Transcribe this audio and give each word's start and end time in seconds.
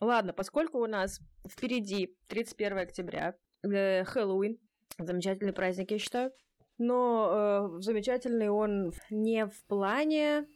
Ладно, 0.00 0.32
поскольку 0.32 0.78
у 0.78 0.86
нас 0.86 1.20
впереди 1.48 2.16
31 2.28 2.78
октября, 2.78 3.34
э, 3.62 4.04
Хэллоуин, 4.04 4.58
замечательный 4.98 5.52
праздник, 5.52 5.90
я 5.90 5.98
считаю, 5.98 6.32
но 6.78 7.70
э, 7.78 7.80
замечательный 7.80 8.50
он 8.50 8.92
не 9.10 9.46
в 9.46 9.64
плане 9.64 10.46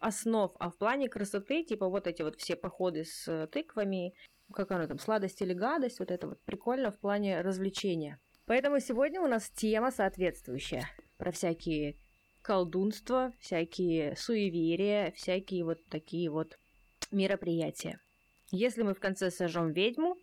основ, 0.00 0.52
а 0.58 0.70
в 0.70 0.76
плане 0.76 1.08
красоты, 1.08 1.64
типа 1.64 1.88
вот 1.88 2.06
эти 2.06 2.22
вот 2.22 2.36
все 2.40 2.56
походы 2.56 3.04
с 3.04 3.28
э, 3.28 3.46
тыквами, 3.46 4.14
как 4.52 4.70
оно 4.72 4.86
там, 4.86 4.98
сладость 4.98 5.40
или 5.42 5.52
гадость, 5.52 6.00
вот 6.00 6.10
это 6.10 6.26
вот 6.26 6.40
прикольно 6.42 6.90
в 6.90 6.98
плане 6.98 7.40
развлечения. 7.40 8.20
Поэтому 8.46 8.80
сегодня 8.80 9.20
у 9.20 9.26
нас 9.26 9.50
тема 9.50 9.90
соответствующая 9.90 10.88
про 11.18 11.30
всякие 11.30 11.96
колдунства, 12.42 13.32
всякие 13.40 14.16
суеверия, 14.16 15.12
всякие 15.12 15.64
вот 15.64 15.84
такие 15.88 16.30
вот 16.30 16.58
мероприятия. 17.12 18.00
Если 18.50 18.82
мы 18.82 18.94
в 18.94 19.00
конце 19.00 19.30
сожжем 19.30 19.72
ведьму, 19.72 20.16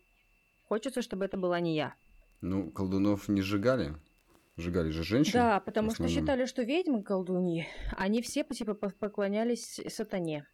хочется, 0.64 1.02
чтобы 1.02 1.24
это 1.24 1.36
была 1.36 1.60
не 1.60 1.76
я. 1.76 1.94
Ну, 2.40 2.70
колдунов 2.70 3.28
не 3.28 3.40
сжигали. 3.40 3.94
Сжигали 4.56 4.90
же 4.90 5.04
женщин. 5.04 5.32
Да, 5.34 5.60
потому 5.60 5.90
что 5.90 6.08
считали, 6.08 6.46
что 6.46 6.62
ведьмы 6.62 7.02
колдуньи, 7.02 7.66
они 7.92 8.22
все 8.22 8.42
типа 8.42 8.74
поклонялись 8.74 9.80
сатане. 9.88 10.46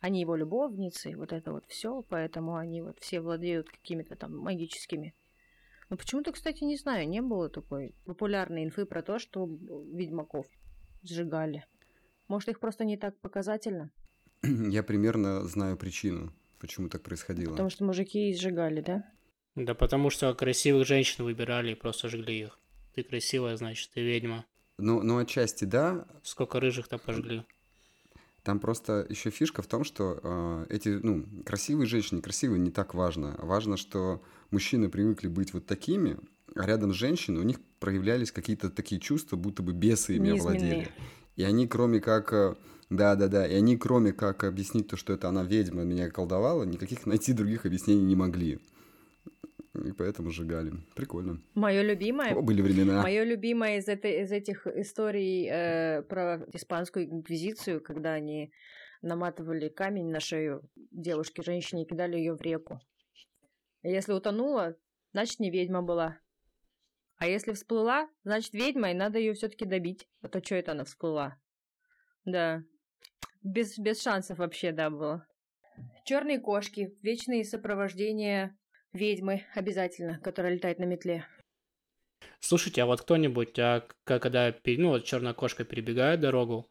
Они 0.00 0.20
его 0.20 0.34
любовницы, 0.36 1.14
вот 1.16 1.32
это 1.32 1.52
вот 1.52 1.66
все, 1.66 2.02
поэтому 2.02 2.56
они 2.56 2.82
вот 2.82 2.98
все 3.00 3.20
владеют 3.20 3.68
какими-то 3.68 4.16
там 4.16 4.38
магическими. 4.38 5.14
Но 5.90 5.96
почему-то, 5.96 6.32
кстати, 6.32 6.64
не 6.64 6.76
знаю, 6.76 7.08
не 7.08 7.20
было 7.20 7.48
такой 7.48 7.94
популярной 8.04 8.64
инфы 8.64 8.86
про 8.86 9.02
то, 9.02 9.18
что 9.18 9.46
ведьмаков 9.46 10.46
сжигали. 11.02 11.66
Может, 12.28 12.50
их 12.50 12.60
просто 12.60 12.84
не 12.84 12.96
так 12.96 13.18
показательно? 13.20 13.90
Я 14.42 14.82
примерно 14.82 15.42
знаю 15.44 15.76
причину, 15.76 16.32
почему 16.58 16.88
так 16.88 17.02
происходило. 17.02 17.52
Потому 17.52 17.70
что 17.70 17.84
мужики 17.84 18.34
сжигали, 18.34 18.80
да? 18.80 19.04
Да 19.54 19.74
потому 19.74 20.10
что 20.10 20.32
красивых 20.34 20.86
женщин 20.86 21.24
выбирали 21.24 21.72
и 21.72 21.74
просто 21.74 22.08
жгли 22.08 22.40
их. 22.40 22.58
Ты 22.94 23.02
красивая, 23.02 23.56
значит, 23.56 23.90
ты 23.92 24.00
ведьма. 24.00 24.44
Ну, 24.78 25.02
ну 25.02 25.18
отчасти 25.18 25.64
да. 25.64 26.06
Сколько 26.22 26.60
рыжих-то 26.60 26.98
пожгли? 26.98 27.44
Там 28.42 28.60
просто 28.60 29.04
еще 29.08 29.30
фишка 29.30 29.62
в 29.62 29.66
том, 29.66 29.84
что 29.84 30.20
э, 30.22 30.66
эти, 30.70 30.88
ну, 30.88 31.26
красивые 31.44 31.86
женщины, 31.86 32.22
красивые 32.22 32.60
не 32.60 32.70
так 32.70 32.94
важно. 32.94 33.34
Важно, 33.38 33.76
что 33.76 34.22
мужчины 34.50 34.88
привыкли 34.88 35.28
быть 35.28 35.52
вот 35.52 35.66
такими, 35.66 36.18
а 36.54 36.64
рядом 36.64 36.92
с 36.92 36.96
женщиной 36.96 37.40
у 37.40 37.44
них 37.44 37.58
проявлялись 37.78 38.32
какие-то 38.32 38.70
такие 38.70 39.00
чувства, 39.00 39.36
будто 39.36 39.62
бы 39.62 39.72
бесы 39.72 40.16
ими 40.16 40.30
овладели. 40.30 40.88
И 41.38 41.44
они, 41.44 41.66
кроме 41.66 42.00
как... 42.00 42.32
Э, 42.32 42.54
да-да-да, 42.90 43.46
и 43.46 43.54
они, 43.54 43.76
кроме 43.76 44.12
как 44.12 44.44
объяснить 44.44 44.88
то, 44.88 44.96
что 44.96 45.12
это 45.12 45.28
она 45.28 45.44
ведьма, 45.44 45.84
меня 45.84 46.10
колдовала, 46.10 46.64
никаких 46.64 47.06
найти 47.06 47.32
других 47.32 47.64
объяснений 47.64 48.02
не 48.02 48.16
могли 48.16 48.58
и 49.84 49.92
поэтому 49.92 50.30
сжигали. 50.30 50.72
Прикольно. 50.96 51.40
Мое 51.54 51.82
любимое. 51.82 52.34
О, 52.34 52.42
были 52.42 52.60
времена. 52.62 53.02
Мое 53.02 53.24
любимое 53.24 53.78
из, 53.78 53.88
этой, 53.88 54.22
из 54.22 54.32
этих 54.32 54.66
историй 54.66 55.48
э, 55.48 56.02
про 56.02 56.44
испанскую 56.52 57.06
инквизицию, 57.06 57.80
когда 57.80 58.14
они 58.14 58.50
наматывали 59.02 59.68
камень 59.68 60.10
на 60.10 60.20
шею 60.20 60.68
девушки, 60.90 61.42
женщине 61.42 61.84
и 61.84 61.86
кидали 61.86 62.16
ее 62.16 62.34
в 62.34 62.42
реку. 62.42 62.80
Если 63.82 64.12
утонула, 64.12 64.76
значит 65.12 65.38
не 65.38 65.50
ведьма 65.50 65.82
была. 65.82 66.18
А 67.18 67.26
если 67.26 67.52
всплыла, 67.52 68.08
значит 68.22 68.52
ведьма, 68.54 68.92
и 68.92 68.94
надо 68.94 69.18
ее 69.18 69.34
все-таки 69.34 69.64
добить. 69.64 70.08
А 70.22 70.28
то 70.28 70.42
что 70.42 70.54
это 70.54 70.72
она 70.72 70.84
всплыла? 70.84 71.36
Да. 72.24 72.62
Без, 73.42 73.76
без 73.78 74.00
шансов 74.00 74.38
вообще, 74.38 74.70
да, 74.70 74.88
было. 74.88 75.26
Черные 76.04 76.38
кошки, 76.38 76.96
вечные 77.02 77.44
сопровождения 77.44 78.56
ведьмы 78.92 79.44
обязательно, 79.54 80.20
которая 80.20 80.54
летает 80.54 80.78
на 80.78 80.84
метле. 80.84 81.26
Слушайте, 82.40 82.82
а 82.82 82.86
вот 82.86 83.02
кто-нибудь, 83.02 83.58
а 83.58 83.86
когда 84.04 84.54
ну, 84.64 84.90
вот 84.90 85.04
черная 85.04 85.34
кошка 85.34 85.64
перебегает 85.64 86.20
дорогу, 86.20 86.70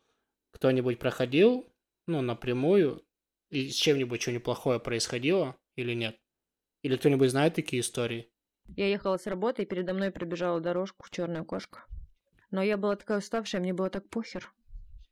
кто-нибудь 0.51 0.97
проходил, 0.97 1.69
ну, 2.05 2.21
напрямую, 2.21 3.05
и 3.49 3.69
с 3.69 3.75
чем-нибудь 3.75 4.21
что-нибудь 4.21 4.45
плохое 4.45 4.79
происходило 4.79 5.57
или 5.75 5.93
нет? 5.93 6.17
Или 6.83 6.95
кто-нибудь 6.95 7.29
знает 7.29 7.55
такие 7.55 7.81
истории? 7.81 8.31
Я 8.75 8.87
ехала 8.87 9.17
с 9.17 9.25
работы, 9.27 9.63
и 9.63 9.65
передо 9.65 9.93
мной 9.93 10.11
пробежала 10.11 10.59
дорожку 10.59 11.07
черная 11.09 11.43
кошка. 11.43 11.85
Но 12.51 12.61
я 12.61 12.77
была 12.77 12.95
такая 12.95 13.19
уставшая, 13.19 13.61
мне 13.61 13.73
было 13.73 13.89
так 13.89 14.09
похер, 14.09 14.51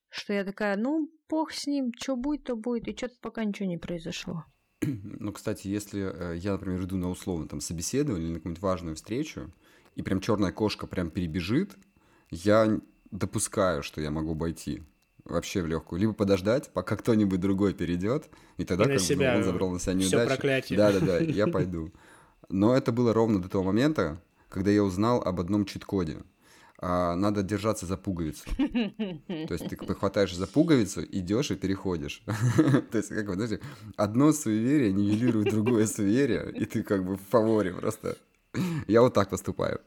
что 0.10 0.34
я 0.34 0.44
такая, 0.44 0.78
ну, 0.78 1.10
бог 1.30 1.52
с 1.52 1.68
ним, 1.68 1.92
что 1.98 2.16
будет, 2.16 2.46
то 2.46 2.56
будет, 2.56 2.88
и 2.88 2.96
что-то 2.96 3.16
пока 3.22 3.44
ничего 3.44 3.68
не 3.68 3.78
произошло. 3.78 4.46
Ну, 4.86 5.32
кстати, 5.34 5.68
если 5.68 6.34
э, 6.34 6.38
я, 6.38 6.54
например, 6.54 6.84
иду 6.84 6.98
на 6.98 7.10
условно 7.10 7.48
там 7.48 7.60
собеседование 7.62 8.28
или 8.28 8.34
на 8.34 8.40
какую-нибудь 8.40 8.62
важную 8.62 8.96
встречу, 8.96 9.52
и 9.96 10.02
прям 10.02 10.20
черная 10.22 10.52
кошка 10.52 10.88
прям 10.88 11.10
перебежит, 11.10 11.76
я 12.30 12.80
допускаю, 13.12 13.82
что 13.82 14.02
я 14.02 14.12
могу 14.12 14.32
обойти 14.32 14.84
вообще 15.24 15.62
в 15.62 15.68
легкую. 15.68 16.00
Либо 16.00 16.14
подождать, 16.14 16.70
пока 16.72 16.96
кто-нибудь 16.96 17.40
другой 17.40 17.74
перейдет, 17.74 18.30
и 18.58 18.66
тогда 18.66 18.86
и 18.86 18.88
как 18.90 19.00
себя, 19.00 19.36
он 19.38 19.44
забрал 19.44 19.72
на 19.72 19.80
себя 19.80 19.94
неудачу. 19.94 20.28
проклятие. 20.28 20.78
Да-да-да, 20.78 21.20
я 21.20 21.48
пойду. 21.52 21.92
Но 22.50 22.76
это 22.76 22.92
было 22.92 23.14
ровно 23.14 23.42
до 23.42 23.50
того 23.50 23.64
момента, 23.64 24.22
когда 24.50 24.72
я 24.72 24.84
узнал 24.84 25.22
об 25.22 25.40
одном 25.40 25.66
чит-коде– 25.66 26.18
а, 26.78 27.16
надо 27.16 27.42
держаться 27.42 27.86
за 27.86 27.98
пуговицу. 27.98 28.44
То 28.58 29.54
есть 29.54 29.68
ты 29.68 29.76
хватаешь 29.78 30.36
за 30.36 30.46
пуговицу, 30.46 31.04
идешь 31.04 31.52
и 31.52 31.56
переходишь. 31.56 32.22
То 32.92 32.98
есть, 32.98 33.10
как 33.10 33.26
бы, 33.26 33.34
знаете, 33.34 33.62
одно 33.96 34.32
суеверие 34.34 34.92
нивелирует 34.92 35.50
другое 35.50 35.88
суеверие, 35.88 36.52
и 36.54 36.66
ты 36.66 36.84
как 36.84 37.06
бы 37.06 37.16
в 37.16 37.22
фаворе 37.30 37.74
просто. 37.74 38.18
Я 38.88 39.02
вот 39.02 39.14
так 39.14 39.30
поступаю. 39.30 39.80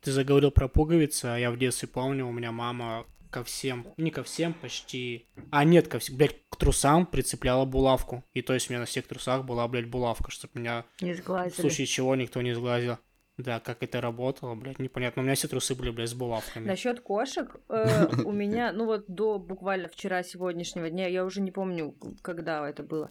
Ты 0.00 0.12
заговорил 0.12 0.50
про 0.50 0.68
пуговицы, 0.68 1.26
а 1.26 1.38
я 1.38 1.50
в 1.50 1.58
детстве 1.58 1.88
помню, 1.88 2.26
у 2.26 2.32
меня 2.32 2.52
мама 2.52 3.06
ко 3.34 3.42
всем, 3.42 3.84
не 3.96 4.12
ко 4.12 4.22
всем, 4.22 4.54
почти... 4.54 5.26
А, 5.50 5.64
нет, 5.64 5.88
ко 5.88 5.98
всем, 5.98 6.16
блядь, 6.16 6.36
к 6.50 6.56
трусам 6.56 7.04
прицепляла 7.04 7.64
булавку. 7.64 8.22
И 8.32 8.42
то 8.42 8.54
есть 8.54 8.70
у 8.70 8.72
меня 8.72 8.78
на 8.78 8.86
всех 8.86 9.08
трусах 9.08 9.44
была, 9.44 9.66
блядь, 9.66 9.90
булавка, 9.90 10.30
чтобы 10.30 10.60
меня... 10.60 10.84
Не 11.00 11.14
сглазили. 11.14 11.52
В 11.52 11.60
случае 11.60 11.88
чего 11.88 12.14
никто 12.14 12.40
не 12.42 12.54
сглазил. 12.54 12.96
Да, 13.36 13.58
как 13.58 13.82
это 13.82 14.00
работало, 14.00 14.54
блядь, 14.54 14.78
непонятно. 14.78 15.22
У 15.22 15.24
меня 15.24 15.34
все 15.34 15.48
трусы 15.48 15.74
были, 15.74 15.90
блядь, 15.90 16.10
с 16.10 16.14
булавками. 16.14 16.64
Насчет 16.64 17.00
кошек, 17.00 17.56
э, 17.68 18.06
у 18.24 18.30
меня, 18.30 18.70
ну 18.72 18.86
вот 18.86 19.06
до 19.08 19.40
буквально 19.40 19.88
вчера, 19.88 20.22
сегодняшнего 20.22 20.88
дня, 20.88 21.08
я 21.08 21.24
уже 21.24 21.40
не 21.40 21.50
помню, 21.50 21.96
когда 22.22 22.68
это 22.68 22.84
было. 22.84 23.10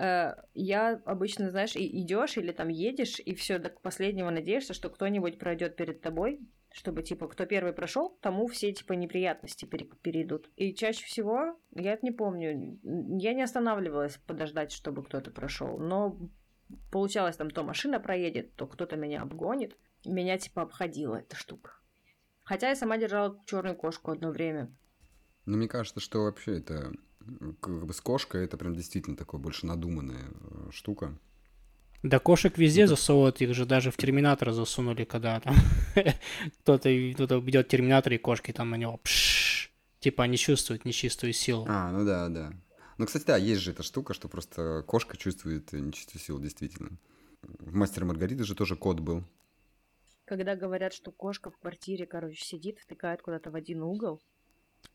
Э, 0.00 0.34
я 0.54 1.02
обычно, 1.04 1.50
знаешь, 1.50 1.72
идешь 1.74 2.36
или 2.36 2.52
там 2.52 2.68
едешь, 2.68 3.18
и 3.18 3.34
все 3.34 3.58
до 3.58 3.70
последнего 3.70 4.30
надеешься, 4.30 4.74
что 4.74 4.90
кто-нибудь 4.90 5.40
пройдет 5.40 5.74
перед 5.74 6.00
тобой, 6.00 6.38
чтобы, 6.76 7.02
типа, 7.02 7.26
кто 7.26 7.46
первый 7.46 7.72
прошел, 7.72 8.18
тому 8.20 8.46
все, 8.48 8.70
типа, 8.70 8.92
неприятности 8.92 9.64
перейдут. 9.64 10.50
И 10.56 10.74
чаще 10.74 11.06
всего, 11.06 11.58
я 11.74 11.94
это 11.94 12.04
не 12.04 12.12
помню, 12.12 12.78
я 13.18 13.32
не 13.32 13.42
останавливалась 13.42 14.18
подождать, 14.26 14.72
чтобы 14.72 15.02
кто-то 15.02 15.30
прошел, 15.30 15.78
но 15.78 16.18
получалось 16.92 17.36
там 17.36 17.50
то 17.50 17.62
машина 17.62 17.98
проедет, 17.98 18.54
то 18.56 18.66
кто-то 18.66 18.96
меня 18.96 19.22
обгонит. 19.22 19.76
Меня 20.04 20.36
типа 20.36 20.62
обходила 20.62 21.16
эта 21.16 21.34
штука. 21.34 21.72
Хотя 22.44 22.68
я 22.68 22.76
сама 22.76 22.98
держала 22.98 23.42
черную 23.46 23.74
кошку 23.74 24.10
одно 24.10 24.30
время. 24.30 24.70
Ну, 25.46 25.56
мне 25.56 25.68
кажется, 25.68 26.00
что 26.00 26.24
вообще 26.24 26.58
это 26.58 26.92
как 27.60 27.86
бы 27.86 27.92
с 27.94 28.00
кошкой 28.02 28.44
это 28.44 28.58
прям 28.58 28.74
действительно 28.74 29.16
такое 29.16 29.40
больше 29.40 29.66
надуманная 29.66 30.28
э, 30.28 30.70
штука. 30.72 31.18
Да 32.02 32.18
кошек 32.18 32.56
везде 32.58 32.82
это... 32.82 32.90
засовывают, 32.90 33.40
их 33.40 33.54
же 33.54 33.66
даже 33.66 33.90
в 33.90 33.96
Терминатор 33.96 34.52
засунули, 34.52 35.04
когда 35.04 35.40
там 35.40 35.54
кто-то 36.60 37.14
кто 37.14 37.38
ведет 37.38 37.68
Терминатор, 37.68 38.12
и 38.12 38.18
кошки 38.18 38.52
там 38.52 38.70
на 38.70 38.76
него 38.76 38.98
пш, 38.98 39.70
типа 40.00 40.24
они 40.24 40.36
чувствуют 40.36 40.84
нечистую 40.84 41.32
силу. 41.32 41.66
А, 41.68 41.90
ну 41.90 42.04
да, 42.04 42.28
да. 42.28 42.52
Ну, 42.98 43.06
кстати, 43.06 43.24
да, 43.26 43.36
есть 43.36 43.60
же 43.60 43.72
эта 43.72 43.82
штука, 43.82 44.14
что 44.14 44.28
просто 44.28 44.82
кошка 44.86 45.16
чувствует 45.16 45.72
нечистую 45.72 46.20
силу, 46.20 46.40
действительно. 46.40 46.90
В 47.42 47.74
«Мастере 47.74 48.06
Маргариты» 48.06 48.44
же 48.44 48.54
тоже 48.54 48.76
кот 48.76 49.00
был. 49.00 49.22
Когда 50.24 50.56
говорят, 50.56 50.92
что 50.92 51.12
кошка 51.12 51.50
в 51.50 51.58
квартире, 51.58 52.06
короче, 52.06 52.42
сидит, 52.42 52.78
втыкает 52.78 53.22
куда-то 53.22 53.50
в 53.50 53.54
один 53.54 53.82
угол, 53.82 54.20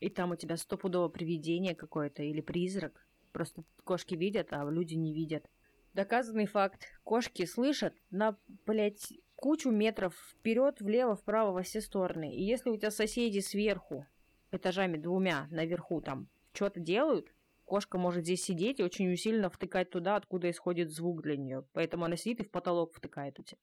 и 0.00 0.10
там 0.10 0.32
у 0.32 0.36
тебя 0.36 0.56
стопудово 0.56 1.08
привидение 1.08 1.74
какое-то 1.74 2.22
или 2.22 2.40
призрак. 2.40 3.06
Просто 3.32 3.64
кошки 3.84 4.14
видят, 4.14 4.48
а 4.50 4.68
люди 4.68 4.94
не 4.94 5.14
видят. 5.14 5.48
Доказанный 5.94 6.46
факт. 6.46 6.86
Кошки 7.04 7.44
слышат 7.44 7.94
на, 8.10 8.36
блядь, 8.66 9.12
кучу 9.36 9.70
метров 9.70 10.14
вперед, 10.30 10.80
влево, 10.80 11.16
вправо, 11.16 11.52
во 11.52 11.62
все 11.62 11.80
стороны. 11.80 12.34
И 12.34 12.42
если 12.42 12.70
у 12.70 12.76
тебя 12.76 12.90
соседи 12.90 13.40
сверху, 13.40 14.06
этажами 14.50 14.96
двумя, 14.96 15.48
наверху 15.50 16.00
там, 16.00 16.28
что-то 16.52 16.80
делают, 16.80 17.34
кошка 17.64 17.98
может 17.98 18.24
здесь 18.24 18.44
сидеть 18.44 18.80
и 18.80 18.84
очень 18.84 19.12
усиленно 19.12 19.50
втыкать 19.50 19.90
туда, 19.90 20.16
откуда 20.16 20.50
исходит 20.50 20.90
звук 20.90 21.22
для 21.22 21.36
нее. 21.36 21.64
Поэтому 21.72 22.04
она 22.04 22.16
сидит 22.16 22.40
и 22.40 22.44
в 22.44 22.50
потолок 22.50 22.94
втыкает 22.94 23.38
у 23.38 23.42
тебя. 23.42 23.58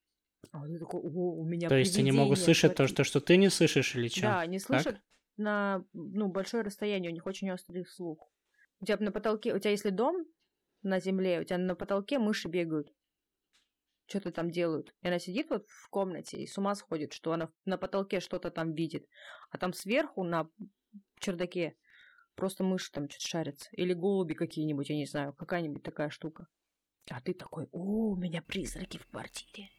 А 0.52 0.62
он 0.62 0.78
такой, 0.80 1.02
о, 1.02 1.36
у 1.36 1.44
меня 1.44 1.70
То 1.70 1.76
есть 1.76 1.98
они 1.98 2.12
могут 2.12 2.40
слышать 2.40 2.76
то, 2.76 2.88
что, 2.88 3.04
что 3.04 3.20
ты 3.20 3.38
не 3.38 3.50
слышишь 3.50 3.96
или 3.96 4.08
что? 4.08 4.22
Да, 4.22 4.40
они 4.42 4.60
слышат 4.60 4.96
так? 4.96 5.04
на 5.38 5.86
ну, 5.94 6.28
большое 6.28 6.64
расстояние, 6.64 7.12
у 7.12 7.14
них 7.14 7.26
очень 7.26 7.52
острый 7.52 7.86
слух. 7.86 8.30
У 8.80 8.86
тебя 8.86 8.98
на 9.00 9.12
потолке, 9.12 9.54
у 9.54 9.60
тебя 9.60 9.72
если 9.72 9.90
дом, 9.90 10.26
на 10.84 11.00
земле, 11.00 11.40
у 11.40 11.44
тебя 11.44 11.58
на 11.58 11.76
потолке 11.76 12.20
мыши 12.20 12.48
бегают. 12.48 12.94
Что-то 14.08 14.32
там 14.32 14.50
делают. 14.50 14.96
И 15.02 15.08
она 15.08 15.20
сидит 15.20 15.50
вот 15.50 15.68
в 15.68 15.90
комнате 15.90 16.38
и 16.38 16.48
с 16.48 16.58
ума 16.58 16.74
сходит, 16.76 17.14
что 17.14 17.32
она 17.32 17.52
на 17.66 17.78
потолке 17.78 18.20
что-то 18.20 18.50
там 18.50 18.74
видит. 18.74 19.08
А 19.52 19.58
там 19.58 19.74
сверху 19.74 20.24
на 20.24 20.50
чердаке 21.20 21.76
просто 22.36 22.64
мыши 22.64 22.92
там 22.92 23.10
что-то 23.10 23.28
шарятся. 23.28 23.70
Или 23.74 23.94
голуби 23.94 24.34
какие-нибудь, 24.34 24.90
я 24.90 24.96
не 24.96 25.06
знаю, 25.06 25.34
какая-нибудь 25.34 25.84
такая 25.84 26.10
штука. 26.10 26.48
А 27.10 27.22
ты 27.22 27.34
такой, 27.34 27.68
о, 27.72 28.12
у 28.12 28.16
меня 28.16 28.42
призраки 28.42 28.98
в 28.98 29.08
квартире. 29.08 29.70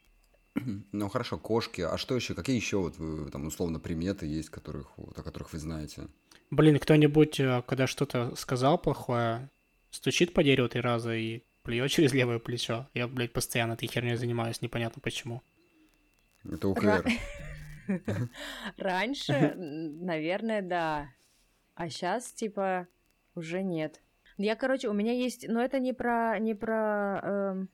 Ну 0.93 1.09
хорошо, 1.09 1.39
кошки. 1.39 1.81
А 1.81 1.97
что 1.97 2.15
еще? 2.15 2.35
Какие 2.35 2.57
еще 2.57 2.79
вот 2.79 2.99
вы, 2.99 3.31
там 3.31 3.47
условно 3.47 3.81
приметы 3.81 4.27
есть, 4.27 4.51
которых, 4.51 4.97
вот, 4.97 5.19
о 5.19 5.23
которых 5.23 5.53
вы 5.53 5.59
знаете? 5.59 6.09
Блин, 6.51 6.79
кто-нибудь, 6.79 7.39
э, 7.41 7.63
когда 7.67 7.87
что-то 7.87 8.35
сказал 8.37 8.77
плохое, 8.79 9.51
стучит 9.91 10.33
по 10.33 10.43
дереву 10.43 10.69
три 10.69 10.81
раза 10.81 11.15
и 11.15 11.43
плюет 11.63 11.91
через 11.93 12.13
левое 12.13 12.39
плечо. 12.39 12.89
Я, 12.95 13.09
блядь, 13.09 13.33
постоянно 13.33 13.75
этой 13.75 13.89
херней 13.89 14.17
занимаюсь, 14.17 14.63
непонятно 14.63 15.01
почему. 15.01 15.43
Это 16.45 16.69
УКР. 16.69 17.05
Раньше, 18.77 19.55
наверное, 19.57 20.63
да. 20.63 21.09
А 21.75 21.89
сейчас, 21.89 22.33
типа, 22.33 22.89
уже 23.35 23.63
нет. 23.63 24.01
Я, 24.37 24.57
короче, 24.57 24.89
у 24.89 24.93
меня 24.93 25.13
есть... 25.13 25.49
Но 25.49 25.63
это 25.63 25.79
не 25.81 25.93
про... 25.93 26.39
Не 26.39 26.55
про 26.55 27.21
эм, 27.23 27.69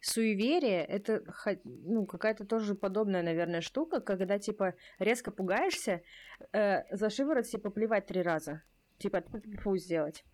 суеверие, 0.00 0.84
это 0.84 1.22
ну, 1.64 2.06
какая-то 2.06 2.44
тоже 2.44 2.74
подобная, 2.74 3.22
наверное, 3.22 3.60
штука, 3.60 4.00
когда, 4.00 4.38
типа, 4.38 4.74
резко 4.98 5.30
пугаешься, 5.30 6.02
э, 6.52 6.96
за 6.96 7.10
шиворот, 7.10 7.46
типа, 7.46 7.70
плевать 7.70 8.06
три 8.06 8.22
раза. 8.22 8.62
Типа, 8.98 9.22
фу 9.62 9.76
сделать. 9.76 10.24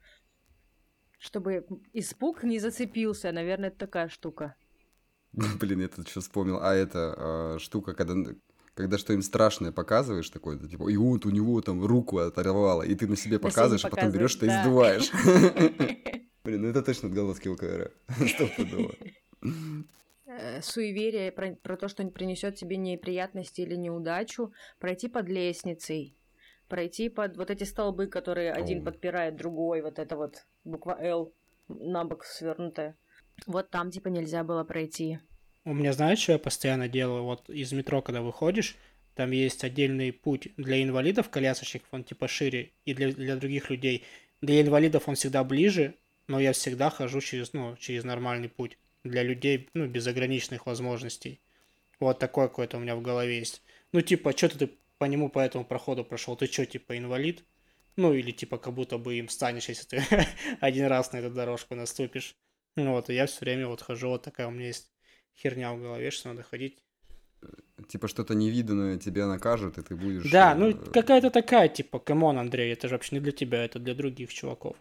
Чтобы 1.27 1.67
испуг 1.93 2.45
не 2.45 2.61
зацепился, 2.61 3.33
наверное, 3.33 3.71
это 3.71 3.79
такая 3.79 4.09
штука. 4.09 4.55
Блин, 5.61 5.81
я 5.81 5.89
тут 5.89 6.09
что 6.09 6.21
вспомнил. 6.21 6.61
А 6.63 6.73
это 6.73 7.15
э, 7.19 7.59
штука, 7.59 7.95
когда 7.95 8.15
когда 8.75 8.99
что-нибудь 8.99 9.25
страшное 9.25 9.73
показываешь, 9.73 10.29
такое, 10.29 10.59
типа, 10.59 10.89
и 10.91 10.97
вот 10.99 11.25
у 11.25 11.31
него 11.31 11.61
там 11.63 11.83
руку 11.83 12.19
оторвало, 12.19 12.83
и 12.83 12.95
ты 12.95 13.07
на 13.09 13.17
себе 13.17 13.39
показываешь, 13.39 13.85
а 13.87 13.89
потом 13.89 14.11
берешь 14.11 14.37
и 14.37 14.47
издуваешь. 14.47 15.11
Блин, 16.45 16.63
ну 16.63 16.69
это 16.69 16.83
точно 16.83 17.09
отголоски 17.09 17.49
ЛКР. 17.49 17.93
Стопудово. 18.29 18.95
Э, 20.29 20.61
суеверие 20.61 21.31
про, 21.31 21.55
про 21.55 21.77
то, 21.77 21.87
что 21.89 22.05
принесет 22.09 22.57
тебе 22.57 22.77
неприятности 22.77 23.61
или 23.61 23.77
неудачу, 23.77 24.53
пройти 24.81 25.09
под 25.09 25.29
лестницей, 25.29 26.16
пройти 26.69 27.09
под 27.09 27.37
вот 27.37 27.51
эти 27.51 27.65
столбы, 27.65 28.07
которые 28.07 28.53
один 28.53 28.85
подпирает 28.85 29.37
другой, 29.37 29.83
вот 29.83 29.99
это 29.99 30.17
вот 30.17 30.45
буква 30.65 30.99
Л 31.01 31.33
на 31.69 32.05
бок 32.05 32.25
свернутая. 32.25 32.97
Вот 33.47 33.71
там 33.71 33.91
типа 33.91 34.09
нельзя 34.09 34.45
было 34.45 34.65
пройти. 34.65 35.19
У 35.65 35.75
меня, 35.75 35.93
знаешь, 35.93 36.21
что 36.21 36.33
я 36.33 36.39
постоянно 36.39 36.89
делаю? 36.89 37.25
Вот 37.25 37.51
из 37.51 37.73
метро, 37.73 38.01
когда 38.01 38.23
выходишь, 38.23 38.77
там 39.15 39.31
есть 39.33 39.65
отдельный 39.65 40.13
путь 40.13 40.49
для 40.57 40.83
инвалидов, 40.83 41.29
колясочников, 41.29 41.89
он 41.91 42.05
типа 42.05 42.29
шире, 42.29 42.71
и 42.85 42.95
для, 42.95 43.13
для 43.13 43.37
других 43.37 43.71
людей. 43.71 44.05
Для 44.43 44.61
инвалидов 44.61 45.09
он 45.09 45.17
всегда 45.17 45.43
ближе, 45.43 45.95
но 46.29 46.39
я 46.39 46.53
всегда 46.53 46.91
хожу 46.91 47.21
через, 47.21 47.53
ну, 47.53 47.77
через 47.79 48.05
нормальный 48.05 48.49
путь 48.49 48.79
для 49.05 49.23
людей, 49.23 49.69
ну, 49.75 49.87
без 49.87 50.07
ограниченных 50.07 50.67
возможностей. 50.67 51.41
Вот 51.99 52.19
такое 52.19 52.49
какое-то 52.49 52.77
у 52.77 52.81
меня 52.81 52.95
в 52.95 53.03
голове 53.03 53.39
есть. 53.39 53.63
Ну, 53.93 54.03
типа, 54.03 54.37
что 54.37 54.57
ты 54.57 54.71
по 54.99 55.05
нему 55.05 55.29
по 55.29 55.39
этому 55.39 55.65
проходу 55.65 56.05
прошел? 56.05 56.37
Ты 56.37 56.47
что, 56.47 56.67
типа, 56.67 56.97
инвалид? 56.99 57.45
Ну, 57.97 58.13
или 58.13 58.31
типа, 58.31 58.59
как 58.59 58.75
будто 58.75 58.99
бы 58.99 59.17
им 59.17 59.29
станешь, 59.29 59.69
если 59.69 59.87
ты 59.87 60.05
один 60.61 60.87
раз 60.87 61.13
на 61.13 61.19
эту 61.19 61.31
дорожку 61.31 61.75
наступишь. 61.75 62.37
Ну, 62.77 62.93
вот, 62.93 63.09
и 63.09 63.15
я 63.15 63.27
все 63.27 63.41
время 63.41 63.69
вот 63.69 63.81
хожу, 63.81 64.09
вот 64.09 64.23
такая 64.23 64.49
у 64.49 64.51
меня 64.51 64.67
есть 64.67 64.93
херня 65.35 65.73
в 65.73 65.81
голове, 65.81 66.11
что 66.11 66.29
надо 66.29 66.43
ходить. 66.43 66.83
Типа 67.89 68.09
что-то 68.09 68.35
невиданное 68.35 68.99
тебя 68.99 69.27
накажут, 69.27 69.79
и 69.79 69.83
ты 69.83 69.95
будешь... 69.95 70.31
Да, 70.31 70.55
ну 70.55 70.71
э, 70.71 70.73
какая-то 70.73 71.31
такая, 71.31 71.69
типа, 71.69 71.99
come 71.99 72.21
on, 72.21 72.39
Андрей, 72.39 72.73
это 72.73 72.89
же 72.89 72.95
вообще 72.95 73.17
не 73.17 73.21
для 73.21 73.33
тебя, 73.33 73.65
это 73.65 73.79
для 73.79 73.95
других 73.95 74.33
чуваков. 74.33 74.77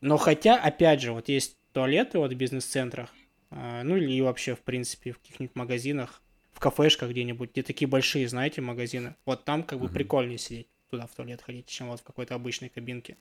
Но 0.00 0.16
хотя, 0.16 0.56
опять 0.60 1.00
же, 1.00 1.12
вот 1.12 1.28
есть 1.28 1.58
туалеты 1.72 2.18
вот 2.18 2.32
в 2.32 2.36
бизнес-центрах, 2.36 3.10
а, 3.50 3.82
ну 3.82 3.96
или 3.96 4.20
вообще, 4.20 4.54
в 4.54 4.60
принципе, 4.60 5.12
в 5.12 5.18
каких-нибудь 5.18 5.54
магазинах, 5.56 6.22
в 6.58 6.60
кафешках 6.60 7.10
где-нибудь, 7.10 7.52
где 7.52 7.62
такие 7.62 7.86
большие, 7.86 8.26
знаете, 8.28 8.60
магазины. 8.60 9.14
Вот 9.24 9.44
там 9.44 9.62
как 9.62 9.78
бы 9.78 9.86
uh-huh. 9.86 9.92
прикольнее 9.92 10.38
сидеть, 10.38 10.68
туда 10.90 11.06
в 11.06 11.14
туалет 11.14 11.40
ходить, 11.40 11.66
чем 11.66 11.86
вот 11.86 12.00
в 12.00 12.02
какой-то 12.02 12.34
обычной 12.34 12.68
кабинке. 12.68 13.16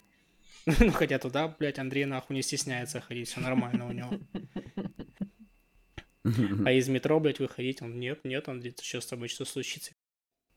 Ну, 0.80 0.92
хотя 0.92 1.19
туда, 1.19 1.48
блядь, 1.48 1.78
Андрей 1.78 2.06
нахуй 2.06 2.36
не 2.36 2.42
стесняется 2.42 3.00
ходить, 3.00 3.30
все 3.30 3.39
нормально 3.39 3.88
у 3.88 3.92
него. 3.92 4.10
А 6.66 6.72
из 6.72 6.89
метро, 6.89 7.19
блядь, 7.19 7.38
выходить, 7.38 7.84
он 7.84 8.00
нет, 8.00 8.25
нет, 8.25 8.50
он 8.50 8.60
где-то 8.60 8.81
сейчас 8.81 9.04
с 9.04 9.07
тобой 9.07 9.28
что 9.28 9.45
случится. 9.45 9.94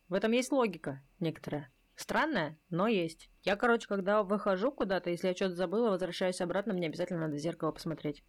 В 0.08 0.14
этом 0.14 0.32
есть 0.32 0.50
логика 0.50 1.02
некоторая. 1.20 1.70
Странная, 1.96 2.58
но 2.70 2.88
есть. 2.88 3.28
Я, 3.42 3.56
короче, 3.56 3.86
когда 3.86 4.22
выхожу 4.22 4.72
куда-то, 4.72 5.10
если 5.10 5.28
я 5.28 5.34
что-то 5.34 5.54
забыла, 5.54 5.90
возвращаюсь 5.90 6.40
обратно, 6.40 6.72
мне 6.72 6.86
обязательно 6.86 7.20
надо 7.20 7.36
в 7.36 7.40
зеркало 7.40 7.72
посмотреть. 7.72 8.24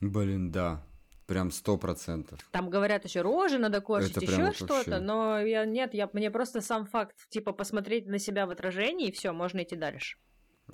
Блин, 0.00 0.50
да. 0.50 0.84
Прям 1.32 1.50
сто 1.50 1.78
процентов. 1.78 2.38
Там 2.50 2.68
говорят 2.68 3.04
еще 3.04 3.22
рожи 3.22 3.58
надо 3.58 3.80
корчить, 3.80 4.20
еще 4.20 4.52
что-то, 4.52 5.00
но 5.00 5.40
я 5.40 5.64
нет, 5.64 5.94
я 5.94 6.08
мне 6.12 6.30
просто 6.30 6.60
сам 6.60 6.86
факт, 6.86 7.16
типа 7.30 7.52
посмотреть 7.52 8.06
на 8.06 8.18
себя 8.18 8.46
в 8.46 8.50
отражении 8.50 9.08
и 9.08 9.12
все, 9.12 9.32
можно 9.32 9.62
идти 9.62 9.76
дальше. 9.76 10.18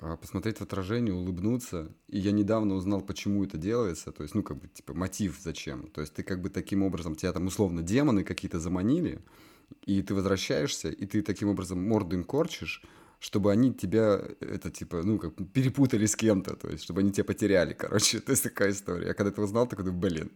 А, 0.01 0.17
посмотреть 0.17 0.57
в 0.57 0.61
отражение, 0.61 1.13
улыбнуться. 1.13 1.93
И 2.07 2.19
я 2.19 2.31
недавно 2.31 2.75
узнал, 2.75 3.01
почему 3.01 3.43
это 3.43 3.57
делается. 3.57 4.11
То 4.11 4.23
есть, 4.23 4.35
ну, 4.35 4.43
как 4.43 4.57
бы, 4.57 4.67
типа, 4.67 4.93
мотив 4.93 5.37
зачем. 5.41 5.87
То 5.87 6.01
есть, 6.01 6.13
ты 6.13 6.23
как 6.23 6.41
бы 6.41 6.49
таким 6.49 6.83
образом, 6.83 7.15
тебя 7.15 7.33
там 7.33 7.47
условно 7.47 7.81
демоны 7.81 8.23
какие-то 8.23 8.59
заманили, 8.59 9.21
и 9.85 10.01
ты 10.01 10.13
возвращаешься, 10.13 10.89
и 10.89 11.05
ты 11.05 11.21
таким 11.21 11.49
образом 11.49 11.85
морду 11.85 12.15
им 12.15 12.23
корчишь, 12.23 12.83
чтобы 13.19 13.51
они 13.51 13.73
тебя, 13.73 14.21
это 14.39 14.71
типа, 14.71 15.03
ну, 15.03 15.19
как 15.19 15.35
перепутали 15.53 16.05
с 16.05 16.15
кем-то, 16.15 16.55
то 16.55 16.69
есть, 16.69 16.83
чтобы 16.83 17.01
они 17.01 17.11
тебя 17.11 17.25
потеряли, 17.25 17.73
короче, 17.73 18.19
то 18.25 18.31
есть 18.31 18.43
такая 18.43 18.71
история. 18.71 19.07
Я 19.07 19.13
когда 19.13 19.31
это 19.31 19.41
узнал, 19.41 19.67
такой, 19.67 19.91
блин, 19.91 20.31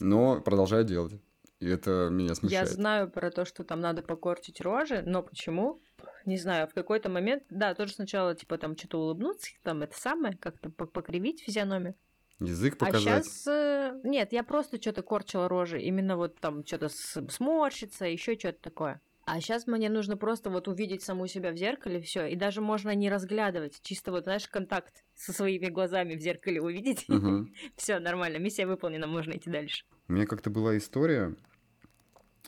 но 0.00 0.40
продолжаю 0.40 0.84
делать. 0.84 1.14
И 1.60 1.68
это 1.68 2.08
меня 2.10 2.34
смущает. 2.34 2.68
Я 2.68 2.74
знаю 2.74 3.10
про 3.10 3.30
то, 3.30 3.44
что 3.44 3.64
там 3.64 3.80
надо 3.80 4.02
покорчить 4.02 4.60
рожи, 4.60 5.02
но 5.06 5.22
почему? 5.22 5.80
Не 6.26 6.36
знаю, 6.36 6.68
в 6.68 6.74
какой-то 6.74 7.08
момент, 7.08 7.44
да, 7.48 7.74
тоже 7.74 7.92
сначала, 7.92 8.34
типа, 8.34 8.58
там, 8.58 8.76
что-то 8.76 8.98
улыбнуться, 8.98 9.50
там, 9.62 9.82
это 9.82 9.96
самое, 9.96 10.36
как-то 10.36 10.68
покривить 10.70 11.42
физиономию. 11.42 11.94
Язык 12.40 12.74
а 12.80 12.86
показать. 12.86 13.06
А 13.06 13.22
сейчас... 13.22 13.46
Э, 13.46 14.00
нет, 14.02 14.32
я 14.32 14.42
просто 14.42 14.80
что-то 14.80 15.02
корчила 15.02 15.48
рожи. 15.48 15.80
Именно 15.80 16.16
вот 16.16 16.40
там 16.40 16.66
что-то 16.66 16.88
сморщится, 16.88 18.06
еще 18.06 18.36
что-то 18.36 18.60
такое. 18.60 19.00
А 19.26 19.40
сейчас 19.40 19.66
мне 19.66 19.88
нужно 19.88 20.16
просто 20.16 20.50
вот 20.50 20.68
увидеть 20.68 21.02
саму 21.02 21.26
себя 21.26 21.52
в 21.52 21.56
зеркале, 21.56 22.00
все, 22.00 22.26
и 22.26 22.36
даже 22.36 22.60
можно 22.60 22.94
не 22.94 23.08
разглядывать, 23.08 23.80
чисто 23.82 24.10
вот, 24.10 24.24
знаешь, 24.24 24.46
контакт 24.48 25.02
со 25.14 25.32
своими 25.32 25.68
глазами 25.68 26.14
в 26.14 26.20
зеркале 26.20 26.60
увидеть. 26.60 27.08
Угу. 27.08 27.48
все, 27.76 27.98
нормально, 27.98 28.36
миссия 28.36 28.66
выполнена, 28.66 29.06
можно 29.06 29.32
идти 29.32 29.48
дальше. 29.48 29.84
У 30.08 30.12
меня 30.12 30.26
как-то 30.26 30.50
была 30.50 30.76
история, 30.76 31.34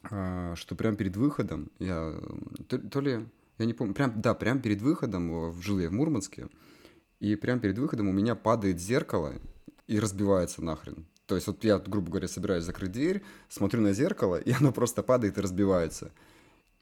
а, 0.02 0.54
что 0.54 0.74
прям 0.74 0.96
перед 0.96 1.16
выходом, 1.16 1.70
я 1.78 2.14
то, 2.68 2.78
то 2.78 3.00
ли, 3.00 3.26
я 3.58 3.64
не 3.64 3.72
помню, 3.72 3.94
прям, 3.94 4.20
да, 4.20 4.34
прям 4.34 4.60
перед 4.60 4.82
выходом, 4.82 5.52
жил 5.62 5.78
я 5.78 5.88
в 5.88 5.92
Мурманске, 5.92 6.48
и 7.20 7.36
прям 7.36 7.60
перед 7.60 7.78
выходом 7.78 8.08
у 8.08 8.12
меня 8.12 8.34
падает 8.34 8.78
зеркало 8.80 9.34
и 9.86 9.98
разбивается 9.98 10.62
нахрен. 10.62 11.06
То 11.26 11.34
есть 11.34 11.46
вот 11.46 11.64
я, 11.64 11.78
грубо 11.78 12.10
говоря, 12.10 12.28
собираюсь 12.28 12.64
закрыть 12.64 12.92
дверь, 12.92 13.22
смотрю 13.48 13.80
на 13.80 13.92
зеркало, 13.92 14.36
и 14.36 14.52
оно 14.52 14.72
просто 14.72 15.02
падает 15.02 15.38
и 15.38 15.40
разбивается. 15.40 16.12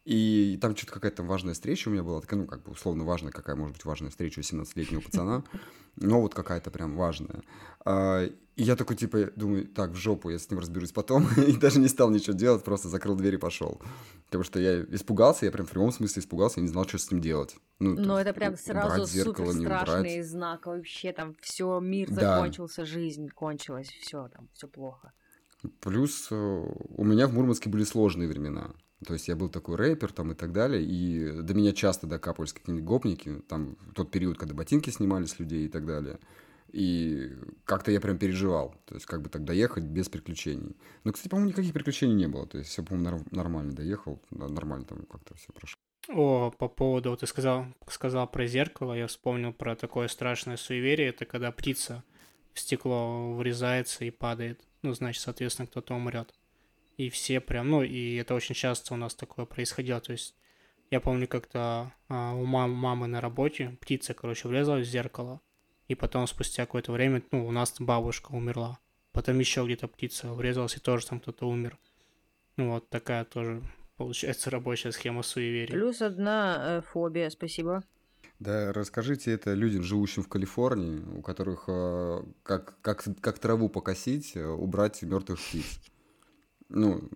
И 0.04 0.58
там 0.60 0.76
что-то 0.76 0.92
какая-то 0.92 1.22
важная 1.22 1.54
встреча 1.54 1.88
у 1.88 1.92
меня 1.92 2.02
была, 2.02 2.20
такая, 2.20 2.40
ну, 2.40 2.46
как 2.46 2.62
бы 2.62 2.72
условно 2.72 3.04
важная, 3.04 3.32
какая 3.32 3.56
может 3.56 3.76
быть 3.76 3.86
важная 3.86 4.10
встреча 4.10 4.40
у 4.40 4.42
17-летнего 4.42 5.00
пацана, 5.00 5.44
но 5.96 6.20
вот 6.20 6.34
какая-то 6.34 6.70
прям 6.70 6.94
важная. 6.94 7.42
А, 7.86 8.26
и 8.56 8.62
я 8.62 8.76
такой, 8.76 8.96
типа, 8.96 9.30
думаю, 9.34 9.66
так, 9.66 9.92
в 9.92 9.96
жопу, 9.96 10.28
я 10.28 10.38
с 10.38 10.50
ним 10.50 10.60
разберусь 10.60 10.92
потом, 10.92 11.26
и 11.38 11.52
даже 11.52 11.80
не 11.80 11.88
стал 11.88 12.10
ничего 12.10 12.36
делать, 12.36 12.62
просто 12.62 12.88
закрыл 12.88 13.16
дверь 13.16 13.34
и 13.34 13.38
пошел. 13.38 13.80
Потому 14.26 14.44
что 14.44 14.60
я 14.60 14.82
испугался, 14.82 15.46
я 15.46 15.52
прям 15.52 15.66
в 15.66 15.70
прямом 15.70 15.90
смысле 15.90 16.20
испугался, 16.20 16.60
я 16.60 16.64
не 16.64 16.68
знал, 16.68 16.86
что 16.86 16.98
с 16.98 17.10
ним 17.10 17.22
делать. 17.22 17.56
Ну, 17.78 17.94
но 17.94 18.20
это 18.20 18.34
прям 18.34 18.58
сразу 18.58 19.06
зеркало, 19.06 19.52
супер 19.52 19.80
страшный 19.80 20.22
знак, 20.22 20.66
вообще 20.66 21.12
там 21.12 21.34
все, 21.40 21.80
мир 21.80 22.10
да. 22.10 22.36
закончился, 22.36 22.84
жизнь 22.84 23.30
кончилась, 23.30 23.88
все 23.88 24.28
там, 24.28 24.50
все 24.52 24.68
плохо. 24.68 25.12
Плюс 25.80 26.28
э, 26.30 26.34
у 26.34 27.04
меня 27.04 27.26
в 27.26 27.32
Мурманске 27.32 27.70
были 27.70 27.84
сложные 27.84 28.28
времена. 28.28 28.74
То 29.06 29.14
есть 29.14 29.28
я 29.28 29.36
был 29.36 29.48
такой 29.48 29.76
рэпер 29.76 30.12
там 30.12 30.32
и 30.32 30.34
так 30.34 30.52
далее, 30.52 30.82
и 30.82 31.42
до 31.42 31.54
меня 31.54 31.72
часто 31.72 32.06
докапывались 32.06 32.52
какие-нибудь 32.52 32.86
гопники, 32.86 33.42
там 33.48 33.76
тот 33.94 34.10
период, 34.10 34.38
когда 34.38 34.54
ботинки 34.54 34.90
снимали 34.90 35.26
с 35.26 35.38
людей 35.38 35.66
и 35.66 35.68
так 35.68 35.86
далее. 35.86 36.18
И 36.72 37.30
как-то 37.64 37.92
я 37.92 38.00
прям 38.00 38.18
переживал, 38.18 38.74
то 38.86 38.94
есть 38.94 39.06
как 39.06 39.22
бы 39.22 39.28
так 39.28 39.44
доехать 39.44 39.84
без 39.84 40.08
приключений. 40.08 40.74
Но, 41.04 41.12
кстати, 41.12 41.28
по-моему, 41.28 41.50
никаких 41.50 41.72
приключений 41.72 42.14
не 42.14 42.26
было, 42.26 42.46
то 42.46 42.58
есть 42.58 42.70
все, 42.70 42.82
по-моему, 42.82 43.22
нормально 43.30 43.72
доехал, 43.72 44.20
нормально 44.30 44.84
там 44.84 45.06
как-то 45.06 45.36
все 45.36 45.52
прошло. 45.52 45.76
О, 46.08 46.50
по 46.50 46.68
поводу, 46.68 47.10
вот 47.10 47.20
ты 47.20 47.26
сказал, 47.26 47.66
сказал 47.88 48.26
про 48.26 48.46
зеркало, 48.46 48.92
я 48.94 49.06
вспомнил 49.06 49.52
про 49.52 49.76
такое 49.76 50.08
страшное 50.08 50.56
суеверие, 50.56 51.10
это 51.10 51.24
когда 51.24 51.52
птица 51.52 52.02
в 52.52 52.60
стекло 52.60 53.34
врезается 53.34 54.04
и 54.04 54.10
падает. 54.10 54.60
Ну, 54.82 54.92
значит, 54.92 55.22
соответственно, 55.22 55.66
кто-то 55.66 55.94
умрет. 55.94 56.34
И 56.96 57.10
все 57.10 57.40
прям, 57.40 57.70
ну, 57.70 57.82
и 57.82 58.16
это 58.16 58.34
очень 58.34 58.54
часто 58.54 58.94
у 58.94 58.96
нас 58.96 59.14
такое 59.14 59.46
происходило. 59.46 60.00
То 60.00 60.12
есть 60.12 60.34
я 60.90 61.00
помню, 61.00 61.26
как-то 61.26 61.92
а, 62.08 62.34
у 62.34 62.44
мам, 62.44 62.70
мамы 62.70 63.06
на 63.06 63.20
работе 63.20 63.76
птица, 63.80 64.14
короче, 64.14 64.48
врезалась 64.48 64.86
в 64.86 64.90
зеркало. 64.90 65.40
И 65.88 65.94
потом 65.94 66.26
спустя 66.26 66.66
какое-то 66.66 66.92
время, 66.92 67.22
ну, 67.30 67.46
у 67.46 67.50
нас 67.50 67.74
бабушка 67.78 68.30
умерла. 68.32 68.78
Потом 69.12 69.38
еще 69.38 69.64
где-то 69.64 69.88
птица 69.88 70.32
врезалась, 70.32 70.76
и 70.76 70.80
тоже 70.80 71.06
там 71.06 71.20
кто-то 71.20 71.48
умер. 71.48 71.78
Ну, 72.56 72.72
вот 72.72 72.88
такая 72.88 73.24
тоже, 73.24 73.62
получается, 73.96 74.50
рабочая 74.50 74.92
схема 74.92 75.22
суеверия. 75.22 75.74
Плюс 75.74 76.00
одна 76.00 76.78
э, 76.78 76.82
фобия, 76.82 77.28
спасибо. 77.30 77.82
Да, 78.38 78.72
расскажите 78.72 79.32
это 79.32 79.54
людям, 79.54 79.82
живущим 79.82 80.22
в 80.22 80.28
Калифорнии, 80.28 81.00
у 81.16 81.22
которых 81.22 81.64
э, 81.68 82.22
как, 82.42 82.80
как, 82.80 83.04
как 83.20 83.38
траву 83.38 83.68
покосить, 83.68 84.36
э, 84.36 84.44
убрать 84.44 85.02
мертвых 85.02 85.40
птиц. 85.40 85.80
Ну, 86.74 87.08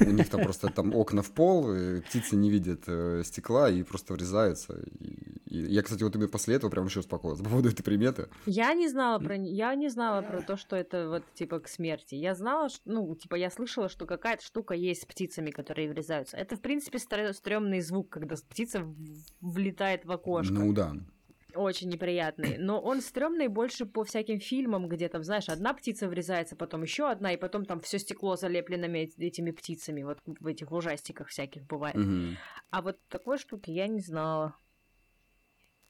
у 0.00 0.10
них 0.10 0.28
там 0.28 0.42
просто 0.42 0.68
там 0.68 0.94
окна 0.94 1.22
в 1.22 1.30
пол, 1.30 1.68
птицы 2.06 2.36
не 2.36 2.50
видят 2.50 2.84
э, 2.86 3.22
стекла 3.24 3.68
и 3.68 3.82
просто 3.82 4.14
врезаются. 4.14 4.80
И, 5.00 5.40
и 5.46 5.58
я, 5.74 5.82
кстати, 5.82 6.02
вот 6.02 6.14
именно 6.14 6.28
после 6.28 6.54
этого 6.54 6.70
прям 6.70 6.86
еще 6.86 7.00
успокоился 7.00 7.42
по 7.42 7.50
поводу 7.50 7.68
этой 7.68 7.82
приметы. 7.82 8.28
Я 8.46 8.72
не 8.74 8.88
знала 8.88 9.18
про 9.18 9.36
я 9.36 9.74
не 9.74 9.88
знала 9.88 10.22
про 10.22 10.40
то, 10.42 10.56
что 10.56 10.76
это 10.76 11.08
вот 11.08 11.24
типа 11.34 11.60
к 11.60 11.68
смерти. 11.68 12.14
Я 12.14 12.34
знала, 12.34 12.68
что, 12.68 12.82
ну, 12.84 13.14
типа 13.14 13.34
я 13.34 13.50
слышала, 13.50 13.88
что 13.88 14.06
какая-то 14.06 14.44
штука 14.44 14.74
есть 14.74 15.02
с 15.02 15.06
птицами, 15.06 15.50
которые 15.50 15.88
врезаются. 15.88 16.36
Это, 16.36 16.56
в 16.56 16.60
принципе, 16.60 16.98
стрёмный 16.98 17.80
звук, 17.80 18.08
когда 18.08 18.36
птица 18.36 18.86
влетает 19.40 20.04
в 20.04 20.12
окошко. 20.12 20.54
Ну 20.54 20.72
да 20.72 20.94
очень 21.54 21.88
неприятный. 21.88 22.56
Но 22.58 22.80
он 22.80 23.00
стрёмный 23.00 23.48
больше 23.48 23.86
по 23.86 24.04
всяким 24.04 24.40
фильмам, 24.40 24.88
где 24.88 25.08
там, 25.08 25.22
знаешь, 25.24 25.48
одна 25.48 25.74
птица 25.74 26.08
врезается, 26.08 26.56
потом 26.56 26.82
еще 26.82 27.10
одна, 27.10 27.32
и 27.32 27.36
потом 27.36 27.64
там 27.64 27.80
все 27.80 27.98
стекло 27.98 28.36
залеплено 28.36 28.86
этими 28.86 29.50
птицами. 29.50 30.02
Вот 30.02 30.18
в 30.24 30.46
этих 30.46 30.72
ужастиках 30.72 31.28
всяких 31.28 31.66
бывает. 31.66 31.96
Угу. 31.96 32.36
А 32.70 32.82
вот 32.82 32.98
такой 33.08 33.38
штуки 33.38 33.70
я 33.70 33.86
не 33.86 34.00
знала. 34.00 34.54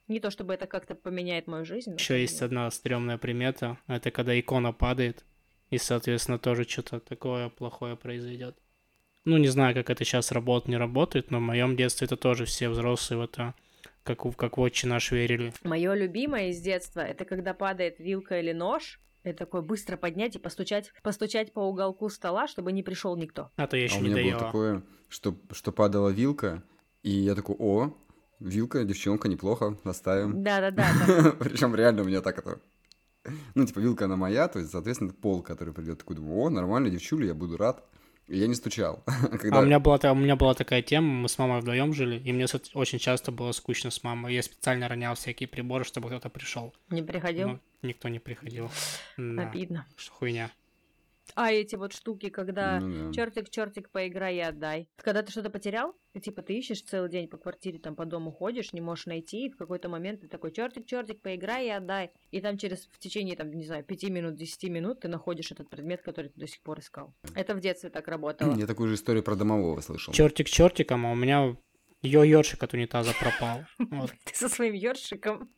Не 0.07 0.19
то 0.19 0.31
чтобы 0.31 0.53
это 0.53 0.67
как-то 0.67 0.95
поменяет 0.95 1.47
мою 1.47 1.65
жизнь. 1.65 1.93
Еще 1.93 2.19
есть 2.19 2.41
одна 2.41 2.69
стрёмная 2.71 3.17
примета. 3.17 3.77
Это 3.87 4.11
когда 4.11 4.37
икона 4.37 4.73
падает, 4.73 5.23
и, 5.69 5.77
соответственно, 5.77 6.39
тоже 6.39 6.65
что-то 6.65 6.99
такое 6.99 7.49
плохое 7.49 7.95
произойдет. 7.95 8.57
Ну, 9.25 9.37
не 9.37 9.47
знаю, 9.47 9.73
как 9.73 9.89
это 9.89 10.03
сейчас 10.03 10.31
работает, 10.31 10.69
не 10.69 10.77
работает, 10.77 11.31
но 11.31 11.37
в 11.37 11.41
моем 11.41 11.77
детстве 11.77 12.05
это 12.05 12.17
тоже 12.17 12.45
все 12.45 12.67
взрослые 12.67 13.19
в 13.19 13.23
это 13.23 13.55
как, 14.03 14.35
как 14.35 14.57
в 14.57 14.61
отче 14.61 14.87
наш 14.87 15.11
верили. 15.11 15.53
Мое 15.63 15.93
любимое 15.93 16.49
из 16.49 16.59
детства 16.59 17.01
это 17.01 17.25
когда 17.25 17.53
падает 17.53 17.99
вилка 17.99 18.39
или 18.39 18.51
нож, 18.51 18.99
это 19.23 19.39
такое 19.39 19.61
быстро 19.61 19.95
поднять 19.97 20.35
и 20.35 20.39
постучать, 20.39 20.91
постучать 21.01 21.53
по 21.53 21.61
уголку 21.61 22.09
стола, 22.09 22.47
чтобы 22.47 22.71
не 22.71 22.83
пришел 22.83 23.15
никто. 23.15 23.51
А 23.55 23.67
то 23.67 23.77
я 23.77 23.85
еще 23.85 23.97
а 23.97 23.99
не 23.99 24.09
у 24.09 24.11
меня 24.11 24.15
доела. 24.15 24.37
было 24.37 24.45
такое, 24.45 24.83
что, 25.07 25.37
что 25.51 25.71
падала 25.71 26.09
вилка, 26.09 26.63
и 27.03 27.09
я 27.09 27.33
такой, 27.35 27.55
о, 27.57 27.97
вилка, 28.39 28.83
девчонка, 28.83 29.29
неплохо, 29.29 29.77
оставим. 29.83 30.43
Да-да-да. 30.43 31.35
Причем 31.39 31.73
реально 31.75 32.01
у 32.01 32.05
меня 32.05 32.21
так 32.21 32.37
это... 32.39 32.59
Ну, 33.55 33.65
типа, 33.65 33.79
вилка 33.79 34.05
она 34.05 34.17
моя, 34.17 34.49
то 34.49 34.59
есть, 34.59 34.71
соответственно, 34.71 35.13
пол, 35.13 35.41
который 35.41 35.73
придет, 35.73 35.99
такой, 35.99 36.17
думаю, 36.17 36.39
о, 36.39 36.49
нормально, 36.49 36.89
девчуля, 36.89 37.27
я 37.27 37.33
буду 37.33 37.55
рад. 37.55 37.85
Я 38.27 38.47
не 38.47 38.55
стучал. 38.55 39.03
Когда... 39.39 39.57
А 39.57 39.61
у 39.61 39.65
меня, 39.65 39.79
была, 39.79 39.99
у 40.11 40.15
меня 40.15 40.35
была 40.35 40.53
такая 40.53 40.81
тема, 40.81 41.07
мы 41.07 41.29
с 41.29 41.37
мамой 41.37 41.59
вдвоем 41.59 41.93
жили, 41.93 42.19
и 42.19 42.31
мне 42.31 42.45
очень 42.73 42.99
часто 42.99 43.31
было 43.31 43.51
скучно 43.51 43.91
с 43.91 44.03
мамой. 44.03 44.33
Я 44.33 44.43
специально 44.43 44.87
ронял 44.87 45.15
всякие 45.15 45.47
приборы, 45.47 45.83
чтобы 45.83 46.07
кто-то 46.07 46.29
пришел. 46.29 46.73
Не 46.89 47.01
приходил? 47.01 47.49
Ну, 47.49 47.59
никто 47.81 48.07
не 48.09 48.19
приходил. 48.19 48.71
Обидно. 49.17 49.85
Что 49.95 50.13
хуйня. 50.13 50.51
А 51.35 51.51
эти 51.51 51.75
вот 51.75 51.93
штуки, 51.93 52.29
когда 52.29 52.79
ну, 52.79 53.07
да. 53.07 53.13
чертик, 53.13 53.49
чертик, 53.49 53.89
поиграй 53.89 54.37
и 54.37 54.39
отдай. 54.39 54.87
Когда 54.97 55.21
ты 55.23 55.31
что-то 55.31 55.49
потерял, 55.49 55.95
и 56.13 56.19
типа 56.19 56.41
ты 56.41 56.57
ищешь 56.57 56.83
целый 56.83 57.09
день 57.09 57.27
по 57.27 57.37
квартире, 57.37 57.79
там 57.79 57.95
по 57.95 58.05
дому 58.05 58.31
ходишь, 58.31 58.73
не 58.73 58.81
можешь 58.81 59.05
найти, 59.05 59.47
и 59.47 59.49
в 59.49 59.57
какой-то 59.57 59.89
момент 59.89 60.21
ты 60.21 60.27
такой 60.27 60.51
чертик, 60.51 60.85
чертик, 60.85 61.21
поиграй 61.21 61.67
и 61.67 61.69
отдай. 61.69 62.11
И 62.31 62.41
там 62.41 62.57
через 62.57 62.87
в 62.91 62.99
течение, 62.99 63.35
там, 63.35 63.51
не 63.51 63.65
знаю, 63.65 63.83
пяти 63.83 64.09
минут, 64.09 64.35
десяти 64.35 64.69
минут 64.69 64.99
ты 64.99 65.07
находишь 65.07 65.51
этот 65.51 65.69
предмет, 65.69 66.01
который 66.01 66.29
ты 66.29 66.39
до 66.39 66.47
сих 66.47 66.61
пор 66.61 66.79
искал. 66.79 67.13
Это 67.35 67.55
в 67.55 67.59
детстве 67.59 67.89
так 67.89 68.07
работало. 68.07 68.55
Я 68.55 68.67
такую 68.67 68.89
же 68.89 68.95
историю 68.95 69.23
про 69.23 69.35
домового 69.35 69.81
слышал. 69.81 70.13
Чертик 70.13 70.49
чертиком, 70.49 71.05
а 71.05 71.11
у 71.11 71.15
меня 71.15 71.55
ее 72.03 72.29
ёршик 72.29 72.61
от 72.61 72.73
унитаза 72.73 73.13
пропал. 73.17 73.63
Ты 74.25 74.35
со 74.35 74.49
своим 74.49 74.73
ёршиком. 74.73 75.49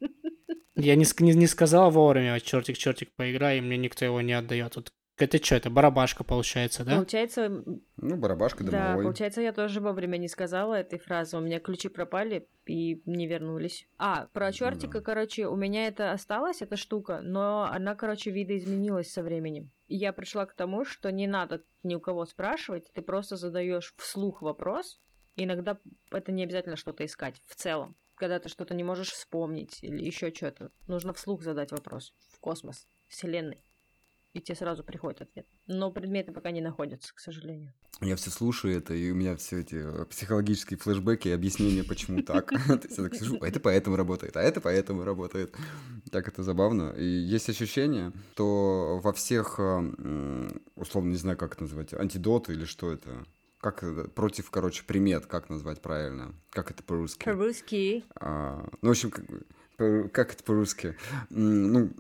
Я 0.75 0.95
не, 0.95 1.05
не, 1.19 1.34
не 1.34 1.48
сказал 1.48 1.89
вовремя, 1.89 2.39
чертик, 2.39 2.77
чертик, 2.77 3.10
поиграй, 3.15 3.57
и 3.57 3.62
мне 3.62 3.77
никто 3.77 4.05
его 4.05 4.22
не 4.22 4.34
отдает. 4.34 4.75
Вот 4.75 4.91
это 5.17 5.41
что, 5.41 5.55
это 5.55 5.69
барабашка 5.69 6.25
получается, 6.25 6.84
да? 6.84 6.95
Получается... 6.95 7.63
Ну, 7.98 8.17
барабашка 8.17 8.65
домовой. 8.65 8.98
Да, 8.98 9.03
получается, 9.03 9.41
я 9.41 9.53
тоже 9.53 9.79
вовремя 9.79 10.17
не 10.17 10.27
сказала 10.27 10.74
этой 10.74 11.00
фразы. 11.00 11.38
У 11.38 11.39
меня 11.39 11.60
ключи 11.60 11.88
пропали 11.88 12.50
и 12.65 13.01
не 13.05 13.25
вернулись. 13.25 13.88
А, 13.98 14.27
про 14.34 14.51
чертика, 14.51 15.00
да. 15.00 15.05
короче, 15.05 15.48
у 15.48 15.55
меня 15.55 15.88
это 15.88 16.12
осталось, 16.12 16.62
эта 16.62 16.75
штука, 16.75 17.22
но 17.24 17.69
она, 17.72 17.95
короче, 17.95 18.29
видоизменилась 18.29 19.10
со 19.10 19.24
временем. 19.24 19.72
И 19.88 19.95
я 19.95 20.12
пришла 20.12 20.45
к 20.45 20.53
тому, 20.53 20.84
что 20.84 21.12
не 21.12 21.27
надо 21.27 21.63
ни 21.84 21.95
у 21.95 22.01
кого 22.01 22.25
спрашивать, 22.25 22.91
ты 22.91 23.01
просто 23.01 23.38
задаешь 23.38 23.93
вслух 23.98 24.41
вопрос. 24.41 25.00
Иногда 25.38 25.77
это 26.12 26.34
не 26.34 26.43
обязательно 26.43 26.75
что-то 26.75 27.05
искать 27.05 27.41
в 27.45 27.55
целом. 27.55 27.95
Когда 28.15 28.39
ты 28.39 28.50
что-то 28.50 28.74
не 28.74 28.84
можешь 28.84 29.12
вспомнить 29.12 29.79
или 29.81 30.03
еще 30.03 30.34
что-то, 30.34 30.72
нужно 30.88 31.13
вслух 31.13 31.41
задать 31.41 31.72
вопрос 31.72 32.13
в 32.34 32.39
космос, 32.39 32.88
вселенной 33.07 33.63
и 34.36 34.42
тебе 34.42 34.56
сразу 34.56 34.84
приходит 34.84 35.22
ответ. 35.22 35.48
Но 35.65 35.92
предметы 35.92 36.34
пока 36.34 36.51
не 36.51 36.60
находятся, 36.60 37.15
к 37.15 37.20
сожалению. 37.20 37.74
Я 38.01 38.18
все 38.18 38.30
слушаю 38.30 38.77
это, 38.77 38.94
и 38.94 39.10
у 39.10 39.15
меня 39.15 39.38
все 39.38 39.62
эти 39.62 39.75
э, 39.75 40.06
психологические 40.06 40.77
флешбеки 40.77 41.30
и 41.30 41.32
объяснения, 41.32 41.86
почему 41.86 42.22
так. 42.24 42.50
То 42.68 42.80
есть 42.84 42.98
я 42.98 43.04
так 43.06 43.15
сижу, 43.15 43.38
а 43.42 43.48
это 43.48 43.62
поэтому 43.62 43.96
работает, 43.96 44.36
а 44.36 44.42
это 44.42 44.60
поэтому 44.60 45.06
работает. 45.06 45.56
Так 46.12 46.27
это 46.27 46.44
забавно. 46.44 46.94
И 46.98 47.06
есть 47.06 47.50
ощущение, 47.50 48.12
что 48.34 49.00
во 49.01 49.13
всех, 49.13 49.56
э, 49.58 50.50
условно, 50.75 51.12
не 51.12 51.18
знаю, 51.18 51.38
как 51.38 51.54
это 51.54 51.63
называть, 51.63 51.94
антидоты 51.94 52.51
или 52.51 52.65
что 52.65 52.92
это, 52.92 53.25
как 53.60 54.13
против, 54.13 54.51
короче, 54.51 54.84
примет, 54.84 55.27
как 55.27 55.50
назвать 55.50 55.82
правильно? 55.82 56.36
Как 56.50 56.72
это 56.72 56.84
по-русски? 56.84 57.24
По-русски. 57.24 58.04
А, 58.20 58.68
ну, 58.82 58.89
в 58.89 58.92
общем, 58.92 59.12
как, 59.12 60.12
как 60.12 60.34
это 60.34 60.44
по-русски? 60.44 60.96
Ну, 61.30 61.92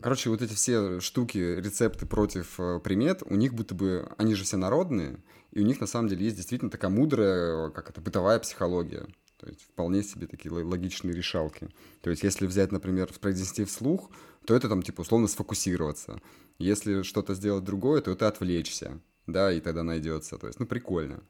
короче, 0.00 0.30
вот 0.30 0.42
эти 0.42 0.54
все 0.54 1.00
штуки, 1.00 1.38
рецепты 1.38 2.06
против 2.06 2.58
э, 2.58 2.80
примет, 2.80 3.22
у 3.24 3.34
них 3.34 3.54
будто 3.54 3.74
бы, 3.74 4.08
они 4.18 4.34
же 4.34 4.44
все 4.44 4.56
народные, 4.56 5.22
и 5.52 5.60
у 5.60 5.64
них 5.64 5.80
на 5.80 5.86
самом 5.86 6.08
деле 6.08 6.24
есть 6.24 6.36
действительно 6.36 6.70
такая 6.70 6.90
мудрая, 6.90 7.70
как 7.70 7.90
это, 7.90 8.00
бытовая 8.00 8.38
психология. 8.38 9.06
То 9.38 9.48
есть 9.48 9.62
вполне 9.62 10.02
себе 10.02 10.26
такие 10.26 10.50
логичные 10.52 11.14
решалки. 11.14 11.68
То 12.00 12.10
есть 12.10 12.22
если 12.22 12.46
взять, 12.46 12.72
например, 12.72 13.10
произнести 13.20 13.64
вслух, 13.64 14.10
то 14.46 14.54
это 14.54 14.68
там 14.68 14.82
типа 14.82 15.02
условно 15.02 15.28
сфокусироваться. 15.28 16.20
Если 16.58 17.02
что-то 17.02 17.34
сделать 17.34 17.64
другое, 17.64 18.00
то 18.00 18.10
это 18.10 18.28
отвлечься, 18.28 19.00
да, 19.26 19.52
и 19.52 19.60
тогда 19.60 19.82
найдется. 19.82 20.38
То 20.38 20.46
есть, 20.46 20.58
ну, 20.58 20.66
прикольно. 20.66 21.22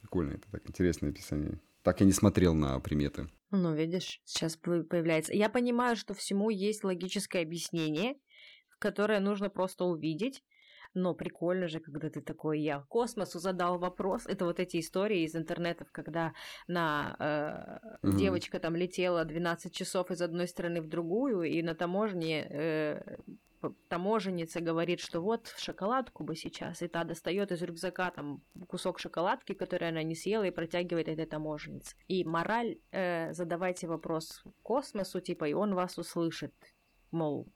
Прикольно, 0.00 0.32
это 0.34 0.44
так 0.50 0.62
интересное 0.68 1.10
описание. 1.10 1.60
Так 1.82 2.00
я 2.00 2.06
не 2.06 2.12
смотрел 2.12 2.54
на 2.54 2.78
приметы. 2.78 3.28
Ну, 3.50 3.74
видишь, 3.74 4.20
сейчас 4.24 4.56
появляется. 4.56 5.34
Я 5.34 5.48
понимаю, 5.48 5.96
что 5.96 6.14
всему 6.14 6.50
есть 6.50 6.84
логическое 6.84 7.42
объяснение, 7.42 8.16
которое 8.78 9.20
нужно 9.20 9.48
просто 9.48 9.84
увидеть. 9.84 10.42
Но 10.94 11.14
прикольно 11.14 11.68
же, 11.68 11.80
когда 11.80 12.08
ты 12.08 12.20
такой, 12.20 12.60
я 12.60 12.80
космосу 12.88 13.38
задал 13.38 13.78
вопрос. 13.78 14.26
Это 14.26 14.44
вот 14.44 14.58
эти 14.58 14.80
истории 14.80 15.22
из 15.22 15.36
интернетов, 15.36 15.88
когда 15.92 16.32
на 16.66 17.16
э, 18.02 18.08
угу. 18.08 18.16
девочка 18.16 18.58
там 18.58 18.74
летела 18.74 19.24
12 19.24 19.72
часов 19.72 20.10
из 20.10 20.22
одной 20.22 20.48
страны 20.48 20.80
в 20.80 20.88
другую, 20.88 21.42
и 21.42 21.62
на 21.62 21.74
таможне 21.74 22.46
э, 22.50 23.16
таможенница 23.88 24.60
говорит, 24.60 25.00
что 25.00 25.20
вот 25.20 25.54
шоколадку 25.56 26.24
бы 26.24 26.36
сейчас, 26.36 26.82
и 26.82 26.88
та 26.88 27.04
достает 27.04 27.52
из 27.52 27.62
рюкзака 27.62 28.10
там 28.10 28.42
кусок 28.66 28.98
шоколадки, 28.98 29.54
который 29.54 29.88
она 29.88 30.02
не 30.02 30.14
съела, 30.14 30.44
и 30.44 30.50
протягивает 30.50 31.08
этой 31.08 31.26
таможеннице. 31.26 31.96
И 32.08 32.24
мораль, 32.24 32.78
э, 32.90 33.32
задавайте 33.32 33.86
вопрос 33.86 34.44
космосу, 34.62 35.20
типа, 35.20 35.48
и 35.48 35.52
он 35.52 35.74
вас 35.74 35.98
услышит. 35.98 36.54
Мол, 37.10 37.48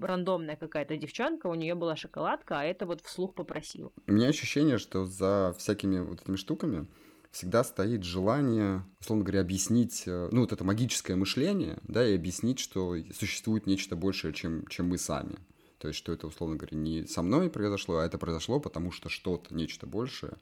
рандомная 0.00 0.56
какая-то 0.56 0.96
девчонка, 0.96 1.46
у 1.46 1.54
нее 1.54 1.74
была 1.74 1.96
шоколадка, 1.96 2.60
а 2.60 2.64
это 2.64 2.86
вот 2.86 3.00
вслух 3.02 3.34
попросил. 3.34 3.92
У 4.06 4.12
меня 4.12 4.28
ощущение, 4.28 4.78
что 4.78 5.04
за 5.04 5.54
всякими 5.58 6.00
вот 6.00 6.22
этими 6.22 6.36
штуками 6.36 6.86
всегда 7.34 7.64
стоит 7.64 8.04
желание, 8.04 8.84
условно 9.00 9.24
говоря, 9.24 9.40
объяснить, 9.40 10.04
э, 10.06 10.28
ну, 10.30 10.42
вот 10.42 10.52
это 10.52 10.62
магическое 10.62 11.16
мышление, 11.16 11.78
да, 11.82 12.06
и 12.06 12.14
объяснить, 12.14 12.60
что 12.60 12.96
существует 13.12 13.66
нечто 13.66 13.96
большее, 13.96 14.32
чем, 14.32 14.66
чем 14.68 14.88
мы 14.88 14.98
сами. 14.98 15.36
То 15.78 15.88
есть, 15.88 15.98
что 15.98 16.12
это, 16.12 16.28
условно 16.28 16.56
говоря, 16.56 16.78
не 16.78 17.06
со 17.06 17.22
мной 17.22 17.50
произошло, 17.50 17.98
а 17.98 18.06
это 18.06 18.18
произошло, 18.18 18.60
потому 18.60 18.92
что 18.92 19.08
что-то, 19.08 19.52
нечто 19.52 19.84
большее 19.86 20.34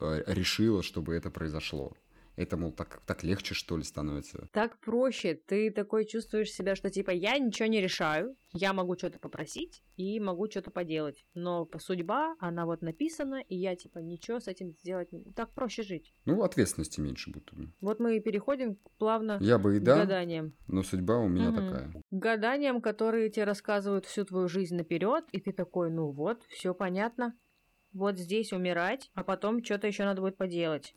э, 0.00 0.24
решило, 0.26 0.82
чтобы 0.82 1.14
это 1.14 1.30
произошло. 1.30 1.92
Это, 2.36 2.56
мол, 2.56 2.72
так, 2.72 3.00
так 3.06 3.22
легче, 3.22 3.54
что 3.54 3.76
ли, 3.76 3.84
становится. 3.84 4.48
Так 4.52 4.78
проще. 4.80 5.34
Ты 5.34 5.70
такой 5.70 6.04
чувствуешь 6.04 6.50
себя, 6.52 6.74
что 6.74 6.90
типа 6.90 7.10
я 7.10 7.38
ничего 7.38 7.68
не 7.68 7.80
решаю, 7.80 8.36
я 8.52 8.72
могу 8.72 8.96
что-то 8.96 9.18
попросить 9.20 9.82
и 9.96 10.18
могу 10.18 10.50
что-то 10.50 10.70
поделать. 10.72 11.24
Но 11.34 11.68
судьба, 11.78 12.34
она 12.40 12.66
вот 12.66 12.82
написана, 12.82 13.40
и 13.48 13.54
я 13.56 13.76
типа 13.76 13.98
ничего 13.98 14.40
с 14.40 14.48
этим 14.48 14.72
сделать 14.72 15.12
не... 15.12 15.22
Так 15.32 15.52
проще 15.52 15.82
жить. 15.84 16.12
Ну, 16.24 16.42
ответственности 16.42 17.00
меньше 17.00 17.30
будто 17.30 17.54
бы. 17.54 17.72
Вот 17.80 18.00
мы 18.00 18.16
и 18.16 18.20
переходим 18.20 18.78
плавно 18.98 19.38
Я 19.40 19.58
бы 19.58 19.76
и 19.76 19.80
к 19.80 19.84
да, 19.84 19.98
гаданиям. 20.00 20.54
но 20.66 20.82
судьба 20.82 21.18
у 21.18 21.28
меня 21.28 21.50
Мгм. 21.50 21.56
такая. 21.56 21.92
К 21.92 22.02
гаданиям, 22.10 22.80
которые 22.80 23.30
тебе 23.30 23.44
рассказывают 23.44 24.06
всю 24.06 24.24
твою 24.24 24.48
жизнь 24.48 24.74
наперед, 24.74 25.24
и 25.30 25.40
ты 25.40 25.52
такой, 25.52 25.90
ну 25.90 26.10
вот, 26.10 26.42
все 26.48 26.74
понятно. 26.74 27.36
Вот 27.92 28.18
здесь 28.18 28.52
умирать, 28.52 29.10
а 29.14 29.22
потом 29.22 29.62
что-то 29.64 29.86
еще 29.86 30.02
надо 30.04 30.20
будет 30.20 30.36
поделать. 30.36 30.96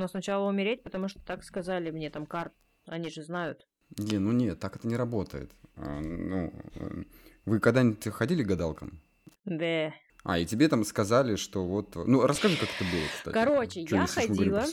Но 0.00 0.08
сначала 0.08 0.48
умереть, 0.48 0.82
потому 0.82 1.08
что 1.08 1.20
так 1.20 1.44
сказали 1.44 1.90
мне 1.90 2.08
там 2.08 2.24
карт. 2.24 2.54
Они 2.86 3.10
же 3.10 3.22
знают. 3.22 3.66
Не, 3.98 4.16
ну 4.16 4.32
нет, 4.32 4.58
так 4.58 4.76
это 4.76 4.88
не 4.88 4.96
работает. 4.96 5.52
А, 5.76 6.00
ну, 6.00 6.54
э, 6.74 7.02
вы 7.44 7.60
когда-нибудь 7.60 8.02
ходили 8.08 8.42
к 8.42 8.46
гадалкам? 8.46 9.02
Да. 9.44 9.92
А, 10.24 10.38
и 10.38 10.46
тебе 10.46 10.68
там 10.68 10.84
сказали, 10.84 11.36
что 11.36 11.66
вот... 11.66 11.96
Ну, 11.96 12.26
расскажи, 12.26 12.56
как 12.56 12.70
это 12.70 12.84
было, 12.90 13.06
кстати. 13.14 13.34
Короче, 13.34 13.84
Чё, 13.84 13.96
я 13.96 14.06
ходила. 14.06 14.64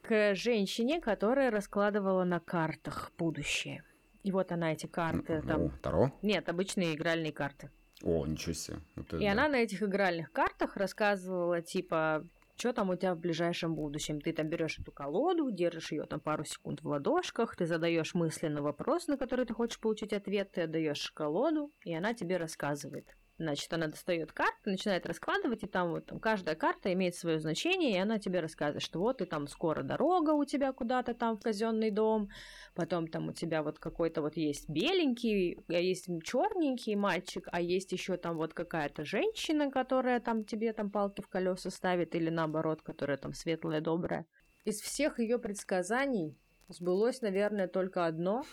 К 0.00 0.34
женщине, 0.34 0.98
которая 0.98 1.50
раскладывала 1.50 2.24
на 2.24 2.40
картах 2.40 3.12
будущее. 3.18 3.84
И 4.22 4.32
вот 4.32 4.50
она 4.50 4.72
эти 4.72 4.86
карты 4.86 5.34
М, 5.34 5.46
там... 5.46 5.62
О, 5.64 5.70
Таро? 5.82 6.10
Нет, 6.22 6.48
обычные 6.48 6.94
игральные 6.94 7.32
карты. 7.32 7.70
О, 8.02 8.24
ничего 8.24 8.54
себе. 8.54 8.78
Вот 8.96 9.12
И 9.12 9.18
да. 9.18 9.32
она 9.32 9.46
на 9.48 9.56
этих 9.56 9.82
игральных 9.82 10.32
картах 10.32 10.78
рассказывала, 10.78 11.60
типа, 11.60 12.26
что 12.56 12.72
там 12.72 12.90
у 12.90 12.96
тебя 12.96 13.14
в 13.14 13.18
ближайшем 13.18 13.74
будущем. 13.74 14.20
Ты 14.20 14.32
там 14.32 14.48
берешь 14.48 14.78
эту 14.78 14.92
колоду, 14.92 15.50
держишь 15.50 15.92
ее 15.92 16.04
там 16.06 16.20
пару 16.20 16.44
секунд 16.44 16.82
в 16.82 16.88
ладошках, 16.88 17.56
ты 17.56 17.66
задаешь 17.66 18.14
мысленно 18.14 18.62
вопрос, 18.62 19.06
на 19.06 19.16
который 19.16 19.46
ты 19.46 19.54
хочешь 19.54 19.80
получить 19.80 20.12
ответ, 20.12 20.52
ты 20.52 20.62
отдаешь 20.62 21.10
колоду, 21.12 21.72
и 21.84 21.94
она 21.94 22.14
тебе 22.14 22.36
рассказывает. 22.36 23.06
Значит, 23.36 23.72
она 23.72 23.88
достает 23.88 24.30
карты, 24.30 24.70
начинает 24.70 25.06
раскладывать, 25.06 25.64
и 25.64 25.66
там 25.66 25.90
вот 25.90 26.06
там 26.06 26.20
каждая 26.20 26.54
карта 26.54 26.92
имеет 26.92 27.16
свое 27.16 27.40
значение, 27.40 27.92
и 27.92 27.98
она 27.98 28.20
тебе 28.20 28.38
рассказывает, 28.38 28.82
что 28.82 29.00
вот 29.00 29.20
и 29.22 29.24
там 29.24 29.48
скоро 29.48 29.82
дорога 29.82 30.30
у 30.30 30.44
тебя 30.44 30.72
куда-то 30.72 31.14
там 31.14 31.36
в 31.36 31.42
казенный 31.42 31.90
дом, 31.90 32.28
потом 32.76 33.08
там 33.08 33.28
у 33.28 33.32
тебя 33.32 33.64
вот 33.64 33.80
какой-то 33.80 34.22
вот 34.22 34.36
есть 34.36 34.68
беленький, 34.68 35.58
а 35.68 35.72
есть 35.72 36.06
черненький 36.22 36.94
мальчик, 36.94 37.48
а 37.50 37.60
есть 37.60 37.90
еще 37.90 38.16
там 38.16 38.36
вот 38.36 38.54
какая-то 38.54 39.04
женщина, 39.04 39.68
которая 39.68 40.20
там 40.20 40.44
тебе 40.44 40.72
там 40.72 40.90
палки 40.90 41.20
в 41.20 41.26
колеса 41.26 41.70
ставит, 41.70 42.14
или 42.14 42.30
наоборот, 42.30 42.82
которая 42.82 43.16
там 43.16 43.32
светлая, 43.32 43.80
добрая. 43.80 44.26
Из 44.64 44.80
всех 44.80 45.18
ее 45.18 45.40
предсказаний 45.40 46.38
сбылось, 46.68 47.20
наверное, 47.20 47.66
только 47.66 48.06
одно. 48.06 48.44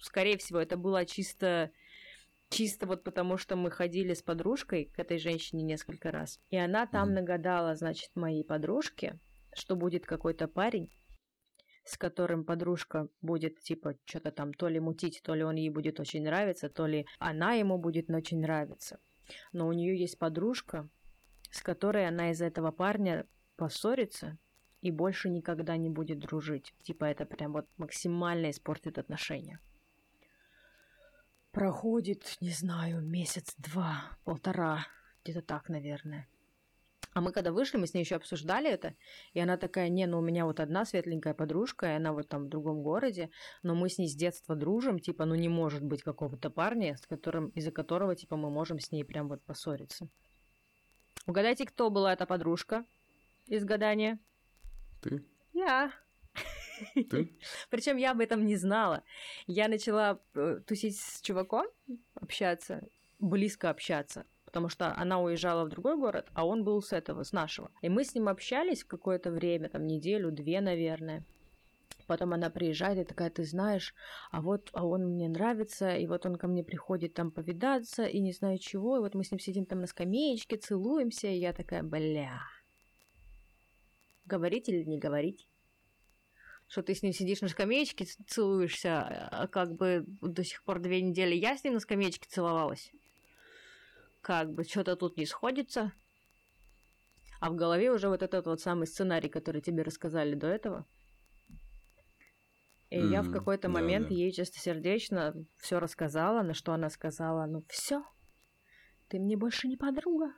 Скорее 0.00 0.38
всего, 0.38 0.58
это 0.58 0.76
было 0.76 1.06
чисто 1.06 1.70
чисто 2.54 2.86
вот 2.86 3.02
потому, 3.04 3.36
что 3.36 3.56
мы 3.56 3.70
ходили 3.70 4.14
с 4.14 4.22
подружкой 4.22 4.84
к 4.94 4.98
этой 4.98 5.18
женщине 5.18 5.62
несколько 5.62 6.10
раз. 6.10 6.38
И 6.50 6.56
она 6.56 6.86
там 6.86 7.08
Мгм. 7.08 7.14
нагадала, 7.14 7.74
значит, 7.74 8.10
моей 8.14 8.44
подружке, 8.44 9.18
что 9.54 9.76
будет 9.76 10.06
какой-то 10.06 10.46
парень, 10.48 10.88
с 11.84 11.96
которым 11.98 12.44
подружка 12.44 13.08
будет, 13.20 13.60
типа, 13.60 13.94
что-то 14.04 14.30
там 14.30 14.54
то 14.54 14.68
ли 14.68 14.80
мутить, 14.80 15.20
то 15.22 15.34
ли 15.34 15.42
он 15.42 15.56
ей 15.56 15.70
будет 15.70 16.00
очень 16.00 16.22
нравиться, 16.22 16.68
то 16.68 16.86
ли 16.86 17.06
она 17.18 17.54
ему 17.54 17.78
будет 17.78 18.08
очень 18.10 18.40
нравиться. 18.40 18.98
Но 19.52 19.66
у 19.66 19.72
нее 19.72 19.98
есть 19.98 20.18
подружка, 20.18 20.88
с 21.50 21.60
которой 21.62 22.06
она 22.06 22.30
из-за 22.30 22.46
этого 22.46 22.72
парня 22.72 23.26
поссорится 23.56 24.38
и 24.80 24.90
больше 24.90 25.28
никогда 25.28 25.76
не 25.76 25.90
будет 25.90 26.18
дружить. 26.18 26.74
Типа, 26.82 27.04
это 27.04 27.24
прям 27.26 27.52
вот 27.52 27.66
максимально 27.78 28.50
испортит 28.50 28.98
отношения. 28.98 29.58
Проходит, 31.54 32.36
не 32.40 32.50
знаю, 32.50 33.00
месяц-два, 33.00 34.18
полтора, 34.24 34.88
где-то 35.22 35.40
так, 35.40 35.68
наверное. 35.68 36.26
А 37.12 37.20
мы 37.20 37.30
когда 37.30 37.52
вышли, 37.52 37.76
мы 37.76 37.86
с 37.86 37.94
ней 37.94 38.00
еще 38.00 38.16
обсуждали 38.16 38.68
это, 38.68 38.96
и 39.34 39.38
она 39.38 39.56
такая, 39.56 39.88
не, 39.88 40.04
ну 40.06 40.18
у 40.18 40.20
меня 40.20 40.46
вот 40.46 40.58
одна 40.58 40.84
светленькая 40.84 41.32
подружка, 41.32 41.86
и 41.86 41.96
она 41.96 42.12
вот 42.12 42.28
там 42.28 42.46
в 42.46 42.48
другом 42.48 42.82
городе, 42.82 43.30
но 43.62 43.76
мы 43.76 43.88
с 43.88 43.98
ней 43.98 44.08
с 44.08 44.16
детства 44.16 44.56
дружим, 44.56 44.98
типа, 44.98 45.26
ну 45.26 45.36
не 45.36 45.48
может 45.48 45.84
быть 45.84 46.02
какого-то 46.02 46.50
парня, 46.50 46.96
с 46.96 47.06
которым, 47.06 47.50
из-за 47.50 47.70
которого, 47.70 48.16
типа, 48.16 48.36
мы 48.36 48.50
можем 48.50 48.80
с 48.80 48.90
ней 48.90 49.04
прям 49.04 49.28
вот 49.28 49.40
поссориться. 49.44 50.08
Угадайте, 51.28 51.66
кто 51.66 51.88
была 51.88 52.12
эта 52.14 52.26
подружка 52.26 52.84
из 53.46 53.64
гадания? 53.64 54.18
Ты? 55.00 55.24
Я. 55.52 55.92
Причем 57.70 57.96
я 57.96 58.12
об 58.12 58.20
этом 58.20 58.44
не 58.46 58.56
знала. 58.56 59.02
Я 59.46 59.68
начала 59.68 60.20
э, 60.34 60.60
тусить 60.66 60.98
с 60.98 61.20
чуваком, 61.20 61.66
общаться, 62.14 62.82
близко 63.18 63.70
общаться, 63.70 64.26
потому 64.44 64.68
что 64.68 64.94
она 64.96 65.20
уезжала 65.20 65.64
в 65.64 65.68
другой 65.68 65.96
город, 65.96 66.28
а 66.34 66.46
он 66.46 66.64
был 66.64 66.82
с 66.82 66.92
этого, 66.92 67.22
с 67.22 67.32
нашего. 67.32 67.70
И 67.82 67.88
мы 67.88 68.04
с 68.04 68.14
ним 68.14 68.28
общались 68.28 68.84
какое-то 68.84 69.30
время, 69.30 69.68
там 69.68 69.86
неделю, 69.86 70.30
две, 70.30 70.60
наверное. 70.60 71.24
Потом 72.06 72.34
она 72.34 72.50
приезжает 72.50 72.98
и 72.98 73.04
такая, 73.04 73.30
ты 73.30 73.44
знаешь, 73.44 73.94
а 74.30 74.42
вот 74.42 74.68
а 74.72 74.86
он 74.86 75.06
мне 75.06 75.28
нравится, 75.28 75.96
и 75.96 76.06
вот 76.06 76.26
он 76.26 76.36
ко 76.36 76.46
мне 76.48 76.62
приходит 76.62 77.14
там 77.14 77.30
повидаться, 77.30 78.04
и 78.04 78.20
не 78.20 78.32
знаю 78.32 78.58
чего, 78.58 78.96
и 78.96 79.00
вот 79.00 79.14
мы 79.14 79.24
с 79.24 79.30
ним 79.30 79.38
сидим 79.38 79.64
там 79.64 79.80
на 79.80 79.86
скамеечке, 79.86 80.56
целуемся, 80.56 81.28
и 81.28 81.38
я 81.38 81.54
такая, 81.54 81.82
бля, 81.82 82.42
говорить 84.26 84.68
или 84.68 84.84
не 84.84 84.98
говорить? 84.98 85.48
Что 86.74 86.82
ты 86.82 86.92
с 86.96 87.04
ним 87.04 87.12
сидишь 87.12 87.40
на 87.40 87.46
скамеечке, 87.46 88.04
целуешься, 88.26 89.28
а 89.30 89.46
как 89.46 89.76
бы 89.76 90.04
до 90.20 90.42
сих 90.42 90.64
пор 90.64 90.80
две 90.80 91.00
недели 91.02 91.36
я 91.36 91.56
с 91.56 91.62
ним 91.62 91.74
на 91.74 91.78
скамеечке 91.78 92.26
целовалась. 92.28 92.90
Как 94.22 94.52
бы 94.52 94.64
что-то 94.64 94.96
тут 94.96 95.16
не 95.16 95.24
сходится. 95.24 95.92
А 97.38 97.50
в 97.50 97.54
голове 97.54 97.92
уже 97.92 98.08
вот 98.08 98.24
этот 98.24 98.46
вот 98.46 98.60
самый 98.60 98.88
сценарий, 98.88 99.28
который 99.28 99.60
тебе 99.60 99.84
рассказали 99.84 100.34
до 100.34 100.48
этого. 100.48 100.84
И 102.90 102.98
я 102.98 103.22
в 103.22 103.30
какой-то 103.30 103.68
Да, 103.68 103.74
момент 103.74 104.08
да. 104.08 104.14
ей 104.14 104.32
чистосердечно 104.32 105.32
все 105.58 105.78
рассказала, 105.78 106.42
на 106.42 106.54
что 106.54 106.72
она 106.72 106.90
сказала, 106.90 107.46
ну 107.46 107.62
все, 107.68 108.02
ты 109.06 109.20
мне 109.20 109.36
больше 109.36 109.68
не 109.68 109.76
подруга. 109.76 110.32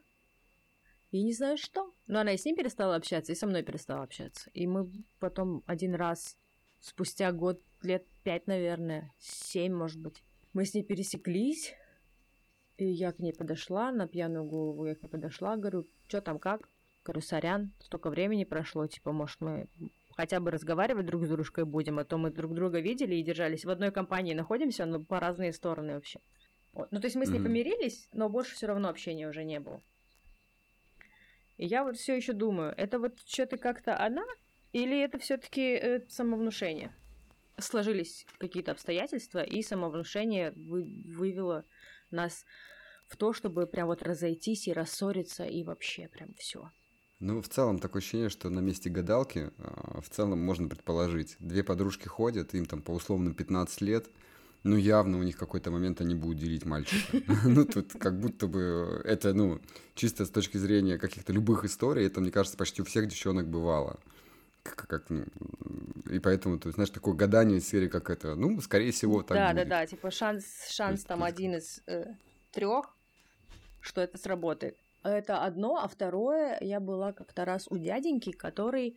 И 1.17 1.23
не 1.23 1.33
знаю 1.33 1.57
что. 1.57 1.95
Но 2.07 2.21
она 2.21 2.33
и 2.33 2.37
с 2.37 2.45
ним 2.45 2.57
перестала 2.57 2.95
общаться, 2.95 3.33
и 3.33 3.35
со 3.35 3.47
мной 3.47 3.63
перестала 3.63 4.03
общаться. 4.03 4.51
И 4.53 4.67
мы 4.67 4.91
потом 5.19 5.63
один 5.65 5.95
раз, 5.95 6.37
спустя 6.81 7.33
год, 7.33 7.59
лет 7.81 8.05
пять, 8.23 8.47
наверное, 8.47 9.15
семь, 9.19 9.73
может 9.73 9.99
быть, 9.99 10.23
мы 10.53 10.67
с 10.67 10.75
ней 10.75 10.83
пересеклись. 10.83 11.75
И 12.77 12.85
я 12.85 13.13
к 13.13 13.19
ней 13.19 13.33
подошла, 13.33 13.93
на 13.93 14.07
пьяную 14.07 14.45
голову 14.45 14.85
я 14.85 14.95
к 14.95 15.03
ней 15.03 15.09
подошла, 15.09 15.57
говорю, 15.57 15.87
что 16.07 16.21
там, 16.21 16.39
как? 16.39 16.69
Говорю, 17.03 17.23
сорян, 17.23 17.73
столько 17.81 18.11
времени 18.11 18.45
прошло, 18.45 18.87
типа, 18.87 19.13
может, 19.13 19.41
мы 19.41 19.69
хотя 20.17 20.39
бы 20.39 20.51
разговаривать 20.51 21.07
друг 21.07 21.25
с 21.25 21.31
дружкой 21.31 21.65
будем, 21.65 21.99
а 21.99 22.05
то 22.05 22.19
мы 22.19 22.31
друг 22.31 22.53
друга 22.53 22.81
видели 22.81 23.15
и 23.15 23.23
держались 23.23 23.65
в 23.65 23.71
одной 23.71 23.91
компании, 23.91 24.35
находимся, 24.35 24.85
но 24.85 25.03
по 25.03 25.19
разные 25.19 25.55
стороны 25.55 25.95
вообще. 25.95 26.21
Вот. 26.75 26.93
Ну, 26.93 27.01
то 27.01 27.07
есть 27.07 27.17
мы 27.17 27.25
с 27.25 27.31
ней 27.31 27.39
Мгм. 27.39 27.49
помирились, 27.49 28.07
но 28.13 28.29
больше 28.29 28.55
все 28.55 28.67
равно 28.67 28.91
общения 28.91 29.27
уже 29.27 29.45
не 29.45 29.61
было. 29.61 29.81
Я 31.59 31.85
вот 31.85 31.97
все 31.97 32.15
еще 32.17 32.33
думаю, 32.33 32.75
это 32.77 32.99
вот 32.99 33.21
что-то 33.25 33.57
как-то 33.57 33.99
она, 33.99 34.25
или 34.73 35.01
это 35.01 35.19
все-таки 35.19 36.03
самовнушение? 36.09 36.95
Сложились 37.59 38.27
какие-то 38.39 38.73
обстоятельства, 38.73 39.43
и 39.43 39.63
самовнушение 39.63 40.53
вы- 40.57 40.85
вывело 40.85 41.65
нас 42.11 42.45
в 43.07 43.17
то, 43.17 43.33
чтобы 43.33 43.67
прям 43.67 43.87
вот 43.87 44.03
разойтись 44.03 44.69
и 44.69 44.73
рассориться, 44.73 45.45
и 45.45 45.65
вообще 45.65 46.09
прям 46.09 46.35
все. 46.35 46.71
Ну, 47.19 47.41
в 47.41 47.49
целом, 47.49 47.79
такое 47.79 48.03
ощущение, 48.03 48.29
что 48.29 48.51
на 48.51 48.61
месте 48.61 48.91
гадалки 48.91 49.51
а, 49.57 50.03
в 50.03 50.11
целом 50.11 50.45
можно 50.45 50.69
предположить. 50.69 51.37
Две 51.39 51.65
подружки 51.65 52.09
ходят, 52.09 52.53
им 52.55 52.67
там 52.67 52.83
по 52.83 52.91
условным 52.91 53.35
15 53.35 53.81
лет, 53.81 54.11
ну, 54.67 54.77
явно 54.77 55.19
у 55.19 55.23
них 55.23 55.37
какой-то 55.37 55.71
момент 55.71 56.01
они 56.01 56.15
будут 56.15 56.39
делить 56.39 56.65
мальчика. 56.65 57.19
Ну, 57.45 57.65
тут 57.65 57.93
как 57.99 58.19
будто 58.19 58.47
бы 58.47 59.01
это, 59.05 59.33
ну, 59.33 59.61
чисто 59.95 60.25
с 60.25 60.31
точки 60.31 60.59
зрения 60.59 60.99
каких-то 60.99 61.33
любых 61.33 61.65
историй, 61.65 62.07
это, 62.07 62.21
мне 62.21 62.31
кажется, 62.31 62.59
почти 62.59 62.83
у 62.83 62.85
всех 62.85 63.07
девчонок 63.09 63.47
бывало. 63.49 63.99
Как, 64.63 64.89
как, 64.89 65.11
ну, 65.11 65.25
и 66.11 66.19
поэтому, 66.19 66.59
то 66.59 66.69
есть, 66.69 66.75
знаешь, 66.75 66.91
такое 66.91 67.15
гадание 67.15 67.59
из 67.59 67.69
серии, 67.69 67.89
как 67.89 68.11
это, 68.11 68.35
ну, 68.35 68.61
скорее 68.61 68.91
всего, 68.91 69.23
так 69.23 69.37
да, 69.37 69.53
будет. 69.53 69.69
да, 69.69 69.81
да, 69.81 69.87
типа 69.87 70.11
шанс, 70.11 70.45
шанс 70.69 70.99
есть 70.99 71.07
там 71.07 71.23
один 71.23 71.55
из 71.55 71.83
трех, 72.53 72.97
что 73.81 74.01
это 74.01 74.19
сработает. 74.19 74.77
Это 75.05 75.45
одно, 75.45 75.77
а 75.77 75.87
второе, 75.87 76.59
я 76.61 76.81
была 76.81 77.13
как-то 77.13 77.45
раз 77.45 77.69
у 77.71 77.79
дяденьки, 77.79 78.33
который, 78.33 78.97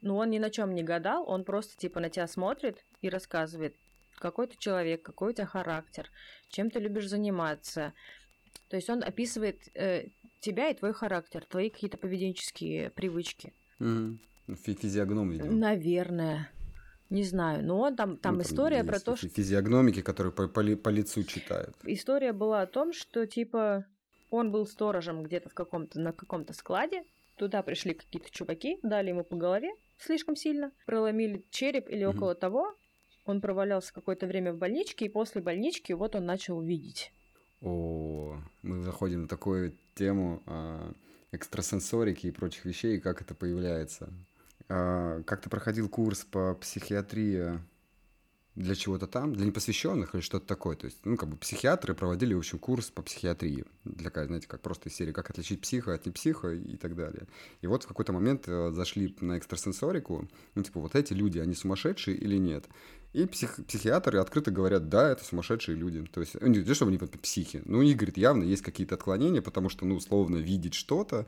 ну 0.00 0.16
он 0.16 0.30
ни 0.30 0.38
на 0.38 0.50
чем 0.50 0.74
не 0.74 0.82
гадал, 0.82 1.28
он 1.28 1.44
просто 1.44 1.76
типа 1.76 2.00
на 2.00 2.10
тебя 2.10 2.26
смотрит 2.26 2.84
и 3.02 3.08
рассказывает, 3.08 3.74
какой 4.16 4.46
ты 4.46 4.56
человек, 4.58 5.02
какой 5.02 5.30
у 5.30 5.32
тебя 5.32 5.46
характер, 5.46 6.10
чем 6.48 6.70
ты 6.70 6.78
любишь 6.80 7.08
заниматься. 7.08 7.92
То 8.68 8.76
есть 8.76 8.90
он 8.90 9.02
описывает 9.02 9.60
э, 9.74 10.08
тебя 10.40 10.68
и 10.70 10.74
твой 10.74 10.92
характер, 10.92 11.44
твои 11.48 11.70
какие-то 11.70 11.96
поведенческие 11.96 12.90
привычки. 12.90 13.52
Фи- 13.78 14.74
Физиогном, 14.74 15.30
видимо. 15.30 15.52
Наверное. 15.52 16.50
Не 17.10 17.22
знаю, 17.22 17.64
но 17.64 17.90
там, 17.94 18.18
там 18.18 18.34
Ну, 18.36 18.42
история 18.42 18.84
про 18.84 19.00
то, 19.00 19.16
что 19.16 19.28
Физиогномики, 19.28 20.02
которые 20.02 20.30
по, 20.32 20.46
по 20.46 20.62
по 20.76 20.88
лицу 20.90 21.24
читают. 21.24 21.74
история 21.84 22.32
была 22.34 22.60
о 22.62 22.66
том, 22.66 22.92
что 22.92 23.26
типа 23.26 23.86
он 24.30 24.50
был 24.50 24.66
сторожем 24.66 25.22
где-то 25.22 25.48
в 25.48 25.54
каком-то 25.54 25.98
на 26.00 26.12
каком-то 26.12 26.52
складе. 26.52 27.04
Туда 27.36 27.62
пришли 27.62 27.94
какие-то 27.94 28.30
чуваки, 28.30 28.78
дали 28.82 29.08
ему 29.08 29.24
по 29.24 29.36
голове 29.36 29.70
слишком 29.98 30.36
сильно, 30.36 30.72
проломили 30.86 31.44
череп 31.50 31.88
или 31.88 32.04
Мгм. 32.04 32.16
около 32.16 32.34
того. 32.34 32.76
Он 33.24 33.40
провалялся 33.40 33.92
какое-то 33.92 34.26
время 34.26 34.52
в 34.52 34.58
больничке, 34.58 35.04
и 35.06 35.08
после 35.10 35.42
больнички 35.42 35.92
вот 35.92 36.14
он 36.14 36.24
начал 36.24 36.60
видеть. 36.62 37.12
О, 37.60 38.40
мы 38.62 38.82
заходим 38.82 39.22
на 39.22 39.28
такую 39.28 39.76
тему 39.94 40.42
а, 40.46 40.92
экстрасенсорики 41.32 42.28
и 42.28 42.30
прочих 42.30 42.64
вещей, 42.64 42.96
и 42.96 43.00
как 43.00 43.20
это 43.20 43.34
появляется. 43.34 44.08
А, 44.68 45.22
как 45.24 45.42
ты 45.42 45.50
проходил 45.50 45.88
курс 45.88 46.24
по 46.24 46.54
психиатрии 46.54 47.58
для 48.58 48.74
чего-то 48.74 49.06
там, 49.06 49.34
для 49.34 49.46
непосвященных 49.46 50.14
или 50.14 50.20
что-то 50.20 50.46
такое? 50.46 50.76
То 50.76 50.86
есть, 50.86 50.98
ну, 51.04 51.16
как 51.16 51.28
бы 51.28 51.36
психиатры 51.36 51.94
проводили, 51.94 52.34
в 52.34 52.38
общем, 52.38 52.58
курс 52.58 52.90
по 52.90 53.02
психиатрии. 53.02 53.64
Для, 53.84 54.10
знаете, 54.10 54.48
как 54.48 54.60
просто 54.62 54.88
из 54.88 54.96
серии 54.96 55.12
«Как 55.12 55.30
отличить 55.30 55.60
психа 55.60 55.94
от 55.94 56.06
непсиха» 56.06 56.52
и 56.52 56.76
так 56.76 56.96
далее. 56.96 57.28
И 57.62 57.68
вот 57.68 57.84
в 57.84 57.86
какой-то 57.86 58.12
момент 58.12 58.48
э, 58.48 58.72
зашли 58.72 59.14
на 59.20 59.38
экстрасенсорику, 59.38 60.28
ну, 60.56 60.62
типа, 60.62 60.80
вот 60.80 60.96
эти 60.96 61.12
люди, 61.12 61.38
они 61.38 61.54
сумасшедшие 61.54 62.16
или 62.16 62.36
нет? 62.36 62.66
И 63.12 63.26
псих- 63.26 63.64
психиатры 63.64 64.18
открыто 64.18 64.50
говорят, 64.50 64.88
да, 64.88 65.08
это 65.12 65.24
сумасшедшие 65.24 65.76
люди. 65.76 66.04
То 66.06 66.20
есть, 66.20 66.34
ну, 66.40 66.48
не 66.48 66.62
то, 66.62 66.74
чтобы 66.74 66.90
они 66.90 66.98
психи. 66.98 67.62
Ну, 67.64 67.78
у 67.78 67.82
них, 67.82 67.96
говорит, 67.96 68.16
явно 68.16 68.42
есть 68.42 68.62
какие-то 68.62 68.96
отклонения, 68.96 69.40
потому 69.40 69.68
что, 69.68 69.86
ну, 69.86 69.94
условно, 69.94 70.36
видеть 70.36 70.74
что-то, 70.74 71.26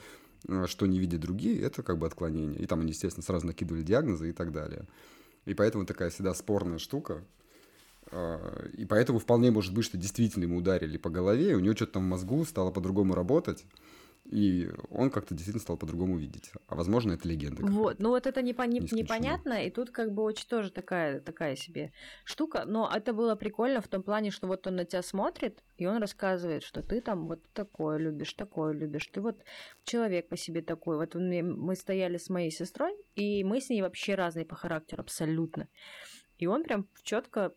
э, 0.48 0.66
что 0.66 0.86
не 0.86 0.98
видят 0.98 1.20
другие, 1.20 1.60
это 1.62 1.84
как 1.84 1.98
бы 1.98 2.08
отклонение. 2.08 2.60
И 2.60 2.66
там 2.66 2.80
они, 2.80 2.90
естественно, 2.90 3.22
сразу 3.22 3.46
накидывали 3.46 3.82
диагнозы 3.82 4.30
и 4.30 4.32
так 4.32 4.50
далее. 4.50 4.88
И 5.46 5.54
поэтому 5.54 5.86
такая 5.86 6.10
всегда 6.10 6.34
спорная 6.34 6.78
штука. 6.78 7.24
А, 8.10 8.66
И 8.76 8.84
поэтому 8.84 9.18
вполне 9.18 9.50
может 9.50 9.74
быть, 9.74 9.84
что 9.84 9.96
действительно 9.96 10.44
ему 10.44 10.56
ударили 10.58 10.96
по 10.96 11.10
голове, 11.10 11.52
и 11.52 11.54
у 11.54 11.60
него 11.60 11.74
что-то 11.74 11.94
там 11.94 12.04
в 12.04 12.08
мозгу 12.08 12.44
стало 12.44 12.70
по-другому 12.70 13.14
работать, 13.14 13.64
и 14.30 14.70
он 14.90 15.10
как-то 15.10 15.34
действительно 15.34 15.60
стал 15.60 15.76
по-другому 15.76 16.16
видеть. 16.16 16.52
А 16.68 16.76
возможно, 16.76 17.12
это 17.12 17.28
легенда. 17.28 17.66
Вот, 17.66 17.98
ну 17.98 18.10
вот 18.10 18.26
это 18.26 18.42
Не 18.42 18.52
исключено. 18.52 18.96
непонятно, 18.96 19.64
и 19.66 19.70
тут 19.70 19.90
как 19.90 20.12
бы 20.12 20.22
очень 20.22 20.46
тоже 20.46 20.70
такая, 20.70 21.20
такая 21.20 21.56
себе 21.56 21.92
штука, 22.24 22.64
но 22.66 22.90
это 22.94 23.12
было 23.12 23.34
прикольно 23.34 23.80
в 23.80 23.88
том 23.88 24.02
плане, 24.02 24.30
что 24.30 24.46
вот 24.46 24.66
он 24.66 24.76
на 24.76 24.84
тебя 24.84 25.02
смотрит, 25.02 25.62
и 25.78 25.86
он 25.86 25.98
рассказывает, 25.98 26.62
что 26.62 26.82
ты 26.82 27.00
там 27.00 27.26
вот 27.26 27.40
такое 27.52 27.98
любишь, 27.98 28.32
такое 28.34 28.72
любишь, 28.72 29.08
ты 29.08 29.20
вот 29.20 29.42
человек 29.84 30.28
по 30.28 30.36
себе 30.36 30.62
такой. 30.62 30.96
Вот 30.96 31.14
мы 31.14 31.74
стояли 31.74 32.16
с 32.16 32.30
моей 32.30 32.50
сестрой, 32.50 32.94
и 33.16 33.42
мы 33.42 33.60
с 33.60 33.68
ней 33.68 33.82
вообще 33.82 34.14
разные 34.14 34.44
по 34.44 34.54
характеру, 34.54 35.00
абсолютно. 35.00 35.68
И 36.38 36.46
он 36.46 36.62
прям 36.62 36.86
четко 37.02 37.52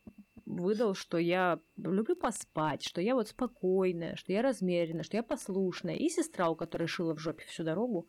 выдал, 0.46 0.94
что 0.94 1.18
я 1.18 1.60
люблю 1.78 2.16
поспать, 2.16 2.84
что 2.84 3.02
я 3.02 3.16
вот 3.16 3.30
спокойная, 3.30 4.16
что 4.16 4.32
я 4.34 4.42
размеренная, 4.42 5.04
что 5.04 5.18
я 5.18 5.24
послушная. 5.24 5.96
И 5.96 6.10
сестра, 6.10 6.50
у 6.50 6.56
которой 6.56 6.88
шила 6.88 7.16
в 7.16 7.20
жопе 7.20 7.46
всю 7.46 7.64
дорогу, 7.64 8.08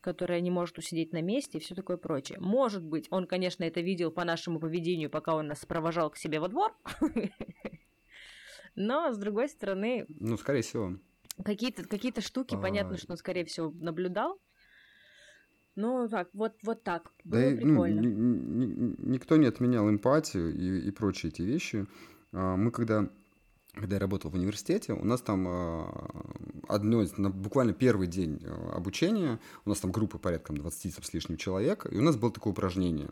которая 0.00 0.40
не 0.40 0.50
может 0.50 0.78
усидеть 0.78 1.12
на 1.12 1.22
месте 1.22 1.58
и 1.58 1.60
все 1.60 1.74
такое 1.74 1.96
прочее. 1.96 2.38
Может 2.40 2.82
быть, 2.84 3.06
он, 3.10 3.26
конечно, 3.26 3.64
это 3.64 3.80
видел 3.80 4.10
по 4.10 4.24
нашему 4.24 4.60
поведению, 4.60 5.10
пока 5.10 5.34
он 5.34 5.46
нас 5.48 5.64
провожал 5.64 6.10
к 6.10 6.16
себе 6.16 6.40
во 6.40 6.48
двор. 6.48 6.74
Но, 8.74 9.12
с 9.12 9.18
другой 9.18 9.48
стороны, 9.48 10.06
Ну, 10.08 10.36
скорее 10.36 10.62
всего. 10.62 10.96
какие-то 11.44 11.84
какие 11.84 12.18
штуки, 12.20 12.54
А. 12.54 12.58
понятно, 12.60 12.96
что 12.96 13.12
он, 13.12 13.16
скорее 13.18 13.44
всего, 13.44 13.70
наблюдал. 13.72 14.40
Ну, 15.80 16.08
так, 16.08 16.28
вот, 16.34 16.52
вот 16.62 16.82
так. 16.82 17.10
Да 17.24 17.38
Было 17.38 17.48
и, 17.50 17.54
ну, 17.54 17.60
прикольно. 17.60 18.00
ни- 18.00 18.66
ни- 18.66 18.94
никто 19.12 19.36
не 19.36 19.46
отменял 19.46 19.88
эмпатию 19.88 20.54
и, 20.54 20.88
и 20.88 20.90
прочие 20.90 21.30
эти 21.32 21.42
вещи. 21.42 21.86
А, 22.32 22.56
Мы 22.56 22.70
когда, 22.70 23.08
когда 23.74 23.96
я 23.96 24.00
работал 24.00 24.30
в 24.30 24.34
университете, 24.34 24.92
у 24.92 25.04
нас 25.04 25.20
там 25.22 25.46
а, 25.48 26.10
одно, 26.68 27.04
на 27.16 27.30
буквально 27.30 27.72
первый 27.72 28.06
день 28.08 28.42
а, 28.44 28.72
обучения, 28.76 29.38
у 29.64 29.68
нас 29.70 29.80
там 29.80 29.90
группы 29.90 30.18
порядком 30.18 30.56
20 30.56 30.94
там 30.96 31.04
с 31.04 31.14
лишним 31.14 31.36
человек, 31.38 31.86
и 31.90 31.98
у 31.98 32.02
нас 32.02 32.16
было 32.16 32.30
такое 32.30 32.52
упражнение. 32.52 33.10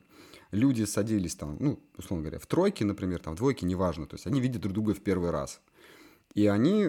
Люди 0.51 0.85
садились 0.85 1.35
там, 1.37 1.57
ну, 1.61 1.79
условно 1.97 2.25
говоря, 2.25 2.39
в 2.39 2.47
тройке, 2.47 2.85
например, 2.85 3.21
там 3.21 3.35
в 3.35 3.39
двойке, 3.39 3.67
неважно, 3.67 4.07
то 4.07 4.15
есть 4.17 4.27
они 4.27 4.41
видят 4.41 4.63
друг 4.63 4.75
друга 4.75 4.95
в 4.95 5.01
первый 5.01 5.31
раз. 5.31 5.61
И 6.35 6.47
они 6.47 6.87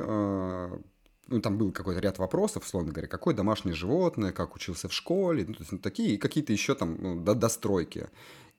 ну, 1.30 1.42
там 1.42 1.58
был 1.58 1.72
какой-то 1.72 2.00
ряд 2.00 2.20
вопросов, 2.20 2.66
условно 2.66 2.92
говоря, 2.92 3.08
какое 3.08 3.34
домашнее 3.34 3.76
животное, 3.76 4.32
как 4.32 4.56
учился 4.56 4.88
в 4.88 4.94
школе, 4.94 5.46
ну, 5.48 5.54
то 5.54 5.62
есть 5.62 5.72
ну, 5.72 5.78
такие, 5.78 6.18
какие-то 6.18 6.54
еще 6.54 6.76
там 6.76 6.98
ну, 7.00 7.20
до, 7.20 7.36
достройки. 7.36 8.10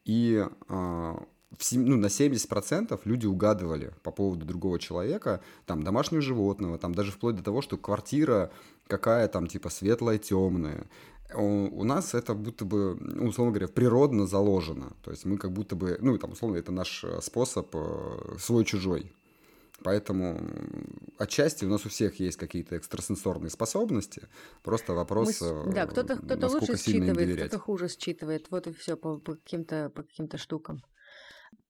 И 0.05 0.47
а, 0.69 1.23
в 1.59 1.73
ну, 1.73 1.97
на 1.97 2.07
70% 2.07 3.01
люди 3.05 3.27
угадывали 3.27 3.93
по 4.03 4.11
поводу 4.11 4.47
другого 4.47 4.79
человека, 4.79 5.41
там, 5.67 5.83
домашнего 5.83 6.23
животного, 6.23 6.79
там, 6.79 6.95
даже 6.95 7.13
вплоть 7.13 7.37
до 7.37 7.43
того, 7.43 7.63
что 7.63 7.77
квартира 7.77 8.51
какая 8.87 9.29
там, 9.29 9.47
типа, 9.47 9.71
светлая, 9.71 10.19
темная. 10.19 10.87
У 11.35 11.85
нас 11.85 12.15
это 12.15 12.35
будто 12.35 12.65
бы, 12.65 12.97
ну, 13.01 13.29
условно 13.29 13.53
говоря, 13.53 13.69
природно 13.69 14.27
заложено. 14.27 14.93
То 15.05 15.13
есть 15.13 15.25
мы 15.25 15.39
как 15.39 15.53
будто 15.53 15.77
бы, 15.77 15.97
ну, 16.01 16.19
там, 16.19 16.33
условно, 16.33 16.57
это 16.57 16.73
наш 16.73 17.05
э, 17.05 17.21
способ 17.23 17.69
э, 17.73 18.37
свой-чужой. 18.41 19.13
Поэтому 19.83 20.39
отчасти 21.19 21.65
у 21.65 21.69
нас 21.69 21.87
у 21.87 21.89
всех 21.89 22.21
есть 22.21 22.37
какие-то 22.37 22.77
экстрасенсорные 22.77 23.51
способности. 23.51 24.29
Просто 24.63 24.93
Мы 24.93 24.99
вопрос, 24.99 25.31
с- 25.37 25.43
э, 25.43 25.73
да, 25.73 25.87
кто-то 25.87 26.17
кто 26.17 26.49
лучше 26.49 26.77
сильно 26.77 27.07
считывает, 27.15 27.39
кто-то 27.39 27.59
хуже 27.59 27.89
считывает. 27.89 28.47
Вот 28.51 28.67
и 28.67 28.73
все 28.73 28.97
по, 28.97 29.17
по 29.19 29.35
каким-то 29.35 29.91
по 29.91 30.03
каким-то 30.03 30.37
штукам. 30.39 30.83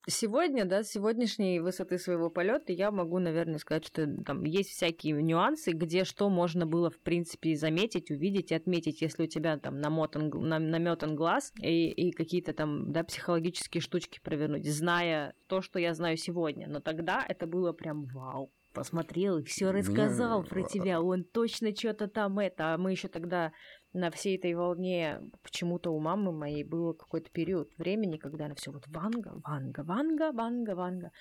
Сегодня, 0.08 0.64
да, 0.64 0.82
с 0.82 0.90
сегодняшней 0.90 1.60
высоты 1.60 1.98
своего 1.98 2.30
полета 2.30 2.72
я 2.72 2.90
могу, 2.90 3.18
наверное, 3.18 3.58
сказать, 3.58 3.86
что 3.86 4.06
там 4.24 4.44
есть 4.44 4.70
всякие 4.70 5.22
нюансы, 5.22 5.72
где 5.72 6.04
что 6.04 6.30
можно 6.30 6.64
было, 6.64 6.90
в 6.90 6.98
принципе, 6.98 7.54
заметить, 7.54 8.10
увидеть 8.10 8.50
и 8.50 8.54
отметить, 8.54 9.02
если 9.02 9.24
у 9.24 9.26
тебя 9.26 9.58
там 9.58 9.78
намотан, 9.78 10.30
наметан 10.30 11.16
глаз 11.16 11.52
и, 11.60 11.90
и 11.90 12.12
какие-то 12.12 12.54
там, 12.54 12.92
да, 12.92 13.04
психологические 13.04 13.82
штучки 13.82 14.20
провернуть, 14.22 14.66
зная 14.66 15.34
то, 15.48 15.60
что 15.60 15.78
я 15.78 15.92
знаю 15.92 16.16
сегодня. 16.16 16.66
Но 16.66 16.80
тогда 16.80 17.24
это 17.28 17.46
было 17.46 17.72
прям 17.72 18.06
вау. 18.06 18.50
Посмотрел 18.72 19.38
и 19.38 19.44
все 19.44 19.66
Меня, 19.66 19.78
рассказал 19.78 20.44
про 20.44 20.62
а, 20.62 20.68
тебя. 20.68 21.02
Он 21.02 21.24
точно 21.24 21.74
что-то 21.74 22.06
там 22.06 22.38
это. 22.38 22.74
А 22.74 22.78
мы 22.78 22.92
еще 22.92 23.08
тогда 23.08 23.52
на 23.92 24.11
всей 24.11 24.37
этой 24.37 24.55
волне 24.55 25.20
почему-то 25.42 25.90
у 25.90 25.98
мамы 25.98 26.33
моей 26.33 26.64
был 26.64 26.94
какой-то 26.94 27.31
период 27.31 27.70
времени, 27.76 28.16
когда 28.16 28.46
она 28.46 28.55
все 28.55 28.70
вот 28.70 28.87
ванга, 28.88 29.40
ванга, 29.44 29.83
ванга, 29.83 30.33
ванга, 30.33 30.74
ванга. 30.74 31.12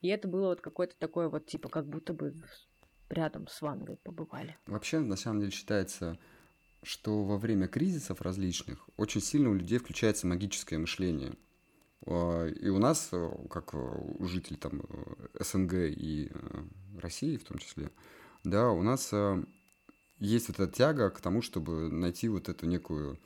И 0.00 0.08
это 0.08 0.28
было 0.28 0.48
вот 0.48 0.60
какое-то 0.60 0.96
такое 0.98 1.28
вот, 1.28 1.46
типа, 1.46 1.68
как 1.68 1.86
будто 1.88 2.14
бы 2.14 2.34
рядом 3.10 3.46
с 3.48 3.60
вангой 3.60 3.96
побывали. 3.96 4.56
Вообще, 4.66 5.00
на 5.00 5.16
самом 5.16 5.40
деле, 5.40 5.52
считается, 5.52 6.18
что 6.82 7.24
во 7.24 7.38
время 7.38 7.68
кризисов 7.68 8.22
различных 8.22 8.88
очень 8.96 9.20
сильно 9.20 9.50
у 9.50 9.54
людей 9.54 9.78
включается 9.78 10.26
магическое 10.26 10.78
мышление. 10.78 11.34
А, 12.06 12.46
И 12.46 12.68
у 12.68 12.78
нас, 12.78 13.10
как 13.50 13.74
у 13.74 14.24
жителей 14.24 14.56
там 14.56 14.82
э, 14.88 15.42
СНГ 15.44 15.74
и 15.74 16.30
э, 16.30 16.64
России 17.00 17.36
в 17.36 17.44
том 17.44 17.58
числе, 17.58 17.90
да, 18.44 18.70
у 18.70 18.82
нас 18.82 19.10
э, 19.12 19.42
есть 20.20 20.48
вот 20.48 20.60
эта 20.60 20.72
тяга 20.72 21.10
к 21.10 21.20
тому, 21.20 21.42
чтобы 21.42 21.88
найти 21.88 22.28
вот 22.28 22.48
эту 22.48 22.66
некую, 22.66 23.18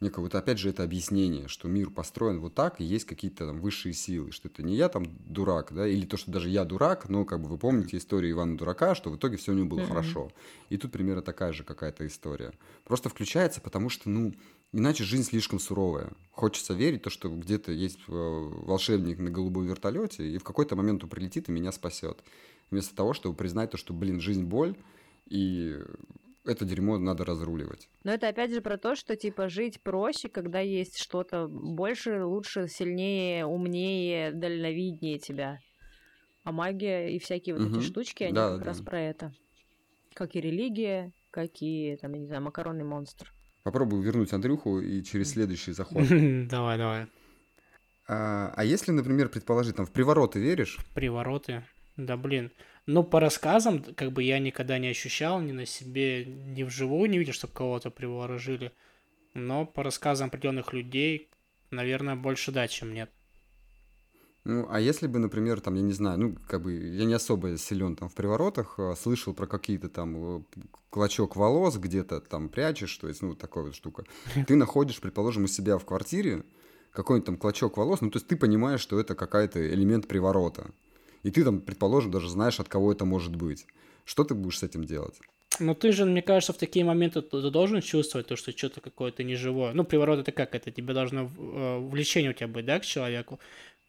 некое, 0.00 0.20
вот 0.20 0.34
опять 0.34 0.58
же, 0.58 0.70
это 0.70 0.82
объяснение, 0.82 1.48
что 1.48 1.68
мир 1.68 1.90
построен 1.90 2.40
вот 2.40 2.54
так, 2.54 2.80
и 2.80 2.84
есть 2.84 3.04
какие-то 3.06 3.46
там 3.46 3.60
высшие 3.60 3.92
силы, 3.92 4.30
что 4.32 4.48
это 4.48 4.62
не 4.62 4.76
я 4.76 4.88
там 4.88 5.04
дурак, 5.26 5.72
да, 5.72 5.86
или 5.88 6.06
то, 6.06 6.16
что 6.16 6.30
даже 6.30 6.48
я 6.48 6.64
дурак, 6.64 7.08
но 7.08 7.24
как 7.24 7.40
бы 7.40 7.48
вы 7.48 7.58
помните 7.58 7.96
историю 7.96 8.32
Ивана 8.32 8.56
Дурака, 8.56 8.94
что 8.94 9.10
в 9.10 9.16
итоге 9.16 9.36
все 9.36 9.52
у 9.52 9.54
него 9.54 9.66
было 9.68 9.80
Мгм. 9.80 9.88
хорошо. 9.88 10.30
И 10.70 10.76
тут 10.76 10.92
примерно 10.92 11.22
такая 11.22 11.52
же 11.52 11.64
какая-то 11.64 12.06
история. 12.06 12.52
Просто 12.84 13.08
включается, 13.08 13.60
потому 13.60 13.88
что, 13.88 14.08
ну, 14.10 14.34
иначе 14.72 15.04
жизнь 15.04 15.24
слишком 15.24 15.58
суровая. 15.58 16.12
Хочется 16.30 16.74
верить, 16.74 17.02
то, 17.02 17.10
что 17.10 17.28
где-то 17.28 17.72
есть 17.72 17.98
э, 18.08 18.12
волшебник 18.12 19.18
на 19.18 19.30
голубом 19.30 19.66
вертолете, 19.66 20.28
и 20.28 20.38
в 20.38 20.44
какой-то 20.44 20.76
момент 20.76 21.02
он 21.02 21.10
прилетит 21.10 21.48
и 21.48 21.52
меня 21.52 21.72
спасет. 21.72 22.22
Вместо 22.70 22.94
того, 22.94 23.12
чтобы 23.14 23.34
признать 23.36 23.70
то, 23.70 23.76
что, 23.76 23.94
блин, 23.94 24.20
жизнь 24.20 24.44
боль, 24.44 24.76
и 25.26 25.80
это 26.46 26.64
дерьмо 26.64 26.98
надо 26.98 27.24
разруливать. 27.24 27.88
Но 28.04 28.12
это 28.12 28.28
опять 28.28 28.52
же 28.52 28.60
про 28.60 28.78
то, 28.78 28.94
что 28.94 29.16
типа 29.16 29.48
жить 29.48 29.80
проще, 29.82 30.28
когда 30.28 30.60
есть 30.60 30.98
что-то 30.98 31.48
больше, 31.48 32.24
лучше, 32.24 32.68
сильнее, 32.68 33.46
умнее, 33.46 34.32
дальновиднее 34.32 35.18
тебя. 35.18 35.58
А 36.44 36.52
магия 36.52 37.08
и 37.10 37.18
всякие 37.18 37.54
вот 37.56 37.64
Мгм. 37.64 37.78
эти 37.78 37.84
штучки, 37.84 38.22
они 38.24 38.34
Да, 38.34 38.50
как 38.50 38.58
да, 38.60 38.66
раз 38.66 38.80
про 38.80 39.00
это. 39.00 39.32
Как 40.14 40.36
и 40.36 40.40
религия, 40.40 41.12
как 41.30 41.50
и, 41.60 41.96
там, 42.00 42.12
я 42.14 42.18
не 42.20 42.26
знаю, 42.26 42.42
макаронный 42.42 42.84
монстр. 42.84 43.32
Попробую 43.64 44.02
вернуть 44.02 44.32
Андрюху 44.32 44.80
и 44.80 45.02
через 45.02 45.30
следующий 45.32 45.72
заход. 45.72 46.02
Давай, 46.06 46.78
давай. 46.78 47.06
А, 48.08 48.52
а 48.56 48.64
если, 48.64 48.92
например, 48.92 49.28
предположить, 49.28 49.76
там 49.76 49.86
в 49.86 49.92
привороты 49.92 50.38
веришь? 50.38 50.78
Привороты. 50.94 51.64
Да 51.96 52.16
блин. 52.16 52.52
Ну, 52.86 53.02
по 53.02 53.18
рассказам, 53.18 53.82
как 53.82 54.12
бы 54.12 54.22
я 54.22 54.38
никогда 54.38 54.78
не 54.78 54.88
ощущал 54.88 55.40
ни 55.40 55.52
на 55.52 55.66
себе, 55.66 56.24
ни 56.24 56.62
вживую 56.62 57.10
не 57.10 57.18
видел, 57.18 57.32
чтобы 57.32 57.52
кого-то 57.52 57.90
приворожили. 57.90 58.72
но 59.34 59.66
по 59.66 59.82
рассказам 59.82 60.28
определенных 60.28 60.72
людей, 60.72 61.28
наверное, 61.70 62.16
больше 62.16 62.52
да, 62.52 62.68
чем 62.68 62.94
нет. 62.94 63.10
Ну, 64.44 64.68
а 64.70 64.78
если 64.78 65.08
бы, 65.08 65.18
например, 65.18 65.60
там, 65.60 65.74
я 65.74 65.82
не 65.82 65.92
знаю, 65.92 66.20
ну, 66.20 66.36
как 66.46 66.62
бы, 66.62 66.72
я 66.72 67.04
не 67.04 67.14
особо 67.14 67.58
силен 67.58 67.96
там 67.96 68.08
в 68.08 68.14
приворотах, 68.14 68.78
а, 68.78 68.94
слышал 68.94 69.34
про 69.34 69.48
какие-то 69.48 69.88
там 69.88 70.36
э, 70.36 70.42
клочок 70.88 71.34
волос 71.34 71.76
где-то 71.78 72.20
там 72.20 72.48
прячешь, 72.48 72.96
то 72.96 73.08
есть, 73.08 73.22
ну, 73.22 73.34
такая 73.34 73.64
вот 73.64 73.74
штука. 73.74 74.04
Ты 74.46 74.54
находишь, 74.54 75.00
предположим, 75.00 75.44
у 75.44 75.48
себя 75.48 75.78
в 75.78 75.84
квартире 75.84 76.44
какой-нибудь 76.92 77.26
там 77.26 77.36
клочок 77.36 77.76
волос, 77.76 78.00
ну, 78.00 78.10
то 78.10 78.18
есть 78.18 78.28
ты 78.28 78.36
понимаешь, 78.36 78.80
что 78.80 79.00
это 79.00 79.14
какой-то 79.14 79.58
элемент 79.68 80.06
приворота. 80.06 80.70
И 81.26 81.30
ты 81.32 81.42
там, 81.42 81.60
предположим, 81.60 82.12
даже 82.12 82.28
знаешь, 82.28 82.60
от 82.60 82.68
кого 82.68 82.92
это 82.92 83.04
может 83.04 83.34
быть. 83.34 83.66
Что 84.04 84.22
ты 84.22 84.34
будешь 84.34 84.58
с 84.58 84.62
этим 84.62 84.84
делать? 84.84 85.18
Ну, 85.58 85.74
ты 85.74 85.90
же, 85.90 86.04
мне 86.04 86.22
кажется, 86.22 86.52
в 86.52 86.56
такие 86.56 86.84
моменты 86.84 87.20
ты 87.20 87.50
должен 87.50 87.80
чувствовать 87.80 88.28
то, 88.28 88.36
что 88.36 88.56
что-то 88.56 88.80
какое-то 88.80 89.24
неживое. 89.24 89.72
Ну, 89.72 89.82
приворот 89.82 90.20
это 90.20 90.30
как? 90.30 90.54
Это 90.54 90.70
тебе 90.70 90.94
должно 90.94 91.22
э, 91.24 91.78
влечение 91.80 92.30
у 92.30 92.34
тебя 92.34 92.46
быть, 92.46 92.64
да, 92.64 92.78
к 92.78 92.84
человеку? 92.84 93.40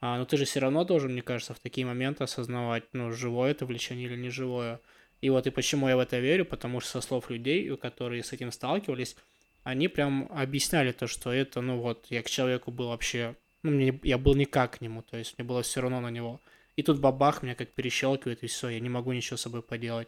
А, 0.01 0.17
но 0.17 0.25
ты 0.25 0.35
же 0.37 0.45
все 0.45 0.61
равно 0.61 0.83
должен, 0.83 1.11
мне 1.11 1.21
кажется, 1.21 1.53
в 1.53 1.59
такие 1.59 1.85
моменты 1.85 2.23
осознавать, 2.23 2.85
ну, 2.93 3.11
живое 3.11 3.51
это 3.51 3.67
влечение 3.67 4.07
или 4.07 4.15
не 4.15 4.31
живое. 4.31 4.79
И 5.21 5.29
вот 5.29 5.45
и 5.45 5.51
почему 5.51 5.87
я 5.87 5.95
в 5.95 5.99
это 5.99 6.17
верю, 6.17 6.43
потому 6.43 6.79
что 6.79 6.89
со 6.89 7.01
слов 7.01 7.29
людей, 7.29 7.69
которые 7.77 8.23
с 8.23 8.33
этим 8.33 8.51
сталкивались, 8.51 9.15
они 9.63 9.89
прям 9.89 10.27
объясняли 10.31 10.91
то, 10.91 11.05
что 11.05 11.31
это, 11.31 11.61
ну 11.61 11.77
вот, 11.77 12.07
я 12.09 12.23
к 12.23 12.29
человеку 12.31 12.71
был 12.71 12.87
вообще, 12.87 13.35
ну, 13.61 13.69
мне, 13.69 13.99
я 14.01 14.17
был 14.17 14.33
никак 14.33 14.77
к 14.77 14.81
нему, 14.81 15.03
то 15.03 15.17
есть 15.17 15.37
мне 15.37 15.45
было 15.47 15.61
все 15.61 15.81
равно 15.81 15.99
на 15.99 16.09
него. 16.09 16.41
И 16.77 16.83
тут 16.83 16.99
бабах 16.99 17.43
меня 17.43 17.55
как 17.55 17.73
перещелкивает, 17.73 18.43
и 18.43 18.47
все, 18.47 18.69
я 18.69 18.79
не 18.79 18.87
могу 18.87 19.11
ничего 19.11 19.35
с 19.35 19.41
собой 19.41 19.63
поделать. 19.63 20.07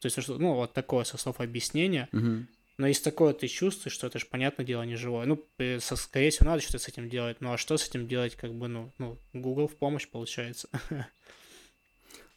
То 0.00 0.06
есть, 0.06 0.28
ну, 0.28 0.54
вот 0.54 0.74
такое 0.74 1.04
со 1.04 1.16
слов 1.16 1.40
объяснения. 1.40 2.08
Угу. 2.12 2.46
Но 2.78 2.86
из 2.86 3.00
такого 3.00 3.32
ты 3.32 3.46
чувствуешь, 3.46 3.94
что 3.94 4.08
это 4.08 4.18
же, 4.18 4.26
понятное 4.26 4.66
дело, 4.66 4.82
не 4.82 4.96
живое. 4.96 5.24
Ну, 5.26 5.46
со, 5.78 5.96
скорее 5.96 6.30
всего, 6.30 6.46
надо 6.46 6.62
что-то 6.62 6.78
с 6.78 6.88
этим 6.88 7.08
делать. 7.08 7.40
Ну, 7.40 7.52
а 7.52 7.58
что 7.58 7.76
с 7.76 7.88
этим 7.88 8.08
делать, 8.08 8.34
как 8.34 8.52
бы, 8.54 8.66
ну, 8.66 8.92
ну 8.98 9.18
Google 9.32 9.68
в 9.68 9.76
помощь, 9.76 10.08
получается. 10.08 10.68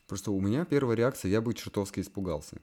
Просто 0.07 0.31
у 0.31 0.39
меня 0.39 0.65
первая 0.65 0.95
реакция, 0.95 1.31
я 1.31 1.41
бы 1.41 1.53
чертовски 1.53 2.01
испугался. 2.01 2.61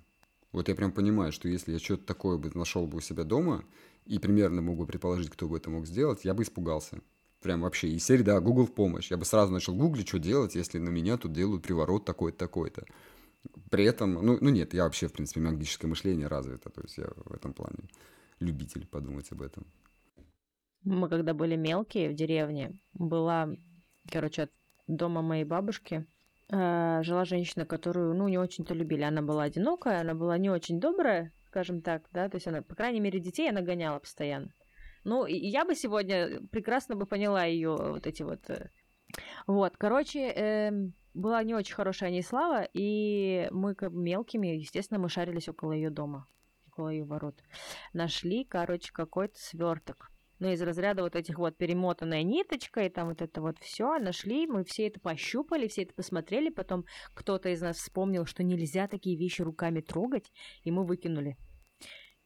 Вот 0.53 0.69
я 0.69 0.75
прям 0.77 0.93
понимаю, 0.93 1.33
что 1.33 1.49
если 1.49 1.73
я 1.73 1.79
что-то 1.81 2.05
такое 2.05 2.37
бы 2.37 2.51
нашел 2.55 2.87
бы 2.87 2.99
у 2.99 3.01
себя 3.01 3.25
дома, 3.25 3.65
и 4.07 4.19
примерно 4.19 4.63
могу 4.63 4.87
предположить, 4.87 5.31
кто 5.31 5.49
бы 5.49 5.57
это 5.57 5.71
мог 5.71 5.87
сделать, 5.87 6.25
я 6.25 6.35
бы 6.35 6.45
испугался. 6.45 7.01
Прям 7.41 7.63
вообще. 7.63 7.89
И 7.89 7.99
серии, 7.99 8.23
да, 8.23 8.41
Google 8.41 8.67
в 8.67 8.75
помощь. 8.75 9.11
Я 9.11 9.17
бы 9.17 9.25
сразу 9.25 9.53
начал 9.53 9.75
гуглить, 9.75 10.09
что 10.09 10.19
делать, 10.19 10.55
если 10.55 10.79
на 10.79 10.91
меня 10.91 11.17
тут 11.17 11.33
делают 11.33 11.63
приворот 11.63 12.05
такой-то, 12.05 12.39
такой-то. 12.39 12.85
При 13.71 13.85
этом, 13.85 14.15
ну, 14.15 14.37
ну 14.41 14.51
нет, 14.51 14.75
я 14.75 14.85
вообще, 14.85 15.09
в 15.09 15.13
принципе, 15.13 15.41
магическое 15.41 15.87
мышление 15.87 16.27
развито, 16.27 16.69
то 16.69 16.83
есть 16.83 16.99
я 16.99 17.07
в 17.25 17.33
этом 17.33 17.55
плане 17.55 17.89
любитель 18.39 18.87
подумать 18.87 19.33
об 19.33 19.41
этом. 19.41 19.67
Мы 20.85 21.09
когда 21.09 21.33
были 21.33 21.57
мелкие 21.57 22.11
в 22.11 22.15
деревне, 22.15 22.79
была, 22.93 23.49
короче, 24.11 24.43
от 24.43 24.51
дома 24.87 25.23
моей 25.23 25.45
бабушки 25.45 26.07
э, 26.51 27.03
жила 27.03 27.25
женщина, 27.25 27.65
которую, 27.65 28.15
ну, 28.15 28.29
не 28.29 28.39
очень-то 28.39 28.75
любили. 28.75 29.03
Она 29.03 29.23
была 29.23 29.45
одинокая, 29.45 30.01
она 30.01 30.15
была 30.15 30.37
не 30.37 30.51
очень 30.51 30.81
добрая, 30.81 31.33
скажем 31.47 31.81
так, 31.81 32.05
да, 32.13 32.29
то 32.29 32.37
есть 32.37 32.47
она, 32.47 32.63
по 32.63 32.75
крайней 32.75 33.01
мере, 33.01 33.21
детей 33.21 33.49
она 33.49 33.63
гоняла 33.63 33.99
постоянно. 33.99 34.53
Ну, 35.05 35.27
я 35.27 35.65
бы 35.65 35.75
сегодня 35.75 36.41
прекрасно 36.51 36.97
бы 36.97 37.07
поняла 37.07 37.45
ее 37.45 37.77
вот 37.77 38.07
эти 38.07 38.23
вот... 38.23 38.49
Э, 38.51 38.71
вот, 39.47 39.77
короче, 39.77 40.33
э, 40.35 40.73
была 41.15 41.43
не 41.43 41.55
очень 41.55 41.75
хорошая 41.75 42.11
не 42.11 42.23
слава, 42.23 42.69
и 42.73 43.49
мы 43.51 43.75
как 43.75 43.93
мелкими, 43.93 44.49
естественно, 44.49 45.01
мы 45.01 45.09
шарились 45.09 45.49
около 45.49 45.73
ее 45.73 45.91
дома, 45.91 46.27
около 46.69 46.91
ее 46.91 47.05
ворот. 47.05 47.43
Нашли, 47.93 48.45
короче, 48.45 48.93
какой-то 48.93 49.39
сверток. 49.39 50.11
Ну, 50.39 50.49
из 50.49 50.63
разряда 50.63 51.03
вот 51.03 51.17
этих 51.17 51.39
вот 51.39 51.59
перемотанная 51.59 52.23
ниточка 52.23 52.81
и 52.81 52.89
там 52.89 53.09
вот 53.09 53.21
это 53.21 53.43
вот 53.43 53.59
все 53.59 53.99
нашли, 53.99 54.47
мы 54.47 54.65
все 54.65 54.87
это 54.87 54.99
пощупали, 54.99 55.69
все 55.69 55.83
это 55.83 55.93
посмотрели, 55.93 56.49
потом 56.49 56.87
кто-то 57.13 57.51
из 57.51 57.61
нас 57.61 57.77
вспомнил, 57.77 58.25
что 58.25 58.43
нельзя 58.43 58.89
такие 58.89 59.17
вещи 59.17 59.43
руками 59.43 59.83
трогать, 59.83 60.33
и 60.65 60.71
мы 60.71 60.85
выкинули. 60.85 61.37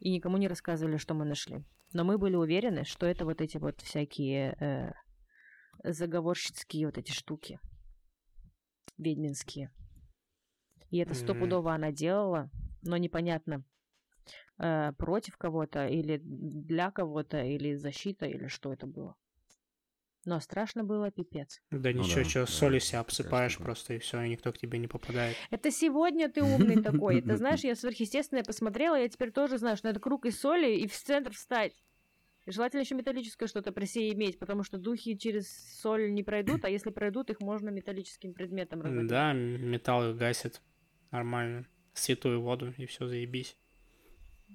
И 0.05 0.11
никому 0.11 0.37
не 0.37 0.49
рассказывали, 0.49 0.99
что 0.99 1.14
мы 1.14 1.25
нашли. 1.25 1.64
Но 1.95 2.05
мы 2.05 2.19
были 2.19 2.37
уверены, 2.37 2.85
что 2.85 3.07
это 3.07 3.25
вот 3.25 3.40
эти 3.40 3.57
вот 3.57 3.81
всякие 3.81 4.55
э, 4.61 4.93
заговорщицкие 5.83 6.85
вот 6.85 6.99
эти 6.99 7.11
штуки 7.11 7.59
ведьминские. 8.99 9.73
И 10.90 10.99
это 10.99 11.14
стопудово 11.14 11.71
mm-hmm. 11.71 11.75
она 11.75 11.90
делала, 11.90 12.51
но 12.83 12.99
непонятно, 12.99 13.64
э, 14.59 14.93
против 14.99 15.38
кого-то 15.38 15.87
или 15.87 16.21
для 16.23 16.90
кого-то, 16.90 17.43
или 17.43 17.75
защита, 17.75 18.27
или 18.27 18.49
что 18.49 18.75
это 18.75 18.87
было. 18.87 19.17
Но 20.25 20.41
страшно 20.41 20.85
было 20.85 21.11
пипец. 21.11 21.61
Да 21.71 21.91
ну 21.91 22.03
ничего, 22.03 22.23
да, 22.23 22.29
что, 22.29 22.41
да, 22.41 22.47
солью 22.47 22.81
себя 22.81 23.01
обсыпаешь 23.01 23.59
просто, 23.59 23.95
и 23.95 23.99
все, 23.99 24.23
и 24.23 24.29
никто 24.29 24.53
к 24.53 24.59
тебе 24.59 24.79
не 24.79 24.89
попадает. 24.89 25.37
Это 25.51 25.71
сегодня 25.71 26.31
ты 26.31 26.43
умный 26.43 26.83
такой. 26.83 27.21
Ты 27.21 27.37
знаешь, 27.37 27.61
я 27.61 27.75
сверхъестественное 27.75 28.45
посмотрела, 28.45 28.97
я 28.97 29.09
теперь 29.09 29.33
тоже 29.33 29.59
знаю, 29.59 29.77
что 29.77 29.89
надо 29.89 30.01
круг 30.01 30.27
из 30.27 30.41
соли 30.41 30.77
и 30.77 30.87
в 30.87 30.97
центр 30.97 31.33
встать. 31.33 31.75
Желательно 32.47 32.81
еще 32.81 32.95
металлическое 32.95 33.49
что-то 33.49 33.73
при 33.73 33.87
себе 33.87 34.13
иметь, 34.13 34.39
потому 34.39 34.65
что 34.65 34.77
духи 34.77 35.17
через 35.17 35.49
соль 35.81 36.13
не 36.13 36.23
пройдут, 36.23 36.65
а 36.65 36.69
если 36.69 36.91
пройдут, 36.91 37.31
их 37.31 37.41
можно 37.41 37.71
металлическим 37.71 38.35
предметом 38.35 38.83
разобрать. 38.83 39.07
Да, 39.07 39.33
металл 39.33 40.11
их 40.11 40.17
гасит 40.17 40.61
нормально. 41.11 41.67
Святую 41.95 42.43
воду, 42.43 42.75
и 42.77 42.87
все, 42.87 43.07
заебись. 43.07 43.57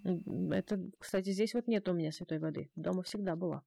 Это, 0.04 0.90
кстати, 1.00 1.32
здесь 1.32 1.54
вот 1.54 1.68
нет 1.68 1.88
у 1.90 1.94
меня 1.94 2.12
святой 2.12 2.38
воды. 2.40 2.70
Дома 2.76 3.02
всегда 3.02 3.36
была. 3.36 3.64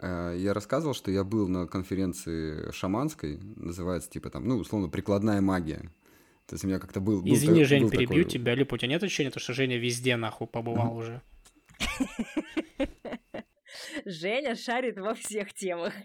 Э, 0.00 0.34
я 0.36 0.54
рассказывал, 0.54 0.94
что 0.94 1.10
я 1.10 1.24
был 1.24 1.48
на 1.48 1.66
конференции 1.66 2.70
шаманской, 2.72 3.38
называется 3.56 4.10
типа 4.10 4.30
там, 4.30 4.46
ну, 4.46 4.56
условно, 4.56 4.88
прикладная 4.88 5.40
магия. 5.40 5.90
То 6.46 6.54
есть 6.54 6.64
у 6.64 6.68
меня 6.68 6.78
как-то 6.78 7.00
был... 7.00 7.22
был 7.22 7.32
Извини, 7.32 7.64
Жень, 7.64 7.82
был 7.82 7.90
перебью 7.90 8.24
такой... 8.24 8.24
тебя, 8.24 8.54
Лип, 8.54 8.72
у 8.72 8.76
тебя 8.76 8.88
нет 8.88 9.02
ощущения, 9.02 9.30
что 9.34 9.52
Женя 9.52 9.78
везде 9.78 10.16
нахуй 10.16 10.46
побывал 10.46 10.96
уже? 10.96 11.22
Женя 14.04 14.56
шарит 14.56 14.98
во 14.98 15.14
всех 15.14 15.52
темах. 15.54 15.94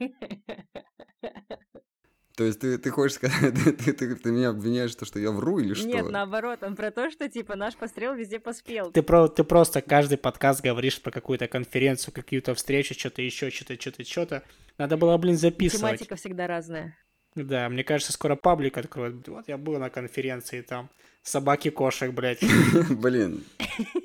То 2.35 2.43
есть 2.43 2.59
ты, 2.59 2.77
ты 2.77 2.89
хочешь 2.89 3.15
сказать, 3.15 3.53
ты, 3.63 3.71
ты, 3.71 3.93
ты, 3.93 4.15
ты 4.15 4.31
меня 4.31 4.49
обвиняешь, 4.49 4.93
то, 4.95 5.05
что 5.05 5.19
я 5.19 5.31
вру 5.31 5.59
или 5.59 5.73
что? 5.73 5.87
Нет, 5.87 6.09
наоборот, 6.09 6.63
он 6.63 6.75
про 6.75 6.91
то, 6.91 7.09
что 7.09 7.29
типа 7.29 7.55
наш 7.55 7.75
пострел 7.75 8.13
везде 8.13 8.39
поспел. 8.39 8.91
Ты, 8.91 9.03
про, 9.03 9.27
ты 9.27 9.43
просто 9.43 9.81
каждый 9.81 10.17
подкаст 10.17 10.61
говоришь 10.61 11.01
про 11.01 11.11
какую-то 11.11 11.47
конференцию, 11.47 12.13
какую-то 12.13 12.53
встречу, 12.53 12.93
что-то 12.93 13.21
еще, 13.21 13.49
что-то, 13.49 13.79
что-то, 13.79 14.03
что-то. 14.03 14.43
Надо 14.77 14.97
было, 14.97 15.17
блин, 15.17 15.37
записывать. 15.37 15.81
Тематика 15.81 16.15
всегда 16.15 16.47
разная. 16.47 16.97
Да, 17.35 17.67
мне 17.69 17.83
кажется, 17.83 18.13
скоро 18.13 18.35
паблик 18.35 18.77
откроют. 18.77 19.27
Вот 19.27 19.47
я 19.47 19.57
был 19.57 19.77
на 19.77 19.89
конференции, 19.89 20.61
там 20.61 20.89
собаки, 21.21 21.69
кошек, 21.69 22.13
блядь. 22.13 22.43
Блин. 22.89 23.43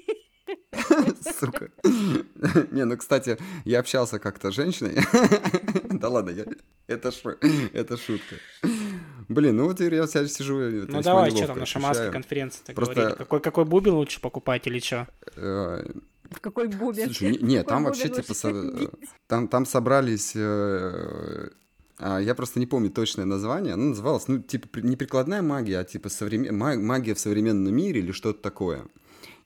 Сука. 1.41 1.71
Не, 2.71 2.85
ну, 2.85 2.97
кстати, 2.97 3.39
я 3.65 3.81
общался 3.81 4.19
как-то 4.19 4.51
с 4.51 4.55
женщиной. 4.55 4.97
Да 6.01 6.09
ладно, 6.09 6.31
я... 6.31 6.47
это, 6.87 7.11
шу... 7.11 7.37
это 7.73 7.97
шутка. 7.99 8.37
Блин, 9.29 9.57
ну 9.57 9.67
вот 9.67 9.81
я 9.81 10.07
себя 10.07 10.27
сижу... 10.27 10.59
Ну 10.89 11.03
давай, 11.03 11.31
что 11.31 11.47
там 11.47 11.59
на 11.59 11.67
шаманской 11.67 12.11
конференции 12.11 12.63
так 12.65 12.77
Просто... 12.77 12.95
говорили? 12.95 13.19
Какой, 13.19 13.41
какой 13.41 13.65
бубен 13.67 13.93
лучше 13.95 14.21
покупать 14.21 14.67
или 14.67 14.79
что? 14.79 15.09
В 15.35 16.41
какой 16.41 16.69
бубен? 16.69 17.05
Слушай, 17.05 17.33
не, 17.33 17.39
не 17.39 17.65
там 17.65 17.85
вообще 17.85 18.09
типа... 18.09 18.35
Там, 19.27 19.49
там 19.49 19.67
собрались... 19.67 20.33
Э, 20.35 21.51
а, 21.99 22.19
я 22.19 22.35
просто 22.35 22.61
не 22.61 22.67
помню 22.67 22.91
точное 22.91 23.27
название. 23.27 23.75
Оно 23.75 23.87
называлось, 23.87 24.27
ну, 24.29 24.39
типа, 24.39 24.79
не 24.79 24.97
прикладная 24.97 25.43
магия, 25.43 25.81
а 25.81 25.85
типа 25.85 26.09
современ... 26.09 26.57
магия 26.57 27.15
в 27.15 27.19
современном 27.19 27.75
мире 27.75 28.01
или 28.01 28.13
что-то 28.13 28.41
такое. 28.41 28.87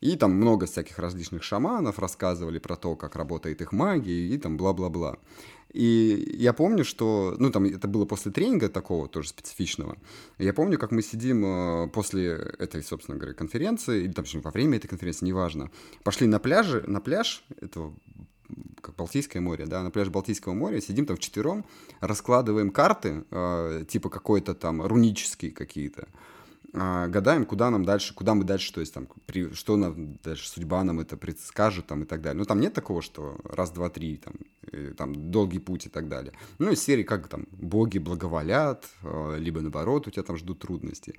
И 0.00 0.16
там 0.16 0.32
много 0.32 0.66
всяких 0.66 0.98
различных 0.98 1.42
шаманов 1.42 1.98
рассказывали 1.98 2.58
про 2.58 2.76
то, 2.76 2.96
как 2.96 3.16
работает 3.16 3.60
их 3.62 3.72
магия, 3.72 4.28
и 4.28 4.38
там 4.38 4.56
бла-бла-бла. 4.56 5.18
И 5.74 6.36
я 6.38 6.52
помню, 6.52 6.84
что, 6.84 7.34
ну, 7.38 7.50
там 7.50 7.64
это 7.64 7.88
было 7.88 8.04
после 8.04 8.30
тренинга 8.30 8.68
такого 8.68 9.08
тоже 9.08 9.30
специфичного. 9.30 9.96
Я 10.38 10.54
помню, 10.54 10.78
как 10.78 10.92
мы 10.92 11.02
сидим 11.02 11.44
э, 11.44 11.88
после 11.88 12.28
этой, 12.58 12.82
собственно 12.84 13.18
говоря, 13.18 13.34
конференции, 13.34 14.04
или 14.04 14.12
там 14.12 14.24
во 14.34 14.52
время 14.52 14.76
этой 14.76 14.86
конференции, 14.86 15.26
неважно, 15.26 15.72
пошли 16.04 16.28
на 16.28 16.38
пляже, 16.38 16.84
на 16.86 17.00
пляж 17.00 17.44
этого 17.60 17.92
как 18.80 18.94
Балтийское 18.96 19.42
море, 19.42 19.66
да, 19.66 19.82
на 19.82 19.90
пляже 19.90 20.10
Балтийского 20.10 20.52
моря, 20.52 20.80
сидим 20.80 21.06
там 21.06 21.16
вчетвером, 21.16 21.64
раскладываем 22.00 22.70
карты, 22.70 23.24
э, 23.30 23.84
типа 23.88 24.10
какой-то 24.10 24.54
там 24.54 24.82
рунические 24.82 25.50
какие-то, 25.50 26.06
гадаем, 26.74 27.46
куда 27.46 27.70
нам 27.70 27.84
дальше, 27.84 28.14
куда 28.14 28.34
мы 28.34 28.44
дальше, 28.44 28.72
то 28.72 28.80
есть 28.80 28.92
там, 28.92 29.06
при, 29.26 29.54
что 29.54 29.76
нам 29.76 30.18
дальше 30.24 30.48
судьба 30.48 30.82
нам 30.82 30.98
это 31.00 31.16
предскажет 31.16 31.86
там 31.86 32.02
и 32.02 32.06
так 32.06 32.20
далее. 32.20 32.38
Ну, 32.38 32.44
там 32.44 32.60
нет 32.60 32.74
такого, 32.74 33.00
что 33.00 33.36
раз, 33.44 33.70
два, 33.70 33.90
три, 33.90 34.16
там, 34.16 34.34
и, 34.72 34.92
там 34.92 35.30
долгий 35.30 35.60
путь 35.60 35.86
и 35.86 35.88
так 35.88 36.08
далее. 36.08 36.32
Ну, 36.58 36.72
из 36.72 36.82
серии, 36.82 37.04
как 37.04 37.28
там, 37.28 37.46
боги 37.52 37.98
благоволят, 37.98 38.86
а, 39.02 39.36
либо 39.36 39.60
наоборот, 39.60 40.08
у 40.08 40.10
тебя 40.10 40.24
там 40.24 40.36
ждут 40.36 40.58
трудности. 40.58 41.14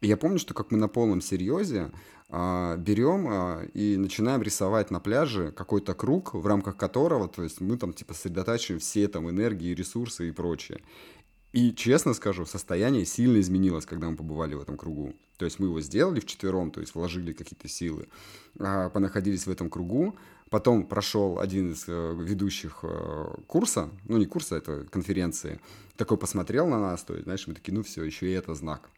И 0.00 0.06
я 0.06 0.16
помню, 0.16 0.38
что 0.38 0.54
как 0.54 0.70
мы 0.70 0.78
на 0.78 0.88
полном 0.88 1.20
серьезе 1.20 1.90
а, 2.30 2.76
берем 2.76 3.26
а, 3.28 3.64
и 3.74 3.96
начинаем 3.96 4.42
рисовать 4.42 4.90
на 4.90 5.00
пляже 5.00 5.52
какой-то 5.52 5.94
круг, 5.94 6.34
в 6.34 6.46
рамках 6.46 6.76
которого, 6.76 7.28
то 7.28 7.42
есть 7.42 7.60
мы 7.60 7.76
там 7.76 7.92
типа 7.92 8.14
сосредотачиваем 8.14 8.80
все 8.80 9.06
там 9.08 9.28
энергии, 9.30 9.74
ресурсы 9.74 10.28
и 10.28 10.32
прочее. 10.32 10.80
И, 11.54 11.72
честно 11.72 12.14
скажу, 12.14 12.46
состояние 12.46 13.04
сильно 13.04 13.38
изменилось, 13.38 13.86
когда 13.86 14.10
мы 14.10 14.16
побывали 14.16 14.54
в 14.54 14.60
этом 14.60 14.76
кругу. 14.76 15.14
То 15.36 15.44
есть 15.44 15.60
мы 15.60 15.66
его 15.66 15.80
сделали 15.80 16.18
вчетвером, 16.18 16.72
то 16.72 16.80
есть 16.80 16.96
вложили 16.96 17.32
какие-то 17.32 17.68
силы, 17.68 18.08
а, 18.58 18.90
понаходились 18.90 19.46
в 19.46 19.50
этом 19.50 19.70
кругу. 19.70 20.16
Потом 20.50 20.84
прошел 20.84 21.38
один 21.38 21.70
из 21.70 21.84
э, 21.86 22.14
ведущих 22.18 22.80
э, 22.82 23.34
курса, 23.46 23.88
ну 24.08 24.18
не 24.18 24.26
курса, 24.26 24.56
это 24.56 24.84
конференции, 24.90 25.60
такой 25.96 26.18
посмотрел 26.18 26.66
на 26.66 26.80
нас, 26.80 27.04
то 27.04 27.14
есть, 27.14 27.24
знаешь, 27.24 27.46
мы 27.46 27.54
такие, 27.54 27.72
ну 27.72 27.84
все, 27.84 28.02
еще 28.02 28.28
и 28.28 28.32
это 28.32 28.54
знак. 28.54 28.90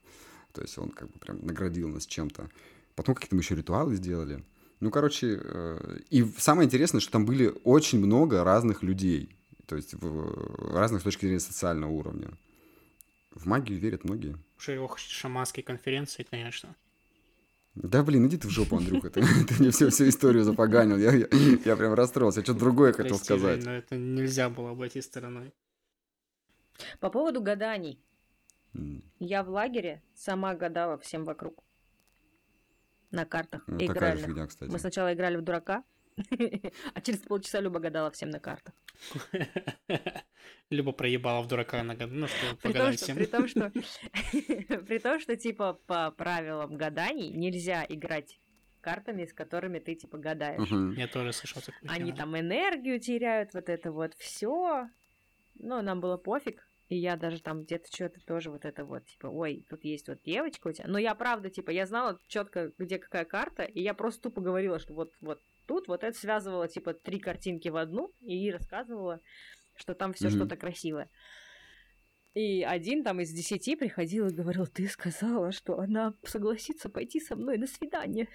То 0.53 0.63
есть 0.63 0.79
он 0.79 0.89
как 0.89 1.11
бы 1.11 1.19
прям 1.19 1.45
наградил 1.45 1.89
нас 1.89 2.07
чем-то. 2.07 2.49
Потом 2.95 3.15
какие-то 3.15 3.37
мы 3.37 3.43
еще 3.43 3.55
ритуалы 3.55 3.97
сделали. 3.97 4.43
Ну, 4.81 4.91
короче, 4.91 5.41
э, 5.43 5.99
и 6.09 6.25
самое 6.39 6.67
интересное, 6.67 7.03
что 7.03 7.13
там 7.13 7.27
были 7.27 7.53
очень 7.65 7.99
много 7.99 8.45
разных 8.45 8.83
людей, 8.83 9.37
то 9.67 9.77
есть 9.77 9.93
в, 9.93 10.73
разных 10.73 11.03
с 11.03 11.05
точки 11.05 11.27
зрения 11.27 11.41
социального 11.41 11.91
уровня. 11.91 12.31
В 13.37 13.47
магию 13.47 13.79
верят 13.79 14.03
многие. 14.05 14.37
Уже 14.59 14.79
ох, 14.81 14.99
шаманские 14.99 15.63
конференции, 15.63 16.27
конечно. 16.29 16.75
Да 17.75 18.03
блин, 18.03 18.27
иди 18.27 18.39
ты 18.39 18.49
в 18.49 18.51
жопу, 18.51 18.77
Андрюха, 18.79 19.11
ты, 19.11 19.21
ты 19.45 19.55
мне 19.59 19.71
всю, 19.71 19.91
всю 19.91 20.09
историю 20.09 20.45
запоганил, 20.45 20.97
я, 20.97 21.13
я, 21.13 21.29
я 21.65 21.77
прям 21.77 21.93
расстроился, 21.93 22.41
я 22.41 22.45
что-то 22.45 22.61
другое 22.61 22.95
Прости, 22.95 23.03
хотел 23.13 23.23
сказать. 23.23 23.57
Жень, 23.61 23.65
но 23.67 23.73
это 23.77 23.97
нельзя 23.97 24.49
было 24.49 24.71
обойти 24.71 25.03
стороной. 25.03 25.53
По 26.99 27.11
поводу 27.11 27.43
гаданий. 27.43 28.01
М, 28.75 29.03
Я 29.19 29.43
в 29.45 29.51
лагере 29.51 30.03
сама 30.15 30.55
гадала 30.55 30.97
всем 30.97 31.25
вокруг. 31.25 31.63
На 33.11 33.27
картах 33.27 33.63
Ну, 33.67 33.77
игральных. 33.79 34.27
фигня, 34.27 34.47
кстати. 34.47 34.71
Мы 34.71 34.79
сначала 34.79 35.13
играли 35.13 35.37
в 35.37 35.43
дурака, 35.43 35.85
а 36.95 37.01
через 37.01 37.21
полчаса 37.21 37.61
Люба 37.61 37.81
гадала 37.81 38.11
всем 38.11 38.31
на 38.31 38.41
картах. 38.41 38.75
Люба 40.71 40.93
проебала 40.93 41.43
в 41.43 41.49
дурака 41.49 41.83
на 41.83 41.95
год. 41.95 42.11
Ну 42.11 42.27
что, 42.27 42.57
При 42.63 42.73
том, 42.73 42.73
погадать 42.73 42.97
что, 42.97 43.05
всем. 43.05 43.17
при 43.17 43.27
том, 43.27 43.49
что, 43.49 43.71
при 44.85 44.99
том, 44.99 45.21
что, 45.21 45.37
типа, 45.37 45.75
по 45.87 46.11
правилам 46.11 46.77
гаданий 46.77 47.29
нельзя 47.31 47.85
играть 47.89 48.41
картами, 48.81 49.25
с 49.25 49.33
которыми 49.33 49.79
ты, 49.79 49.95
типа, 49.95 50.17
гадаешь. 50.19 50.97
Я 50.97 51.09
тоже 51.09 51.33
слышал 51.33 51.61
такую 51.61 51.91
Они 51.91 52.07
тему. 52.13 52.17
там 52.17 52.39
энергию 52.39 52.99
теряют, 53.01 53.53
вот 53.53 53.69
это 53.69 53.93
вот 53.93 54.15
все. 54.15 54.89
Ну, 55.55 55.83
нам 55.83 56.01
было 56.01 56.17
пофиг. 56.17 56.67
И 56.89 56.97
я 56.97 57.17
даже 57.17 57.43
там 57.43 57.65
где-то 57.65 57.93
что-то 57.93 58.25
тоже 58.25 58.51
вот 58.51 58.65
это 58.65 58.85
вот, 58.85 59.05
типа, 59.07 59.27
ой, 59.27 59.67
тут 59.69 59.83
есть 59.83 60.07
вот 60.07 60.23
девочка 60.23 60.69
у 60.69 60.73
тебя. 60.73 60.87
Но 60.87 60.99
я 60.99 61.17
правда, 61.17 61.51
типа, 61.51 61.71
я 61.71 61.85
знала 61.85 62.21
четко, 62.29 62.71
где 62.79 62.99
какая 62.99 63.25
карта, 63.25 63.65
и 63.65 63.81
я 63.81 63.93
просто 63.93 64.23
тупо 64.23 64.41
говорила, 64.41 64.79
что 64.79 64.95
вот, 64.95 65.13
вот 65.21 65.43
тут 65.67 65.89
вот 65.89 66.05
это 66.05 66.17
связывала, 66.17 66.69
типа, 66.69 66.95
три 66.95 67.19
картинки 67.19 67.69
в 67.69 67.77
одну, 67.77 68.13
и 68.21 68.51
рассказывала, 68.51 69.21
что 69.77 69.95
там 69.95 70.13
все 70.13 70.29
Мгм. 70.29 70.37
что-то 70.37 70.57
красивое. 70.57 71.09
И 72.35 72.63
один 72.63 73.03
там 73.03 73.21
из 73.21 73.31
десяти 73.33 73.77
приходил 73.77 74.27
и 74.29 74.35
говорил, 74.35 74.67
ты 74.67 74.87
сказала, 74.89 75.53
что 75.53 75.79
она 75.79 76.13
согласится 76.25 76.89
пойти 76.91 77.19
со 77.19 77.35
мной 77.35 77.57
на 77.57 77.67
свидание. 77.67 78.29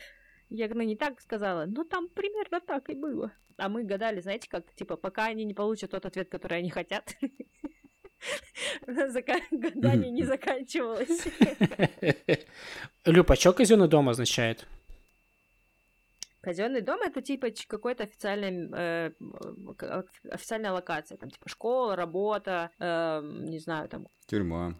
Я 0.50 0.68
говорю, 0.68 0.84
ну 0.86 0.90
не 0.90 0.98
так 0.98 1.22
сказала. 1.22 1.66
Ну 1.68 1.84
там 1.86 2.10
примерно 2.10 2.60
так 2.62 2.90
и 2.90 2.96
было. 2.96 3.32
А 3.58 3.70
мы 3.70 3.84
гадали, 3.84 4.20
знаете, 4.22 4.50
как, 4.50 4.74
типа, 4.74 4.98
пока 4.98 5.26
они 5.26 5.46
не 5.46 5.54
получат 5.54 5.92
тот 5.92 6.06
ответ, 6.06 6.30
который 6.30 6.58
они 6.58 6.72
хотят, 6.72 7.16
гадание 9.52 10.10
не 10.12 10.24
заканчивалось. 10.26 11.28
Люб, 13.06 13.32
а 13.32 13.36
что 13.36 13.54
казенный 13.54 13.88
дом 13.88 14.10
означает? 14.10 14.68
Казенный 16.42 16.82
дом 16.82 17.00
это 17.02 17.22
типа 17.22 17.48
какой-то 17.68 18.04
официальный, 18.04 18.70
э, 18.74 19.12
официальная 20.32 20.72
локация, 20.72 21.18
там 21.18 21.30
типа 21.30 21.50
школа, 21.50 21.96
работа, 21.96 22.72
э, 22.80 23.22
не 23.24 23.60
знаю, 23.60 23.88
там 23.90 24.08
Тюрьма. 24.26 24.74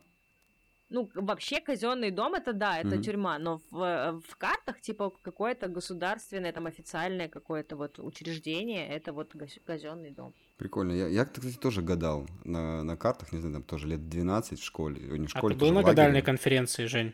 Ну, 0.94 1.10
вообще 1.16 1.62
казенный 1.62 2.12
дом 2.12 2.34
это 2.34 2.52
да, 2.52 2.78
это 2.80 2.96
Мгм. 2.96 3.02
тюрьма, 3.02 3.40
но 3.40 3.62
в, 3.72 3.82
э, 3.82 4.12
в 4.28 4.36
картах 4.36 4.82
типа 4.82 5.10
какое-то 5.22 5.70
государственное, 5.70 6.52
там 6.52 6.66
официальное 6.66 7.30
какое-то 7.30 7.78
вот 7.78 7.98
учреждение, 8.00 8.90
это 8.90 9.14
вот 9.14 9.34
казенный 9.66 10.12
дом. 10.12 10.34
Прикольно. 10.58 10.92
Я, 10.92 11.08
я, 11.08 11.24
кстати, 11.26 11.56
тоже 11.58 11.82
гадал 11.82 12.28
на, 12.44 12.84
на 12.84 12.98
картах, 12.98 13.32
не 13.32 13.40
знаю, 13.40 13.54
там 13.54 13.64
тоже 13.64 13.88
лет 13.88 14.10
12 14.10 14.60
в 14.60 14.64
школе. 14.66 15.00
Не 15.18 15.28
в 15.28 15.36
А 15.36 15.38
школе, 15.38 15.54
ты 15.56 15.60
тоже 15.60 15.72
был 15.72 15.80
на 15.80 15.86
лагере. 15.88 15.96
гадальной 15.96 16.22
конференции, 16.24 16.86
Жень? 16.88 17.14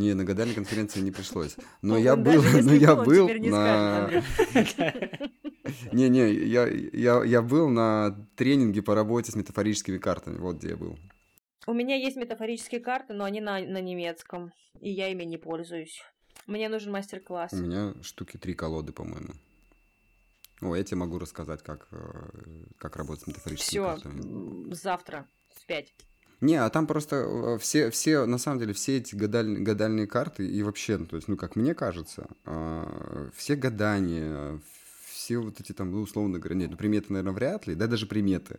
Не, 0.00 0.14
на 0.14 0.24
гадальной 0.24 0.54
конференции 0.54 1.00
не 1.00 1.10
пришлось. 1.10 1.56
Но 1.82 1.98
я 1.98 2.16
был, 2.16 2.42
но 2.62 2.72
я 2.72 2.96
был, 2.96 3.28
не 3.28 3.50
на... 3.50 4.22
скажет, 4.48 5.30
Не-не, 5.92 6.32
я, 6.32 6.66
я, 6.66 7.22
я 7.22 7.42
был 7.42 7.68
на 7.68 8.26
тренинге 8.34 8.80
по 8.80 8.94
работе 8.94 9.30
с 9.30 9.36
метафорическими 9.36 9.98
картами. 9.98 10.38
Вот 10.38 10.56
где 10.56 10.70
я 10.70 10.76
был. 10.78 10.98
У 11.66 11.74
меня 11.74 11.96
есть 11.96 12.16
метафорические 12.16 12.80
карты, 12.80 13.12
но 13.12 13.24
они 13.24 13.42
на, 13.42 13.60
на 13.60 13.82
немецком, 13.82 14.52
и 14.80 14.90
я 14.90 15.08
ими 15.08 15.24
не 15.24 15.36
пользуюсь. 15.36 16.02
Мне 16.46 16.70
нужен 16.70 16.92
мастер-класс. 16.92 17.52
У 17.52 17.56
меня 17.56 17.92
штуки 18.00 18.38
три 18.38 18.54
колоды, 18.54 18.94
по-моему. 18.94 19.34
О, 20.62 20.74
я 20.74 20.82
тебе 20.82 20.96
могу 20.96 21.18
рассказать, 21.18 21.62
как, 21.62 21.88
э, 21.90 21.98
как 22.78 22.96
работать 22.96 23.24
с 23.24 23.26
метафорическими 23.26 23.70
Все, 23.70 23.86
картами. 23.86 24.72
завтра 24.72 25.28
в 25.56 25.66
пять. 25.66 25.92
Не, 26.40 26.54
а 26.56 26.70
там 26.70 26.86
просто 26.86 27.16
э, 27.16 27.58
все, 27.58 27.90
все, 27.90 28.24
на 28.26 28.38
самом 28.38 28.60
деле, 28.60 28.72
все 28.72 28.96
эти 28.96 29.14
гадаль- 29.14 29.58
гадальные 29.58 30.06
карты 30.06 30.46
и 30.48 30.62
вообще, 30.62 30.96
ну, 30.96 31.06
то 31.06 31.16
есть, 31.16 31.28
ну, 31.28 31.36
как 31.36 31.54
мне 31.56 31.74
кажется, 31.74 32.28
а, 32.46 33.28
все 33.34 33.56
гадания, 33.56 34.58
все 35.12 35.38
вот 35.38 35.60
эти 35.60 35.72
там, 35.72 35.90
ну, 35.90 36.00
условно 36.00 36.38
говоря, 36.38 36.56
нет, 36.56 36.70
ну, 36.70 36.76
приметы, 36.78 37.12
наверное, 37.12 37.34
вряд 37.34 37.66
ли, 37.66 37.74
да, 37.74 37.86
даже 37.86 38.06
приметы, 38.06 38.58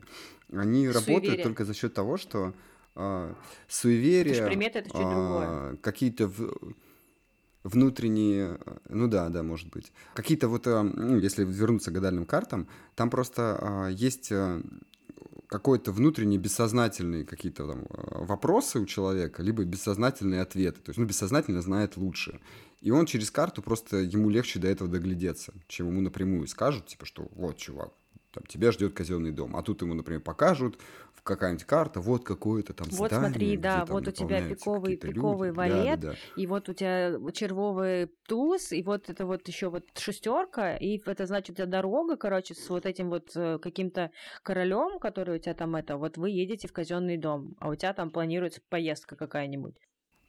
они 0.52 0.88
работают 0.88 1.24
Суеверие. 1.24 1.44
только 1.44 1.66
за 1.66 1.74
счет 1.74 1.94
того, 1.94 2.18
что 2.18 2.54
а, 2.94 3.34
суеверие, 3.68 4.46
приметы 4.46 4.80
это 4.80 4.90
чуть 4.90 4.98
другое. 5.00 5.48
а, 5.48 5.78
какие-то 5.82 6.28
в- 6.28 6.76
внутренние, 7.64 8.60
ну 8.90 9.08
да, 9.08 9.30
да, 9.30 9.44
может 9.44 9.70
быть, 9.70 9.92
какие-то 10.14 10.48
вот, 10.48 10.68
а, 10.68 10.84
ну, 10.84 11.18
если 11.18 11.44
вернуться 11.44 11.90
к 11.92 11.94
гадальным 11.96 12.26
картам, 12.26 12.68
там 12.96 13.10
просто 13.10 13.58
а, 13.60 13.88
есть 13.90 14.32
какой-то 15.52 15.92
внутренний 15.92 16.38
бессознательные 16.38 17.26
какие-то 17.26 17.68
там 17.68 17.86
а, 17.90 18.24
вопросы 18.24 18.80
у 18.80 18.86
человека, 18.86 19.44
либо 19.44 19.66
бессознательные 19.66 20.42
ответы. 20.42 20.80
То 20.80 20.92
есть, 20.92 20.98
ну, 20.98 21.06
бессознательно 21.06 21.62
знает 21.62 21.98
лучше. 21.98 22.40
И 22.80 22.90
он 22.90 23.06
через 23.06 23.30
карту 23.32 23.62
просто 23.62 23.98
ему 23.98 24.30
легче 24.30 24.60
до 24.60 24.70
этого 24.70 24.90
доглядеться, 24.90 25.54
чем 25.68 25.88
ему 25.88 26.00
напрямую 26.00 26.48
скажут, 26.48 26.88
типа, 26.88 27.06
что 27.06 27.28
вот, 27.36 27.58
чувак, 27.58 27.92
там, 28.32 28.44
тебя 28.48 28.72
ждет 28.72 28.94
казенный 28.94 29.32
дом. 29.32 29.56
А 29.56 29.62
тут 29.62 29.82
ему, 29.82 29.94
например, 29.94 30.22
покажут 30.22 30.80
какая-нибудь 31.24 31.66
карта, 31.66 32.00
вот 32.00 32.24
какое-то 32.24 32.74
там 32.74 32.88
Вот 32.90 33.12
задание, 33.12 33.30
смотри, 33.30 33.52
где 33.58 33.62
да, 33.62 33.86
вот 33.86 34.08
у 34.08 34.12
тебя 34.12 34.40
пиковый- 34.50 34.98
пиковый 34.98 35.50
люди. 35.50 35.58
валет, 35.58 36.00
Да-да-да. 36.00 36.16
И 36.36 36.48
вот 36.48 36.68
у 36.70 36.74
тебя 36.74 37.14
червовый 37.32 38.08
туз, 38.28 38.72
и 38.72 38.82
вот 38.82 39.10
это 39.10 39.26
вот 39.26 39.48
еще 39.48 39.70
вот 39.70 39.84
шестерка, 39.98 40.76
и 40.78 41.00
это 41.06 41.26
значит 41.28 41.52
у 41.52 41.54
тебя 41.54 41.66
дорога, 41.68 42.18
короче, 42.18 42.56
с 42.56 42.70
вот 42.70 42.86
этим 42.86 43.10
вот 43.10 43.30
э, 43.36 43.60
каким-то 43.60 44.10
королем, 44.42 45.00
который 45.00 45.36
у 45.36 45.40
тебя 45.40 45.54
там 45.54 45.76
это, 45.76 45.98
вот 45.98 46.18
вы 46.18 46.32
едете 46.32 46.68
в 46.68 46.74
казенный 46.74 47.18
дом, 47.18 47.56
а 47.60 47.70
у 47.70 47.76
тебя 47.76 47.94
там 47.94 48.10
планируется 48.10 48.62
поездка 48.70 49.16
какая-нибудь. 49.16 49.76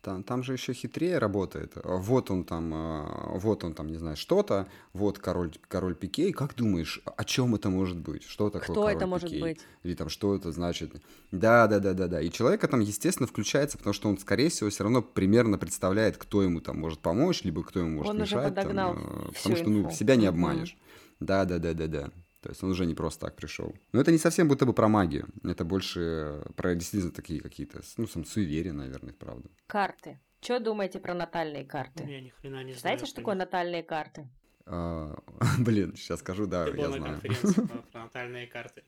Там, 0.03 0.25
там 0.25 0.43
же 0.43 0.55
еще 0.55 0.73
хитрее 0.73 1.19
работает. 1.19 1.75
А, 1.77 1.97
Вот 1.97 2.31
он 2.33 2.43
там, 2.43 2.73
а, 2.75 3.39
вот 3.39 3.63
он 3.63 3.73
там, 3.73 3.87
не 3.87 3.99
знаю, 3.99 4.17
что-то, 4.17 4.67
вот 4.93 5.21
король, 5.21 5.53
король 5.69 5.95
Пикей. 5.95 6.33
Как 6.33 6.57
думаешь, 6.57 7.01
о 7.05 7.25
чем 7.25 7.55
это 7.55 7.71
может 7.71 7.99
быть? 7.99 8.25
Что 8.25 8.51
такое 8.51 8.65
Кто 8.65 8.75
король 8.83 8.97
это 8.97 9.07
может 9.07 9.29
Пикей? 9.31 9.41
быть? 9.41 9.61
Или 9.85 9.95
там 9.95 10.09
что 10.09 10.35
это 10.35 10.51
значит? 10.51 11.01
Да, 11.31 11.69
да, 11.69 11.79
да, 11.79 11.95
да, 11.95 12.09
да. 12.09 12.21
И 12.21 12.31
человека 12.31 12.67
там, 12.67 12.81
естественно, 12.81 13.29
включается, 13.29 13.79
потому 13.79 13.95
что 13.95 14.09
он, 14.09 14.19
скорее 14.19 14.49
всего, 14.49 14.71
все 14.71 14.83
равно 14.83 15.03
примерно 15.03 15.57
представляет, 15.57 16.17
кто 16.17 16.43
ему 16.43 16.61
там 16.61 16.81
может 16.81 16.99
помочь, 16.99 17.45
либо 17.45 17.63
кто 17.63 17.79
ему 17.79 17.99
может 17.99 18.11
Он 18.11 18.21
уже 18.23 18.35
мешать. 18.35 18.55
там, 18.55 18.65
подогнал 18.65 18.95
э, 18.97 19.31
всю 19.35 19.51
потому 19.51 19.57
что, 19.57 19.71
ну, 19.71 19.91
себя 19.93 20.17
не 20.17 20.27
обманешь. 20.27 20.77
Да, 21.21 21.45
да, 21.45 21.59
да, 21.61 21.75
да, 21.75 21.87
да. 21.87 22.11
То 22.43 22.49
есть 22.51 22.63
он 22.63 22.71
уже 22.71 22.87
не 22.87 22.95
просто 22.95 23.27
так 23.27 23.37
пришел. 23.37 23.73
Но 23.93 24.01
это 24.01 24.11
не 24.11 24.19
совсем 24.19 24.49
будто 24.49 24.67
бы 24.67 24.73
про 24.75 24.89
магию. 24.89 25.29
Это 25.45 25.65
больше 25.65 26.43
про 26.57 26.75
действительно 26.75 27.13
такие 27.13 27.41
какие-то, 27.41 27.81
ну, 27.97 28.07
сам 28.07 28.25
суеверия, 28.25 28.73
наверное, 28.73 29.15
правда. 29.15 29.49
Карты. 29.69 30.19
Что 30.41 30.59
думаете 30.59 30.99
про 30.99 31.15
натальные 31.15 31.65
карты? 31.65 32.05
Я 32.05 32.21
ни 32.21 32.31
хрена 32.31 32.65
не 32.65 32.73
знаю. 32.73 32.81
Знаете, 32.81 33.07
что 33.07 33.17
такое 33.17 33.37
натальные 33.37 33.85
карты? 33.85 34.29
А, 34.67 35.17
Блин, 35.61 35.95
сейчас 35.97 36.19
скажу, 36.21 36.47
да, 36.47 36.65
Ты 36.67 36.77
я 36.77 36.89
на 36.89 36.97
знаю. 36.99 37.21
про 37.93 38.01
натальные 38.03 38.49
карты. 38.49 38.83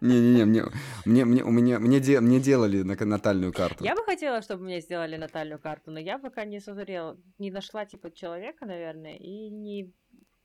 Не-не-не, 0.00 0.44
мне, 0.46 0.64
мне, 1.04 1.24
мне, 1.24 1.44
у 1.44 1.50
меня, 1.50 1.78
мне, 1.78 2.00
де- 2.00 2.20
мне 2.20 2.40
делали 2.40 2.82
на- 2.82 2.96
натальную 3.06 3.52
карту. 3.52 3.84
Я 3.84 3.94
бы 3.94 4.02
хотела, 4.04 4.42
чтобы 4.42 4.64
мне 4.64 4.80
сделали 4.80 5.16
натальную 5.16 5.60
карту, 5.60 5.92
но 5.92 6.00
я 6.00 6.18
пока 6.18 6.44
не 6.44 6.58
созрела, 6.60 7.16
не 7.38 7.52
нашла, 7.52 7.86
типа, 7.86 8.10
человека, 8.10 8.66
наверное, 8.66 9.16
и 9.16 9.48
не, 9.50 9.92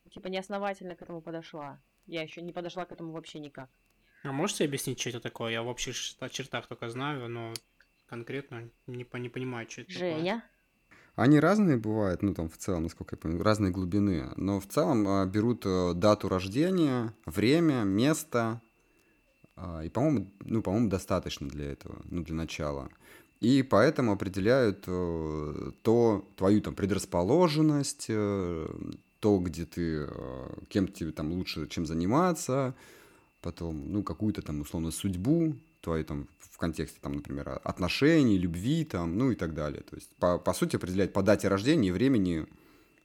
типа, 0.08 0.28
неосновательно 0.28 0.94
к 0.96 1.02
этому 1.02 1.20
подошла. 1.20 1.80
Я 2.06 2.22
еще 2.22 2.42
не 2.42 2.52
подошла 2.52 2.84
к 2.84 2.92
этому 2.92 3.12
вообще 3.12 3.38
никак. 3.38 3.68
А 4.24 4.32
можете 4.32 4.64
объяснить, 4.64 5.00
что 5.00 5.10
это 5.10 5.20
такое? 5.20 5.52
Я 5.52 5.62
в 5.62 5.68
общих 5.68 5.94
чертах 6.30 6.66
только 6.66 6.90
знаю, 6.90 7.28
но 7.28 7.54
конкретно 8.08 8.68
не, 8.86 9.06
не 9.12 9.28
понимаю, 9.28 9.70
что 9.70 9.82
это 9.82 9.92
такое. 9.92 10.14
Женя? 10.14 10.44
Они 11.14 11.40
разные 11.40 11.76
бывают, 11.76 12.22
ну 12.22 12.32
там 12.32 12.48
в 12.48 12.56
целом, 12.56 12.84
насколько 12.84 13.16
я 13.16 13.18
понимаю, 13.18 13.44
разной 13.44 13.70
глубины. 13.70 14.30
Но 14.36 14.60
в 14.60 14.66
целом 14.66 15.06
а, 15.08 15.26
берут 15.26 15.66
э, 15.66 15.92
дату 15.94 16.28
рождения, 16.28 17.12
время, 17.26 17.82
место. 17.82 18.62
а, 19.56 19.82
И, 19.82 19.88
по-моему, 19.88 20.30
ну, 20.40 20.62
по-моему, 20.62 20.88
достаточно 20.88 21.48
для 21.48 21.72
этого, 21.72 22.00
ну, 22.04 22.22
для 22.22 22.34
начала. 22.34 22.88
И 23.40 23.62
поэтому 23.62 24.12
определяют 24.12 24.84
э, 24.86 25.72
то, 25.82 26.28
твою 26.36 26.60
там 26.60 26.74
предрасположенность, 26.74 28.06
э, 28.08 28.68
то, 29.20 29.38
где 29.38 29.64
ты, 29.64 30.06
э, 30.08 30.48
кем 30.68 30.88
тебе 30.88 31.12
там 31.12 31.32
лучше 31.32 31.66
чем 31.68 31.86
заниматься, 31.86 32.74
потом, 33.40 33.92
ну, 33.92 34.02
какую-то 34.02 34.42
там, 34.42 34.60
условно, 34.60 34.90
судьбу, 34.90 35.56
твою 35.80 36.04
там 36.04 36.28
в 36.38 36.58
контексте, 36.58 36.98
там, 37.00 37.14
например, 37.14 37.60
отношений, 37.64 38.38
любви, 38.38 38.84
там, 38.84 39.16
ну 39.16 39.30
и 39.30 39.34
так 39.34 39.54
далее. 39.54 39.82
То 39.82 39.96
есть, 39.96 40.10
по, 40.16 40.38
по 40.38 40.52
сути, 40.52 40.76
определять 40.76 41.12
по 41.12 41.22
дате 41.22 41.48
рождения 41.48 41.88
и 41.88 41.92
времени, 41.92 42.46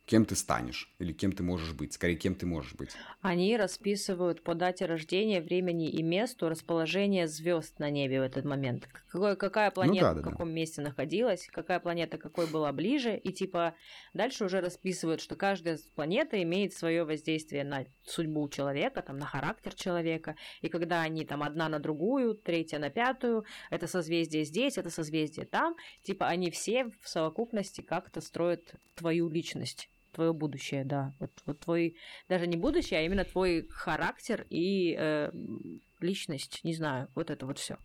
кем 0.06 0.26
ты 0.26 0.36
станешь 0.36 0.94
или 1.00 1.14
кем 1.14 1.32
ты 1.32 1.44
можешь 1.44 1.74
быть, 1.74 1.94
скорее, 1.94 2.16
кем 2.16 2.36
ты 2.36 2.46
можешь 2.46 2.76
быть. 2.76 2.92
Они 3.22 3.56
расписывают 3.56 4.44
по 4.44 4.54
дате 4.54 4.86
рождения, 4.86 5.42
времени 5.42 5.90
и 5.90 6.04
месту 6.04 6.50
расположение 6.50 7.28
звезд 7.28 7.80
на 7.80 7.90
небе 7.90 8.20
в 8.20 8.24
этот 8.24 8.44
момент. 8.44 8.90
Какой, 9.08 9.38
какая 9.38 9.72
планета 9.72 10.08
да, 10.08 10.14
да, 10.14 10.22
в 10.22 10.24
да. 10.24 10.32
каком 10.32 10.52
месте 10.52 10.82
находилась, 10.82 11.48
какая 11.52 11.80
планета 11.80 12.18
какой 12.18 12.48
была 12.48 12.72
ближе, 12.74 13.18
и 13.18 13.32
типа 13.32 13.76
дальше 14.14 14.46
уже 14.46 14.60
расписывают, 14.60 15.22
что 15.22 15.36
каждая 15.36 15.80
планета 15.96 16.42
имеет 16.44 16.74
свое 16.74 17.06
воздействие 17.06 17.64
на 17.64 17.86
судьбу 18.04 18.50
человека, 18.50 19.02
там, 19.02 19.18
на 19.18 19.26
характер 19.26 19.74
человека, 19.74 20.36
и 20.62 20.68
когда 20.68 21.02
они 21.02 21.24
там 21.24 21.44
одна 21.44 21.70
на 21.70 21.80
другую, 21.80 22.36
третья 22.36 22.78
на 22.78 22.90
пятую, 22.90 23.46
это 23.70 23.88
созвездие 23.88 24.44
здесь, 24.44 24.78
это 24.78 24.90
созвездие 24.90 25.46
там, 25.46 25.76
типа 26.02 26.28
они 26.28 26.52
все 26.52 26.92
в 27.02 27.08
совокупности 27.08 27.82
как-то 27.82 28.20
строят 28.20 28.76
твою 28.96 29.30
личность 29.30 29.90
твое 30.14 30.34
будущее, 30.34 30.86
да. 30.86 31.14
Вот, 31.20 31.32
вот 31.46 31.60
твой, 31.60 31.98
даже 32.30 32.48
не 32.48 32.58
будущее, 32.58 33.00
а 33.00 33.04
именно 33.04 33.26
твой 33.26 33.68
характер 33.70 34.46
и 34.50 34.96
э, 34.98 35.32
личность, 36.00 36.62
не 36.64 36.74
знаю, 36.74 37.10
вот 37.16 37.30
это 37.30 37.46
вот 37.46 37.60
все. 37.60 37.78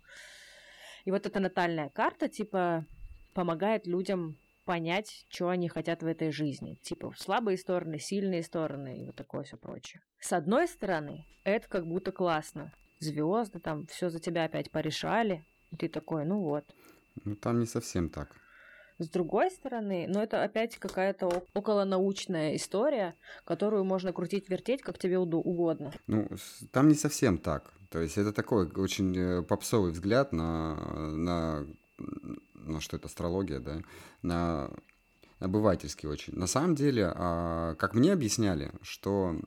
И 1.05 1.11
вот 1.11 1.27
эта 1.27 1.41
натальная 1.41 1.89
карта, 1.89 2.29
типа, 2.29 2.87
помогает 3.33 3.87
людям 3.87 4.37
понять, 4.65 5.25
что 5.31 5.49
они 5.49 5.69
хотят 5.69 6.03
в 6.03 6.07
этой 6.07 6.31
жизни. 6.31 6.75
Типа, 6.83 7.15
слабые 7.17 7.57
стороны, 7.57 7.99
сильные 7.99 8.43
стороны 8.43 9.03
и 9.03 9.07
вот 9.07 9.17
такое 9.17 9.45
все 9.45 9.57
прочее. 9.57 10.03
С 10.21 10.35
одной 10.35 10.69
стороны, 10.69 11.25
это 11.45 11.67
как 11.69 11.87
будто 11.87 12.13
классно. 12.13 12.73
Звезды 12.99 13.61
там 13.61 13.87
все 13.87 14.11
за 14.11 14.21
тебя 14.21 14.45
опять 14.45 14.71
порешали. 14.71 15.45
И 15.71 15.77
ты 15.77 15.89
такой, 15.89 16.27
ну 16.27 16.41
вот. 16.41 16.65
Ну, 17.25 17.37
там 17.37 17.61
не 17.61 17.67
совсем 17.67 18.11
так. 18.11 18.37
С 18.99 19.09
другой 19.09 19.51
стороны, 19.51 20.07
ну 20.09 20.21
это 20.21 20.43
опять 20.43 20.77
какая-то 20.77 21.45
околонаучная 21.55 22.57
история, 22.57 23.15
которую 23.45 23.85
можно 23.85 24.13
крутить-вертеть, 24.13 24.83
как 24.83 24.99
тебе 24.99 25.19
угодно. 25.19 25.93
Ну, 26.07 26.29
там 26.73 26.89
не 26.89 26.95
совсем 26.95 27.39
так. 27.39 27.73
То 27.91 28.01
есть 28.01 28.19
это 28.19 28.33
такой 28.33 28.69
очень 28.69 29.17
э, 29.17 29.43
попсовый 29.43 29.93
взгляд 29.93 30.33
на, 30.33 30.75
на, 31.15 31.67
на 32.55 32.81
что 32.81 32.97
это, 32.97 33.07
астрология, 33.07 33.61
да, 33.61 33.79
на 34.23 34.71
обывательский 35.39 36.09
очень. 36.09 36.35
На 36.35 36.47
самом 36.47 36.75
деле, 36.75 37.13
а, 37.15 37.77
как 37.77 37.95
мне 37.95 38.13
объясняли, 38.13 38.73
что 38.83 39.41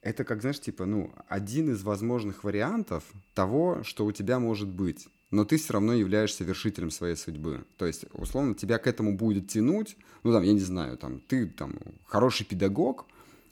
это 0.00 0.24
как, 0.24 0.40
знаешь, 0.40 0.60
типа, 0.60 0.86
ну, 0.86 1.12
один 1.28 1.70
из 1.70 1.82
возможных 1.82 2.44
вариантов 2.44 3.04
того, 3.34 3.82
что 3.82 4.06
у 4.06 4.12
тебя 4.12 4.38
может 4.38 4.68
быть. 4.68 5.08
Но 5.30 5.44
ты 5.44 5.58
все 5.58 5.74
равно 5.74 5.92
являешься 5.92 6.44
вершителем 6.44 6.90
своей 6.90 7.14
судьбы. 7.14 7.64
То 7.76 7.86
есть, 7.86 8.06
условно, 8.12 8.54
тебя 8.54 8.78
к 8.78 8.86
этому 8.86 9.16
будет 9.16 9.48
тянуть, 9.48 9.96
ну, 10.22 10.32
там, 10.32 10.42
я 10.42 10.52
не 10.52 10.60
знаю, 10.60 10.96
там, 10.96 11.20
ты 11.20 11.46
там 11.46 11.74
хороший 12.06 12.46
педагог, 12.46 13.06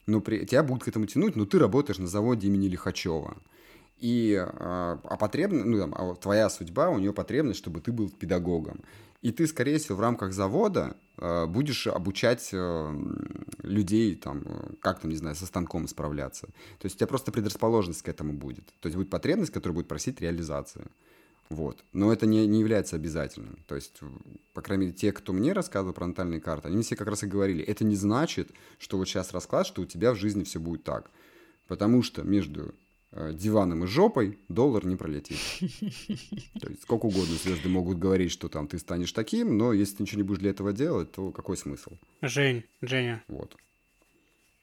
но 0.07 0.21
при, 0.21 0.45
тебя 0.45 0.63
будут 0.63 0.85
к 0.85 0.87
этому 0.87 1.05
тянуть, 1.05 1.35
но 1.35 1.45
ты 1.45 1.59
работаешь 1.59 1.99
на 1.99 2.07
заводе 2.07 2.47
имени 2.47 2.67
Лихачева. 2.67 3.37
И 3.99 4.35
а, 4.35 4.99
а 5.03 5.17
потребно, 5.17 5.63
ну, 5.65 5.79
там, 5.79 5.93
а 5.95 6.15
твоя 6.15 6.49
судьба, 6.49 6.89
у 6.89 6.97
нее 6.97 7.13
потребность, 7.13 7.59
чтобы 7.59 7.81
ты 7.81 7.91
был 7.91 8.09
педагогом. 8.09 8.81
И 9.21 9.31
ты, 9.31 9.47
скорее 9.47 9.79
всего, 9.79 9.97
в 9.97 10.01
рамках 10.01 10.31
завода 10.31 10.95
э, 11.17 11.47
будешь 11.47 11.87
обучать 11.87 12.49
э, 12.53 12.95
людей, 13.63 14.15
там, 14.15 14.43
как 14.79 14.99
там, 14.99 15.09
не 15.09 15.17
знаю, 15.17 15.35
со 15.35 15.47
станком 15.47 15.87
справляться. 15.87 16.47
То 16.79 16.85
есть 16.85 16.95
у 16.95 16.99
тебя 16.99 17.07
просто 17.07 17.31
предрасположенность 17.31 18.03
к 18.03 18.09
этому 18.09 18.33
будет. 18.33 18.65
То 18.79 18.87
есть 18.87 18.95
будет 18.95 19.09
потребность, 19.09 19.51
которая 19.51 19.75
будет 19.75 19.87
просить 19.87 20.21
реализации. 20.21 20.85
Вот. 21.49 21.83
Но 21.93 22.11
это 22.11 22.25
не, 22.25 22.45
не 22.45 22.59
является 22.59 22.95
обязательным. 22.97 23.63
То 23.67 23.75
есть, 23.75 23.99
по 24.53 24.61
крайней 24.61 24.85
мере, 24.87 24.97
те, 24.97 25.11
кто 25.11 25.31
мне 25.33 25.53
рассказывал 25.53 25.93
про 25.93 26.05
натальные 26.07 26.41
карты, 26.41 26.67
они 26.67 26.83
все 26.83 26.95
как 26.95 27.07
раз 27.07 27.23
и 27.23 27.27
говорили, 27.27 27.63
это 27.63 27.85
не 27.85 27.95
значит, 27.95 28.51
что 28.79 28.97
вот 28.97 29.07
сейчас 29.07 29.31
расклад, 29.31 29.65
что 29.65 29.81
у 29.81 29.85
тебя 29.85 30.13
в 30.13 30.17
жизни 30.17 30.43
все 30.43 30.59
будет 30.59 30.83
так. 30.83 31.09
Потому 31.67 32.03
что 32.03 32.23
между 32.23 32.75
э, 33.11 33.31
диваном 33.33 33.83
и 33.83 33.87
жопой 33.87 34.39
доллар 34.49 34.85
не 34.85 34.95
пролетит. 34.97 35.37
То 36.59 36.69
есть 36.69 36.81
сколько 36.83 37.05
угодно 37.05 37.35
звезды 37.35 37.69
могут 37.69 37.97
говорить, 37.97 38.31
что 38.31 38.49
там 38.49 38.67
ты 38.67 38.77
станешь 38.77 39.11
таким, 39.13 39.57
но 39.57 39.71
если 39.73 39.97
ты 39.97 40.03
ничего 40.03 40.17
не 40.21 40.27
будешь 40.27 40.39
для 40.39 40.49
этого 40.49 40.73
делать, 40.73 41.11
то 41.13 41.31
какой 41.31 41.55
смысл? 41.55 41.91
Жень, 42.21 42.65
Женя, 42.81 43.23
Вот, 43.29 43.55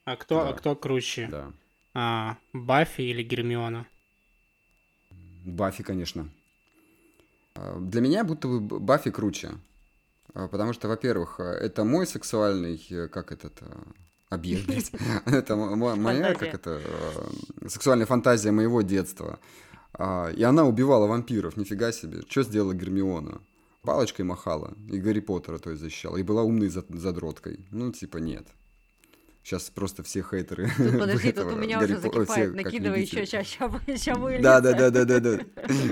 а 0.03 0.15
кто, 0.17 0.41
а 0.41 0.51
Да. 0.51 0.53
кто 0.53 0.75
круче? 0.75 1.27
да. 1.31 1.51
А, 1.97 2.37
Баффи 2.53 3.01
или 3.01 3.23
Гермиона? 3.23 3.87
Баффи, 5.45 5.83
конечно. 5.83 6.29
Для 7.79 8.01
меня 8.01 8.23
будто 8.23 8.47
бы 8.47 8.79
Баффи 8.79 9.11
круче. 9.11 9.51
А, 10.33 10.47
Потому 10.47 10.73
что, 10.73 10.87
во-первых, 10.87 11.39
это 11.39 11.83
мой 11.85 12.05
сексуальный, 12.05 12.85
э, 12.89 13.07
как 13.07 13.31
этот, 13.31 13.53
а, 13.61 13.83
объект. 14.29 14.67
Это 15.25 15.55
мо- 15.55 15.75
мо- 15.75 15.95
моя, 15.95 16.33
как 16.33 16.53
это, 16.55 16.81
а, 16.83 17.69
сексуальная 17.69 18.05
фантазия 18.05 18.51
моего 18.51 18.81
детства. 18.81 19.39
А, 19.93 20.29
И 20.31 20.43
она 20.43 20.65
убивала 20.65 21.07
вампиров, 21.07 21.55
нифига 21.57 21.91
себе. 21.91 22.21
Что 22.27 22.43
сделала 22.43 22.73
Гермиона? 22.73 23.39
Палочкой 23.83 24.25
махала 24.25 24.73
и 24.91 24.97
Гарри 24.99 25.19
Поттера, 25.21 25.57
то 25.59 25.69
есть, 25.69 25.81
защищала. 25.81 26.17
И 26.17 26.23
была 26.23 26.41
умной 26.43 26.67
зад- 26.69 26.89
задроткой. 26.89 27.59
Ну, 27.71 27.91
типа, 27.91 28.17
нет. 28.17 28.47
Сейчас 29.45 29.69
просто 29.69 30.01
все 30.01 30.23
хейтеры. 30.23 30.71
Тут, 30.77 30.91
подожди, 30.99 31.31
тут 31.31 31.53
у 31.53 31.55
меня 31.55 31.79
Гарри 31.79 31.91
уже 31.91 32.01
закипает. 32.01 32.55
Накидывай 32.55 33.03
еще, 33.03 33.27
сейчас 33.27 33.59
выльется. 34.17 34.41
Да, 34.41 34.59
да, 34.59 34.73
да, 34.73 34.89
да, 34.89 35.05
да, 35.05 35.19
да. 35.19 35.45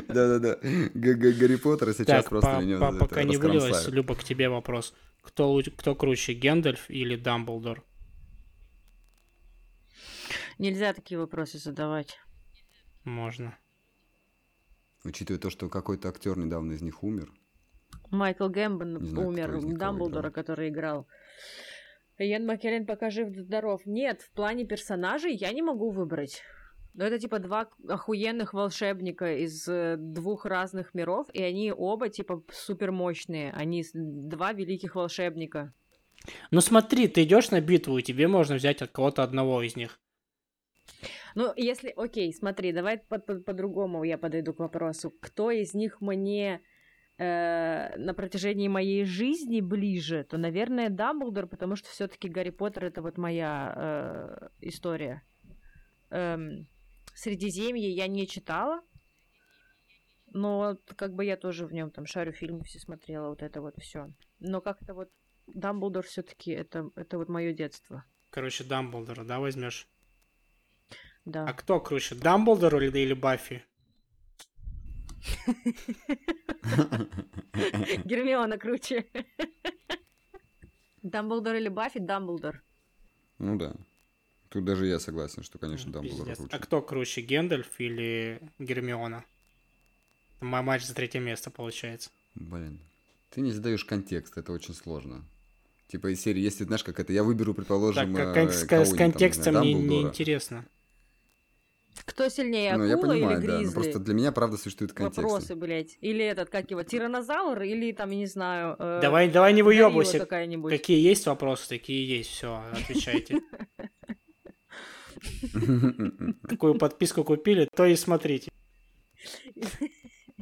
Да, 0.08 0.28
да, 0.28 0.40
да. 0.40 0.56
Г- 0.64 1.14
Г- 1.14 1.34
Гарри 1.34 1.56
Поттер 1.58 1.94
сейчас 1.94 2.24
Так, 2.24 2.30
просто 2.30 2.62
меня 2.62 2.78
это 2.78 2.98
пока 2.98 3.24
не 3.24 3.38
вылилось. 3.38 3.88
Люба, 3.90 4.16
к 4.16 4.24
тебе 4.24 4.50
вопрос. 4.50 4.96
Кто, 5.22 5.62
кто 5.78 5.94
круче, 5.94 6.34
Гендальф 6.34 6.90
или 6.90 7.16
Дамблдор? 7.16 7.84
Нельзя 10.58 10.92
такие 10.94 11.20
вопросы 11.20 11.60
задавать. 11.60 12.18
Можно. 13.04 13.56
Учитывая 15.04 15.40
то, 15.40 15.52
что 15.52 15.70
какой-то 15.70 16.10
актер 16.10 16.40
недавно 16.40 16.72
из 16.72 16.82
них 16.82 17.04
умер. 17.04 17.32
Майкл 18.10 18.48
Гэмбон 18.50 18.98
Не 18.98 19.10
знаю, 19.10 19.28
умер, 19.28 19.62
Дамблдора, 19.78 20.30
играл. 20.30 20.32
который 20.32 20.70
играл. 20.70 21.08
Иэн 22.18 22.46
Маккеллен 22.46 22.86
пока 22.86 23.10
жив-здоров. 23.10 23.82
Нет, 23.86 24.22
в 24.22 24.32
плане 24.32 24.66
персонажей 24.66 25.36
я 25.36 25.52
не 25.52 25.62
могу 25.62 25.90
выбрать. 25.90 26.42
Но 26.94 27.06
это 27.06 27.18
типа 27.18 27.40
два 27.40 27.70
охуенных 27.88 28.54
волшебника 28.54 29.38
из 29.38 29.68
э, 29.68 29.96
двух 29.98 30.46
разных 30.46 30.94
миров, 30.94 31.28
и 31.34 31.42
они 31.42 31.72
оба 31.72 32.10
типа 32.10 32.44
супер 32.52 32.92
мощные. 32.92 33.52
Они 33.52 33.84
два 33.94 34.54
великих 34.54 34.96
волшебника. 34.96 35.74
Ну 36.52 36.62
смотри, 36.62 37.08
ты 37.08 37.24
идешь 37.24 37.50
на 37.50 37.62
битву, 37.62 37.98
и 37.98 38.04
тебе 38.04 38.28
можно 38.28 38.56
взять 38.56 38.82
от 38.82 38.92
кого-то 38.92 39.24
одного 39.24 39.64
из 39.64 39.76
них. 39.76 40.00
Ну, 41.36 41.52
если, 41.56 41.90
окей, 41.90 42.32
смотри, 42.32 42.72
давай 42.72 43.00
по- 43.00 43.18
по- 43.18 43.40
по-другому 43.40 44.04
я 44.04 44.20
подойду 44.20 44.54
к 44.54 44.60
вопросу. 44.60 45.12
Кто 45.20 45.50
из 45.50 45.74
них 45.74 46.00
мне 46.00 46.62
э, 47.24 47.98
на 47.98 48.14
протяжении 48.14 48.68
моей 48.68 49.06
жизни 49.06 49.62
ближе, 49.62 50.24
то, 50.24 50.38
наверное, 50.38 50.90
Дамблдор, 50.90 51.48
потому 51.48 51.76
что 51.76 51.90
все-таки 51.90 52.30
Гарри 52.30 52.52
Поттер 52.52 52.86
это 52.86 53.02
вот 53.02 53.18
моя 53.18 53.74
э, 53.76 54.50
история. 54.62 55.24
Эм, 56.10 56.68
Средиземье 57.16 57.90
я 57.90 58.08
не 58.08 58.28
читала, 58.28 58.82
но 60.28 60.78
как 60.96 61.14
бы 61.14 61.26
я 61.26 61.38
тоже 61.38 61.66
в 61.66 61.74
нем 61.74 61.92
там 61.92 62.06
шарю 62.06 62.34
фильмы 62.34 62.64
все 62.64 62.80
смотрела, 62.80 63.30
вот 63.30 63.42
это 63.42 63.62
вот 63.62 63.76
все. 63.80 64.10
Но 64.40 64.62
как-то 64.62 64.94
вот 64.94 65.10
Дамблдор 65.48 66.06
все-таки 66.06 66.52
это, 66.52 66.90
это 66.96 67.18
вот 67.18 67.30
мое 67.30 67.54
детство. 67.54 68.04
Короче, 68.32 68.64
Дамблдора, 68.64 69.24
да, 69.24 69.40
возьмешь? 69.40 69.88
Да. 71.26 71.46
А 71.46 71.54
кто 71.54 71.80
круче, 71.80 72.16
Дамблдор 72.16 72.76
или, 72.82 72.98
или 72.98 73.14
Баффи? 73.14 73.64
Гермиона 78.06 78.58
круче. 78.58 79.06
Дамблдор 81.02 81.56
или 81.56 81.70
Баффи? 81.70 82.00
Дамблдор. 82.00 82.62
Ну 83.40 83.58
да. 83.58 83.74
Тут 84.50 84.66
даже 84.66 84.86
я 84.86 85.00
согласен, 85.00 85.44
что, 85.44 85.58
конечно, 85.58 85.92
Дамблдор 85.92 86.20
Пиздец. 86.28 86.38
круче. 86.38 86.56
А 86.56 86.60
кто 86.60 86.82
круче, 86.82 87.22
Гендальф 87.22 87.80
или 87.80 88.40
Гермиона? 88.60 89.26
Мой 90.42 90.62
матч 90.62 90.84
за 90.84 90.94
третье 90.94 91.20
место 91.20 91.50
получается. 91.52 92.10
Блин. 92.36 92.80
Ты 93.32 93.42
не 93.42 93.52
задаешь 93.52 93.84
контекст, 93.86 94.38
это 94.38 94.52
очень 94.52 94.74
сложно. 94.74 95.24
Типа 95.88 96.14
из 96.14 96.22
серии, 96.22 96.42
если, 96.42 96.64
знаешь, 96.64 96.84
как 96.84 97.00
это, 97.00 97.14
я 97.14 97.24
выберу, 97.24 97.54
предположим, 97.54 98.16
Так, 98.16 98.28
э, 98.28 98.34
как- 98.34 98.54
с, 98.54 98.62
с 98.62 98.66
кого-нибудь 98.68 98.98
там, 98.98 99.12
контекстом 99.12 99.62
не 99.62 99.74
не, 99.74 100.02
интересно. 100.04 100.66
Кто 102.06 102.28
сильнее, 102.30 102.76
Ну, 102.76 102.86
акула 102.86 102.90
я 102.90 102.98
понимаю, 102.98 103.38
или 103.40 103.48
да. 103.48 103.58
гризли? 103.58 103.76
Но 103.76 103.82
просто 103.82 104.00
для 104.00 104.14
меня, 104.14 104.32
правда, 104.32 104.58
существует 104.58 104.94
контекст. 104.94 105.18
Вопросы, 105.20 105.56
блядь. 105.56 105.98
Или 106.02 106.26
этот, 106.26 106.50
как 106.50 106.72
его, 106.72 106.84
тиранозавр, 106.84 107.62
или 107.62 107.92
там, 107.92 108.10
я 108.12 108.18
не 108.18 108.26
знаю... 108.26 108.76
э, 108.80 109.00
Давай, 109.02 109.30
давай 109.30 109.54
не 109.54 109.62
выебывайся. 109.62 110.20
какая-нибудь. 110.20 110.72
Какие 110.72 111.00
есть 111.08 111.26
вопросы, 111.28 111.70
такие 111.70 112.08
есть. 112.08 112.30
Все, 112.32 112.64
отвечайте. 112.72 113.40
Какую 116.44 116.78
подписку 116.78 117.24
купили, 117.24 117.68
то 117.76 117.86
и 117.86 117.96
смотрите. 117.96 118.52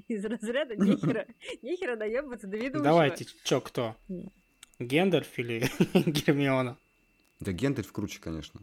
Из 0.07 0.25
разряда 0.25 0.75
нихера, 0.75 1.25
нихера 1.61 1.95
наебаться 1.95 2.47
до 2.47 2.57
ведущего. 2.57 2.83
Давайте, 2.83 3.25
чё, 3.43 3.61
кто? 3.61 3.95
М. 4.09 4.31
Гендальф 4.79 5.37
или 5.37 5.69
Гермиона? 5.93 6.77
Да 7.39 7.51
Гендальф 7.51 7.91
круче, 7.91 8.19
конечно. 8.19 8.61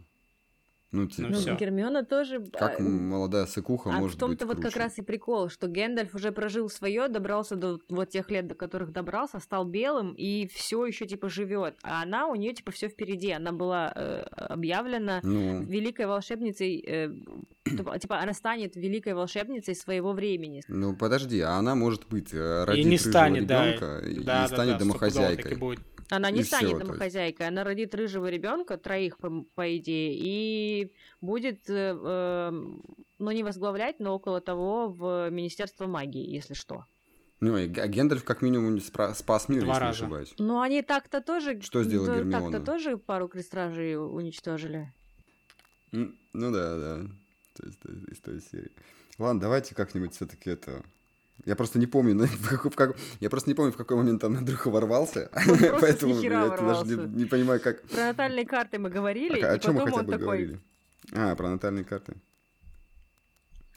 Ну, 0.91 1.07
типа, 1.07 1.29
Ну, 1.29 1.37
Ну. 1.45 1.55
Гермиона 1.55 2.03
тоже... 2.03 2.43
как 2.51 2.79
а, 2.79 2.83
молодая 2.83 3.45
сыкуха 3.45 3.91
А 3.91 3.99
может 3.99 4.17
в 4.17 4.19
том-то 4.19 4.45
быть 4.45 4.55
вот 4.55 4.63
как 4.63 4.75
раз 4.75 4.97
и 4.97 5.01
прикол, 5.01 5.49
что 5.49 5.67
Гэндальф 5.67 6.15
уже 6.15 6.31
прожил 6.31 6.69
свое, 6.69 7.07
добрался 7.07 7.55
до 7.55 7.79
вот 7.89 8.09
тех 8.09 8.31
лет, 8.31 8.47
до 8.47 8.55
которых 8.55 8.91
добрался, 8.91 9.39
стал 9.39 9.65
белым 9.65 10.13
и 10.13 10.47
все 10.47 10.85
еще 10.85 11.05
типа 11.05 11.29
живет. 11.29 11.77
А 11.83 12.01
она 12.01 12.27
у 12.27 12.35
нее 12.35 12.53
типа 12.53 12.71
все 12.71 12.89
впереди. 12.89 13.31
Она 13.31 13.51
была 13.51 13.91
э, 13.95 14.21
объявлена 14.31 15.19
Ну, 15.23 15.63
великой 15.63 16.07
волшебницей, 16.07 16.83
э, 16.85 17.13
типа 17.65 17.99
типа, 17.99 18.19
она 18.19 18.33
станет 18.33 18.75
великой 18.75 19.13
волшебницей 19.13 19.75
своего 19.75 20.13
времени. 20.13 20.63
ну 20.67 20.95
подожди, 20.95 21.39
а 21.41 21.53
она 21.53 21.75
может 21.75 22.07
быть 22.07 22.33
э, 22.33 22.63
родит 22.63 22.85
не 22.85 22.97
станет, 22.97 23.45
да. 23.45 23.67
ребенка 23.67 23.99
и 23.99 24.23
Да, 24.23 24.41
да, 24.41 24.47
станет 24.47 24.71
да, 24.71 24.75
и 24.77 24.79
домохозяйкой. 24.79 25.79
Она 26.09 26.31
не 26.31 26.41
И 26.41 26.43
станет 26.43 26.69
есть. 26.71 26.81
домохозяйкой, 26.81 27.47
она 27.47 27.63
родит 27.63 27.93
рыжего 27.93 28.29
ребенка, 28.29 28.77
троих, 28.77 29.17
по, 29.17 29.45
по 29.53 29.77
идее, 29.77 30.15
и 30.17 30.91
будет, 31.21 31.69
э, 31.69 31.95
э, 31.95 32.51
ну, 33.19 33.31
не 33.31 33.43
возглавлять, 33.43 33.99
но 33.99 34.15
около 34.15 34.41
того 34.41 34.89
в 34.89 35.29
Министерство 35.29 35.85
магии, 35.85 36.27
если 36.27 36.55
что. 36.55 36.85
Ну, 37.41 37.57
и 37.57 37.67
Гендальф 37.67 38.23
как 38.23 38.41
минимум 38.41 38.77
спра- 38.77 39.13
спас 39.13 39.47
мир, 39.49 39.63
Два 39.63 39.73
если 39.73 39.81
не 39.83 39.87
раза. 39.87 40.03
ошибаюсь. 40.03 40.33
Ну, 40.39 40.59
они 40.59 40.81
так-то 40.81 41.21
тоже... 41.21 41.61
Что 41.61 41.83
сделала 41.83 42.07
да, 42.07 42.15
Гермиона? 42.17 42.51
Так-то 42.51 42.65
тоже 42.65 42.97
пару 42.97 43.27
крестражей 43.29 43.95
уничтожили. 43.97 44.91
Ну 45.91 46.11
да, 46.33 46.77
да. 46.77 47.01
То 47.53 47.65
есть 47.65 47.79
из 48.11 48.19
той 48.19 48.41
серии. 48.41 48.71
Ладно, 49.17 49.41
давайте 49.41 49.75
как-нибудь 49.75 50.13
все-таки 50.15 50.49
это. 50.49 50.83
Я 51.45 51.55
просто 51.55 51.79
не 51.79 51.87
помню, 51.87 52.15
на- 52.15 52.25
в 52.27 52.49
как- 52.49 52.65
в 52.65 52.75
как- 52.75 52.97
я 53.19 53.29
просто 53.29 53.49
не 53.49 53.53
помню, 53.55 53.71
в 53.71 53.77
какой 53.77 53.97
момент 53.97 54.21
там 54.21 54.37
Андрюха 54.37 54.69
ворвался, 54.69 55.29
поэтому 55.81 56.19
я 56.19 56.49
даже 56.49 57.07
не, 57.07 57.25
понимаю, 57.25 57.59
как. 57.61 57.81
Про 57.83 58.05
натальные 58.07 58.45
карты 58.45 58.79
мы 58.79 58.89
говорили, 58.89 59.39
А, 59.41 59.53
и 59.53 59.55
о 59.55 59.59
чем 59.59 59.75
мы 59.75 59.81
хотя 59.85 60.03
бы 60.03 60.11
такой... 60.11 60.25
говорили? 60.25 60.59
А, 61.13 61.35
про 61.35 61.49
натальные 61.49 61.85
карты. 61.85 62.13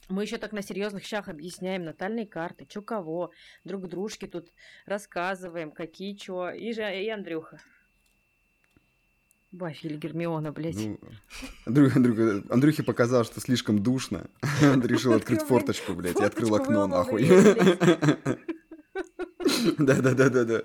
Мы 0.08 0.24
еще 0.24 0.36
так 0.36 0.52
на 0.52 0.62
серьезных 0.62 1.04
щах 1.04 1.28
объясняем 1.28 1.84
натальные 1.84 2.26
карты, 2.26 2.66
чё 2.66 2.82
кого, 2.82 3.30
друг 3.64 3.88
дружке 3.88 4.26
тут 4.26 4.48
рассказываем, 4.84 5.70
какие 5.70 6.14
чё. 6.14 6.50
И 6.50 6.72
же 6.72 6.82
и 6.82 7.08
Андрюха. 7.08 7.60
Баффи 9.53 9.86
или 9.86 9.96
Гермиона, 9.96 10.50
блядь. 10.53 10.76
Ну, 10.76 10.98
Андрю- 11.66 11.90
Андрюха- 11.94 12.42
Андрюхе 12.50 12.82
показалось, 12.82 13.26
что 13.26 13.40
слишком 13.40 13.78
душно. 13.82 14.26
Он 14.62 14.80
решил 14.86 15.12
открыть 15.12 15.42
форточку, 15.42 15.92
блядь, 15.94 16.18
и 16.20 16.24
открыл 16.24 16.55
окно, 16.55 16.86
нахуй. 16.86 17.26
Да-да-да-да-да. 19.78 20.62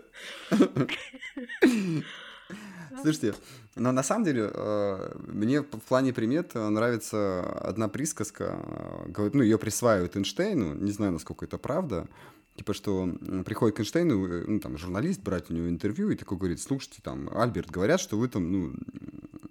Слушайте, 3.02 3.36
но 3.76 3.92
на 3.92 4.02
самом 4.04 4.24
деле 4.26 4.50
э, 4.52 5.12
мне 5.28 5.62
в 5.62 5.66
плане 5.88 6.14
примет 6.14 6.56
нравится 6.56 7.44
одна 7.62 7.90
присказка, 7.90 8.60
э, 9.06 9.10
говорит, 9.12 9.36
ну, 9.36 9.44
ее 9.44 9.60
присваивают 9.60 10.16
Эйнштейну, 10.16 10.74
не 10.74 10.92
знаю, 10.92 11.12
насколько 11.12 11.46
это 11.46 11.58
правда, 11.60 12.08
типа, 12.58 12.74
что 12.74 13.08
приходит 13.46 13.78
к 13.78 13.80
Эйнштейну, 13.80 14.28
э, 14.28 14.44
ну, 14.48 14.60
там, 14.60 14.78
журналист 14.78 15.22
брать 15.22 15.50
у 15.50 15.54
него 15.54 15.70
интервью, 15.70 16.10
и 16.10 16.16
такой 16.16 16.38
говорит, 16.38 16.60
слушайте, 16.60 17.00
там, 17.02 17.30
Альберт, 17.34 17.70
говорят, 17.70 18.02
что 18.02 18.18
вы 18.18 18.28
там, 18.28 18.52
ну, 18.52 18.74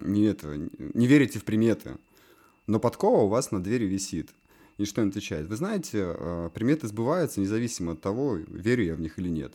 не 0.01 0.25
это, 0.25 0.57
не 0.79 1.07
верите 1.07 1.39
в 1.39 1.45
приметы, 1.45 1.97
но 2.67 2.81
подкова 2.81 3.23
у 3.23 3.29
вас 3.29 3.53
на 3.53 3.63
двери 3.63 3.87
висит. 3.87 4.31
И 4.77 4.85
что 4.85 5.01
он 5.01 5.09
отвечает? 5.09 5.47
Вы 5.47 5.57
знаете, 5.57 5.99
э, 6.03 6.51
приметы 6.53 6.89
сбываются 6.89 7.41
независимо 7.41 7.93
от 7.93 8.03
того, 8.03 8.35
верю 8.35 8.85
я 8.85 8.95
в 8.95 9.01
них 9.01 9.19
или 9.19 9.29
нет. 9.29 9.55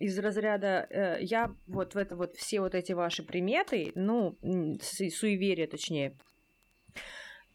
Из 0.00 0.18
разряда 0.18 0.86
э, 0.90 1.18
я 1.20 1.54
вот 1.66 1.94
в 1.94 1.98
это 1.98 2.16
вот 2.16 2.34
все 2.34 2.60
вот 2.60 2.74
эти 2.74 2.92
ваши 2.92 3.22
приметы, 3.22 3.92
ну, 3.94 4.36
суеверия 4.42 5.68
точнее, 5.68 6.16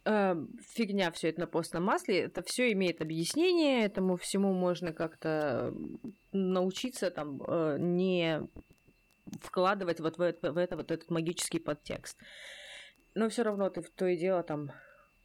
э, 0.10 0.36
фигня 0.74 1.12
все 1.12 1.30
это 1.30 1.42
на 1.42 1.48
постном 1.48 1.84
масле, 1.84 2.22
это 2.22 2.42
все 2.42 2.72
имеет 2.72 3.02
объяснение, 3.02 3.86
этому 3.86 4.18
всему 4.18 4.54
можно 4.54 4.92
как-то 4.94 5.74
научиться 6.32 7.12
там 7.12 7.42
э, 7.48 7.78
не 7.80 8.42
вкладывать 9.42 10.00
вот 10.00 10.18
в 10.18 10.22
это, 10.22 10.52
в 10.52 10.58
это 10.58 10.76
вот 10.76 10.92
этот 10.92 11.12
магический 11.12 11.60
подтекст. 11.60 12.18
Но 13.14 13.30
все 13.30 13.44
равно 13.44 13.70
ты 13.70 13.82
в 13.82 13.90
то 13.90 14.08
и 14.08 14.18
дело 14.18 14.44
там 14.44 14.72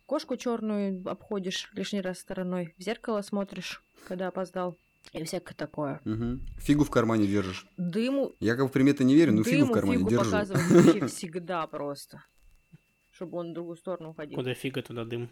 кошку 0.06 0.36
черную 0.36 1.02
обходишь 1.08 1.70
лишний 1.74 2.00
раз 2.00 2.18
стороной, 2.18 2.74
в 2.78 2.82
зеркало 2.82 3.22
смотришь, 3.22 3.82
когда 4.06 4.28
опоздал. 4.28 4.76
И 5.12 5.22
всякое 5.24 5.54
такое. 5.54 6.00
Мгм. 6.04 6.40
Фигу 6.58 6.82
в 6.84 6.90
кармане 6.90 7.26
держишь. 7.26 7.66
Дыму, 7.76 8.34
Я 8.40 8.56
как 8.56 8.70
в 8.70 8.72
приметы 8.72 9.04
не 9.04 9.14
верю, 9.14 9.32
но 9.32 9.44
фигу 9.44 9.56
в 9.56 9.60
дыму 9.60 9.74
кармане 9.74 9.98
фигу 9.98 10.10
держу. 10.10 10.24
показывать 10.24 10.62
вообще 10.70 11.06
всегда 11.08 11.66
просто. 11.66 12.24
Чтобы 13.14 13.38
он 13.38 13.50
в 13.50 13.54
другую 13.54 13.76
сторону 13.76 14.10
уходил. 14.10 14.36
Куда 14.36 14.54
фига 14.54 14.82
туда 14.82 15.04
дым? 15.04 15.30